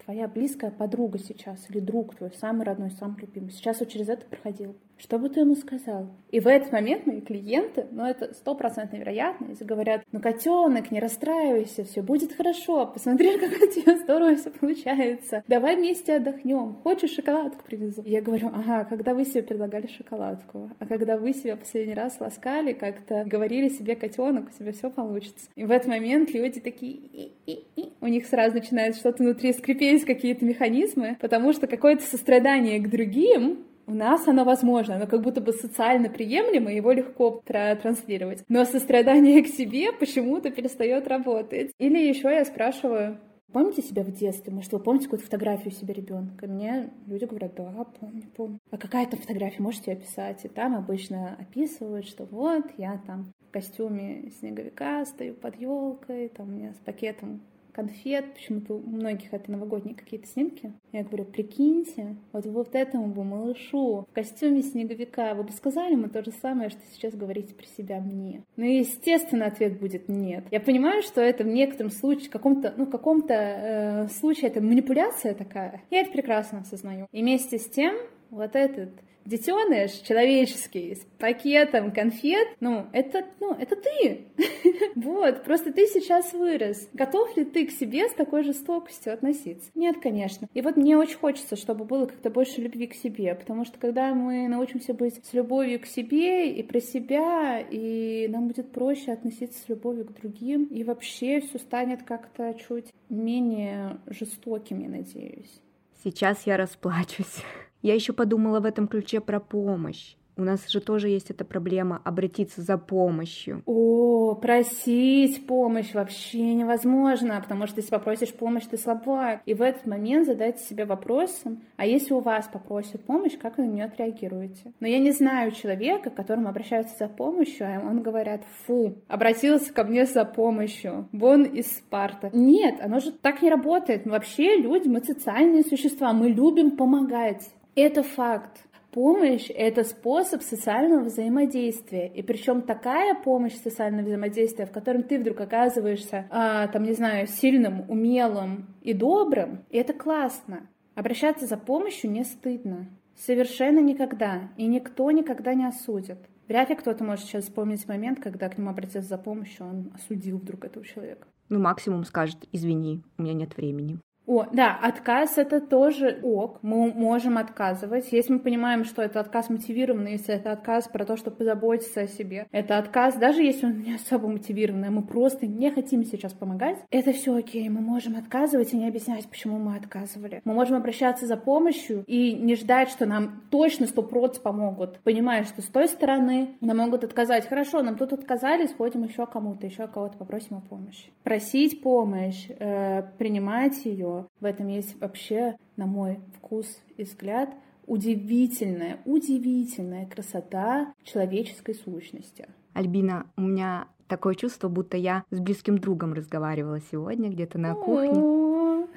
твоя 0.05 0.29
близкая 0.29 0.71
подруга 0.71 1.19
сейчас 1.19 1.69
или 1.69 1.81
друг 1.81 2.15
твой, 2.15 2.31
самый 2.31 2.63
родной, 2.63 2.91
самый 2.91 3.19
любимый, 3.19 3.51
сейчас 3.51 3.81
вот 3.81 3.89
через 3.89 4.07
это 4.07 4.25
проходил, 4.25 4.75
что 4.99 5.17
бы 5.17 5.29
ты 5.29 5.41
ему 5.41 5.55
сказал? 5.55 6.07
И 6.29 6.39
в 6.39 6.47
этот 6.47 6.71
момент 6.71 7.07
мои 7.07 7.21
клиенты, 7.21 7.87
ну 7.91 8.05
это 8.05 8.33
стопроцентная 8.33 8.99
вероятность, 8.99 9.63
говорят, 9.63 10.03
ну 10.11 10.19
котенок, 10.19 10.91
не 10.91 10.99
расстраивайся, 10.99 11.85
все 11.85 12.01
будет 12.01 12.33
хорошо, 12.33 12.85
посмотри, 12.85 13.37
как 13.39 13.51
у 13.51 13.71
тебя 13.71 13.97
здорово 13.97 14.35
все 14.35 14.49
получается, 14.49 15.43
давай 15.47 15.77
вместе 15.77 16.15
отдохнем, 16.15 16.75
хочешь 16.83 17.11
шоколадку 17.11 17.63
привезу? 17.65 18.03
Я 18.05 18.21
говорю, 18.21 18.51
ага, 18.53 18.85
когда 18.85 19.13
вы 19.13 19.25
себе 19.25 19.43
предлагали 19.43 19.87
шоколадку, 19.87 20.69
а 20.77 20.85
когда 20.85 21.17
вы 21.17 21.33
себя 21.33 21.55
последний 21.55 21.93
раз 21.93 22.19
ласкали, 22.19 22.73
как-то 22.73 23.23
говорили 23.25 23.69
себе, 23.69 23.95
котенок, 23.95 24.49
у 24.49 24.57
тебя 24.57 24.71
все 24.73 24.89
получится. 24.89 25.49
И 25.55 25.63
в 25.63 25.71
этот 25.71 25.87
момент 25.87 26.31
люди 26.31 26.59
такие, 26.59 26.93
и, 26.93 27.31
и, 27.45 27.63
и. 27.75 27.93
у 28.01 28.07
них 28.07 28.25
сразу 28.25 28.55
начинает 28.55 28.95
что-то 28.95 29.23
внутри 29.23 29.53
скрипеть, 29.53 30.05
какие-то 30.05 30.45
механизмы, 30.45 31.17
потому 31.21 31.53
что 31.53 31.67
какое-то 31.67 32.03
сострадание 32.03 32.79
к 32.79 32.89
другим 32.89 33.65
у 33.89 33.93
нас 33.93 34.27
оно 34.27 34.43
возможно, 34.43 34.95
оно 34.95 35.07
как 35.07 35.21
будто 35.21 35.41
бы 35.41 35.51
социально 35.51 36.09
приемлемо, 36.09 36.71
его 36.71 36.91
легко 36.91 37.41
транслировать. 37.45 38.43
Но 38.47 38.63
сострадание 38.65 39.43
к 39.43 39.47
себе 39.47 39.91
почему-то 39.91 40.51
перестает 40.51 41.07
работать. 41.07 41.71
Или 41.79 41.97
еще 42.07 42.29
я 42.29 42.45
спрашиваю, 42.45 43.19
Помните 43.51 43.81
себя 43.81 44.03
в 44.03 44.11
детстве? 44.11 44.53
Может, 44.53 44.71
вы 44.73 44.79
помните 44.79 45.05
какую-то 45.05 45.25
фотографию 45.25 45.71
себя 45.71 45.95
ребенка? 45.95 46.45
Мне 46.45 46.91
люди 47.07 47.25
говорят, 47.25 47.55
да, 47.55 47.83
помню, 47.99 48.21
помню. 48.37 48.59
А 48.69 48.77
какая 48.77 49.07
то 49.07 49.17
фотография, 49.17 49.63
можете 49.63 49.91
описать? 49.91 50.45
И 50.45 50.47
там 50.47 50.75
обычно 50.75 51.35
описывают, 51.35 52.05
что 52.05 52.25
вот 52.25 52.65
я 52.77 53.01
там 53.07 53.33
в 53.47 53.51
костюме 53.51 54.29
снеговика 54.37 55.03
стою 55.05 55.33
под 55.33 55.59
елкой, 55.59 56.29
там 56.29 56.49
у 56.49 56.51
меня 56.51 56.73
с 56.75 56.85
пакетом 56.85 57.41
конфет, 57.79 58.33
почему-то 58.33 58.73
у 58.73 58.89
многих 58.89 59.33
это 59.33 59.49
новогодние 59.49 59.95
какие-то 59.95 60.27
снимки. 60.27 60.73
Я 60.91 61.03
говорю, 61.03 61.23
прикиньте, 61.23 62.17
вот 62.33 62.45
вот 62.45 62.75
этому 62.75 63.07
бы 63.07 63.23
малышу 63.23 64.05
в 64.09 64.13
костюме 64.13 64.61
снеговика, 64.61 65.33
вы 65.33 65.43
бы 65.43 65.51
сказали 65.53 65.93
ему 65.93 66.09
то 66.09 66.21
же 66.21 66.31
самое, 66.41 66.69
что 66.69 66.81
сейчас 66.93 67.15
говорите 67.15 67.55
про 67.55 67.65
себя 67.65 68.01
мне. 68.01 68.43
Ну 68.57 68.65
естественно, 68.65 69.45
ответ 69.45 69.79
будет 69.79 70.09
нет. 70.09 70.43
Я 70.51 70.59
понимаю, 70.59 71.01
что 71.03 71.21
это 71.21 71.45
в 71.45 71.47
некотором 71.47 71.91
случае, 71.91 72.27
в 72.27 72.31
каком-то, 72.31 72.73
ну, 72.75 72.85
каком-то 72.85 73.33
э, 73.33 74.07
случае 74.09 74.49
это 74.49 74.61
манипуляция 74.61 75.33
такая. 75.33 75.81
Я 75.89 76.01
это 76.01 76.11
прекрасно 76.11 76.59
осознаю. 76.59 77.07
И 77.13 77.21
вместе 77.21 77.59
с 77.59 77.69
тем, 77.69 77.95
вот 78.29 78.55
этот 78.55 78.89
детеныш 79.29 79.91
человеческий 79.91 80.95
с 80.95 81.05
пакетом 81.19 81.91
конфет, 81.91 82.47
ну, 82.59 82.87
это, 82.91 83.25
ну, 83.39 83.53
это 83.53 83.75
ты. 83.75 84.25
вот, 84.95 85.43
просто 85.43 85.71
ты 85.71 85.85
сейчас 85.85 86.33
вырос. 86.33 86.89
Готов 86.93 87.37
ли 87.37 87.45
ты 87.45 87.67
к 87.67 87.71
себе 87.71 88.09
с 88.09 88.13
такой 88.13 88.43
жестокостью 88.43 89.13
относиться? 89.13 89.69
Нет, 89.75 89.97
конечно. 90.01 90.49
И 90.53 90.61
вот 90.61 90.75
мне 90.75 90.97
очень 90.97 91.17
хочется, 91.17 91.55
чтобы 91.55 91.85
было 91.85 92.07
как-то 92.07 92.29
больше 92.29 92.61
любви 92.61 92.87
к 92.87 92.95
себе, 92.95 93.35
потому 93.35 93.65
что 93.65 93.77
когда 93.77 94.13
мы 94.13 94.47
научимся 94.47 94.93
быть 94.93 95.23
с 95.23 95.33
любовью 95.33 95.79
к 95.79 95.85
себе 95.85 96.51
и 96.51 96.63
про 96.63 96.81
себя, 96.81 97.59
и 97.59 98.27
нам 98.29 98.47
будет 98.47 98.71
проще 98.71 99.11
относиться 99.11 99.61
с 99.63 99.69
любовью 99.69 100.05
к 100.05 100.13
другим, 100.13 100.65
и 100.65 100.83
вообще 100.83 101.39
все 101.41 101.59
станет 101.59 102.03
как-то 102.03 102.55
чуть 102.67 102.91
менее 103.09 103.99
жестоким, 104.07 104.79
я 104.79 104.89
надеюсь. 104.89 105.61
Сейчас 106.03 106.47
я 106.47 106.57
расплачусь. 106.57 107.43
Я 107.81 107.95
еще 107.95 108.13
подумала 108.13 108.59
в 108.59 108.65
этом 108.65 108.87
ключе 108.87 109.21
про 109.21 109.39
помощь. 109.39 110.15
У 110.39 110.43
нас 110.43 110.69
же 110.69 110.79
тоже 110.79 111.09
есть 111.09 111.31
эта 111.31 111.43
проблема 111.43 112.01
обратиться 112.05 112.61
за 112.61 112.77
помощью. 112.77 113.61
О, 113.65 114.35
просить 114.35 115.45
помощь 115.45 115.93
вообще 115.93 116.53
невозможно, 116.53 117.41
потому 117.41 117.67
что 117.67 117.79
если 117.79 117.91
попросишь 117.91 118.33
помощь, 118.33 118.63
ты 118.63 118.77
слабая. 118.77 119.41
И 119.45 119.53
в 119.53 119.61
этот 119.61 119.85
момент 119.85 120.25
задайте 120.25 120.63
себе 120.63 120.85
вопросом, 120.85 121.61
а 121.75 121.85
если 121.85 122.13
у 122.13 122.21
вас 122.21 122.47
попросят 122.47 123.03
помощь, 123.03 123.37
как 123.37 123.57
вы 123.57 123.65
на 123.65 123.71
нее 123.71 123.85
отреагируете? 123.85 124.71
Но 124.79 124.87
я 124.87 124.99
не 124.99 125.11
знаю 125.11 125.51
человека, 125.51 126.09
к 126.09 126.15
которому 126.15 126.47
обращаются 126.47 126.95
за 126.97 127.09
помощью, 127.09 127.67
а 127.67 127.85
он 127.85 128.01
говорят, 128.01 128.41
фу, 128.65 128.95
обратился 129.09 129.73
ко 129.73 129.83
мне 129.83 130.05
за 130.05 130.23
помощью, 130.23 131.09
вон 131.11 131.43
из 131.43 131.69
Спарта. 131.69 132.29
Нет, 132.31 132.75
оно 132.81 133.01
же 133.01 133.11
так 133.11 133.41
не 133.41 133.49
работает. 133.49 134.05
Вообще 134.05 134.55
люди, 134.55 134.87
мы 134.87 135.03
социальные 135.03 135.63
существа, 135.63 136.13
мы 136.13 136.29
любим 136.29 136.77
помогать. 136.77 137.49
Это 137.81 138.03
факт. 138.03 138.65
Помощь— 138.91 139.49
это 139.55 139.85
способ 139.85 140.41
социального 140.41 141.05
взаимодействия. 141.05 142.07
И 142.09 142.21
причем 142.21 142.61
такая 142.61 143.15
помощь 143.15 143.55
социального 143.55 144.05
взаимодействия, 144.05 144.65
в 144.65 144.71
котором 144.73 145.03
ты 145.03 145.17
вдруг 145.17 145.39
оказываешься, 145.39 146.27
а, 146.29 146.67
там, 146.67 146.83
не 146.83 146.91
знаю, 146.91 147.27
сильным, 147.27 147.89
умелым 147.89 148.75
и 148.81 148.93
добрым, 148.93 149.63
и 149.69 149.77
это 149.77 149.93
классно. 149.93 150.67
Обращаться 150.93 151.45
за 151.45 151.55
помощью 151.55 152.11
не 152.11 152.25
стыдно. 152.25 152.89
Совершенно 153.15 153.79
никогда. 153.79 154.49
И 154.57 154.65
никто 154.65 155.09
никогда 155.11 155.53
не 155.53 155.65
осудит. 155.65 156.17
Вряд 156.49 156.69
ли 156.69 156.75
кто-то 156.75 157.05
может 157.05 157.23
сейчас 157.23 157.45
вспомнить 157.45 157.87
момент, 157.87 158.19
когда 158.19 158.49
к 158.49 158.57
нему 158.57 158.71
обратился 158.71 159.07
за 159.07 159.17
помощью, 159.17 159.65
он 159.65 159.91
осудил 159.95 160.39
вдруг 160.39 160.65
этого 160.65 160.85
человека. 160.85 161.27
Ну, 161.47 161.59
максимум 161.59 162.03
скажет, 162.03 162.39
извини, 162.51 163.03
у 163.17 163.21
меня 163.21 163.33
нет 163.33 163.55
времени. 163.55 163.99
О, 164.29 164.45
да, 164.53 164.77
отказ 164.79 165.39
это 165.39 165.59
тоже 165.59 166.19
ок. 166.21 166.59
Мы 166.61 166.93
можем 166.93 167.39
отказывать. 167.39 168.11
Если 168.11 168.33
мы 168.33 168.39
понимаем, 168.39 168.83
что 168.83 169.01
это 169.01 169.19
отказ 169.19 169.49
мотивированный, 169.49 170.11
если 170.11 170.35
это 170.35 170.51
отказ 170.51 170.87
про 170.87 171.03
то, 171.03 171.17
чтобы 171.17 171.37
позаботиться 171.37 172.01
о 172.01 172.07
себе, 172.07 172.45
это 172.51 172.77
отказ, 172.77 173.15
даже 173.15 173.41
если 173.41 173.65
он 173.65 173.81
не 173.81 173.95
особо 173.95 174.27
мотивированный, 174.27 174.91
мы 174.91 175.01
просто 175.01 175.47
не 175.47 175.71
хотим 175.71 176.05
сейчас 176.05 176.33
помогать, 176.33 176.77
это 176.91 177.11
все 177.11 177.35
окей. 177.35 177.67
Мы 177.69 177.81
можем 177.81 178.15
отказывать 178.17 178.71
и 178.71 178.77
не 178.77 178.87
объяснять, 178.87 179.27
почему 179.27 179.57
мы 179.57 179.75
отказывали. 179.75 180.43
Мы 180.45 180.53
можем 180.53 180.77
обращаться 180.77 181.25
за 181.25 181.35
помощью 181.35 182.03
и 182.05 182.33
не 182.33 182.55
ждать, 182.55 182.89
что 182.89 183.07
нам 183.07 183.41
точно 183.49 183.87
сто 183.87 184.03
процентов 184.03 184.19
помогут. 184.43 184.99
Понимая, 185.03 185.43
что 185.43 185.61
с 185.61 185.65
той 185.65 185.87
стороны 185.87 186.57
нам 186.61 186.77
могут 186.77 187.03
отказать. 187.03 187.47
Хорошо, 187.47 187.81
нам 187.81 187.95
тут 187.95 188.13
отказали, 188.13 188.67
сходим 188.67 189.03
еще 189.03 189.25
кому-то, 189.25 189.65
еще 189.65 189.87
кого-то 189.87 190.17
попросим 190.17 190.57
о 190.57 190.61
помощи. 190.61 191.09
Просить 191.23 191.81
помощь, 191.81 192.47
э, 192.49 193.03
принимать 193.17 193.85
ее, 193.85 194.18
в 194.39 194.45
этом 194.45 194.67
есть 194.67 194.99
вообще, 194.99 195.55
на 195.75 195.85
мой 195.85 196.19
вкус 196.37 196.81
и 196.97 197.03
взгляд, 197.03 197.49
удивительная, 197.85 198.99
удивительная 199.05 200.05
красота 200.05 200.93
человеческой 201.03 201.75
сущности. 201.75 202.47
Альбина, 202.73 203.25
у 203.35 203.41
меня 203.41 203.87
такое 204.07 204.35
чувство, 204.35 204.69
будто 204.69 204.97
я 204.97 205.23
с 205.31 205.39
близким 205.39 205.77
другом 205.77 206.13
разговаривала 206.13 206.79
сегодня 206.91 207.29
где-то 207.29 207.57
на 207.57 207.73
кухне. 207.75 208.87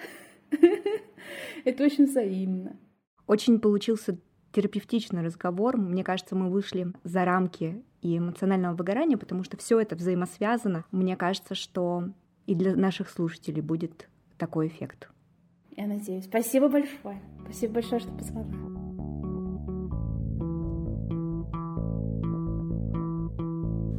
Это 1.65 1.85
очень 1.85 2.07
взаимно. 2.07 2.77
Очень 3.27 3.61
получился 3.61 4.19
терапевтичный 4.53 5.23
разговор. 5.23 5.77
Мне 5.77 6.05
кажется, 6.05 6.35
мы 6.35 6.51
вышли 6.51 6.93
за 7.05 7.25
рамки 7.25 7.83
и 8.03 8.19
эмоционального 8.19 8.75
выгорания, 8.75 9.17
потому 9.17 9.45
что 9.45 9.57
все 9.57 9.81
это 9.81 9.97
взаимосвязано. 9.97 10.85
Мне 10.91 11.17
кажется, 11.17 11.55
что 11.55 12.11
и 12.47 12.55
для 12.55 12.77
наших 12.77 13.09
слушателей 13.09 13.63
будет 13.63 14.09
такой 14.43 14.67
эффект. 14.67 15.09
Я 15.77 15.87
надеюсь. 15.87 16.25
Спасибо 16.25 16.69
большое. 16.69 17.23
Спасибо 17.45 17.75
большое, 17.75 18.01
что 18.01 18.11
позвала. 18.11 18.45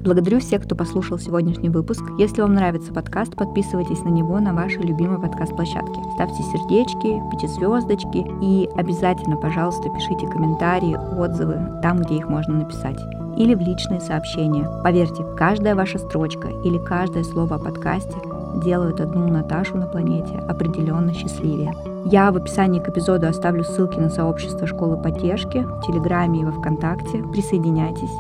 Благодарю 0.03 0.41
всех, 0.41 0.63
кто 0.63 0.75
послушал 0.75 1.17
сегодняшний 1.17 1.69
выпуск. 1.69 2.03
Если 2.19 2.41
вам 2.41 2.55
нравится 2.55 2.93
подкаст, 2.93 3.37
подписывайтесь 3.37 4.01
на 4.01 4.09
него 4.09 4.37
на 4.41 4.53
вашей 4.53 4.81
любимой 4.81 5.21
подкаст-площадке. 5.21 6.01
Ставьте 6.15 6.43
сердечки, 6.43 7.21
пятизвездочки 7.31 8.25
и 8.43 8.67
обязательно, 8.75 9.37
пожалуйста, 9.37 9.89
пишите 9.89 10.27
комментарии, 10.27 10.97
отзывы 11.17 11.79
там, 11.81 12.01
где 12.01 12.17
их 12.17 12.27
можно 12.27 12.55
написать 12.55 12.99
или 13.37 13.55
в 13.55 13.61
личные 13.61 14.01
сообщения. 14.01 14.69
Поверьте, 14.83 15.23
каждая 15.37 15.73
ваша 15.73 15.99
строчка 15.99 16.49
или 16.49 16.77
каждое 16.83 17.23
слово 17.23 17.55
о 17.55 17.59
подкасте 17.59 18.32
делают 18.55 18.99
одну 18.99 19.27
Наташу 19.27 19.77
на 19.77 19.87
планете 19.87 20.37
определенно 20.47 21.13
счастливее. 21.13 21.73
Я 22.05 22.31
в 22.31 22.37
описании 22.37 22.79
к 22.79 22.89
эпизоду 22.89 23.27
оставлю 23.27 23.63
ссылки 23.63 23.99
на 23.99 24.09
сообщество 24.09 24.67
школы 24.67 24.97
поддержки 24.97 25.59
в 25.59 25.81
Телеграме 25.81 26.41
и 26.41 26.45
во 26.45 26.51
Вконтакте. 26.51 27.23
Присоединяйтесь. 27.31 28.11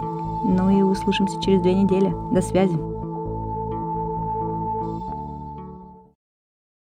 Ну 0.45 0.69
и 0.69 0.81
услышимся 0.81 1.41
через 1.41 1.61
две 1.61 1.73
недели. 1.73 2.13
До 2.31 2.41
связи. 2.41 2.92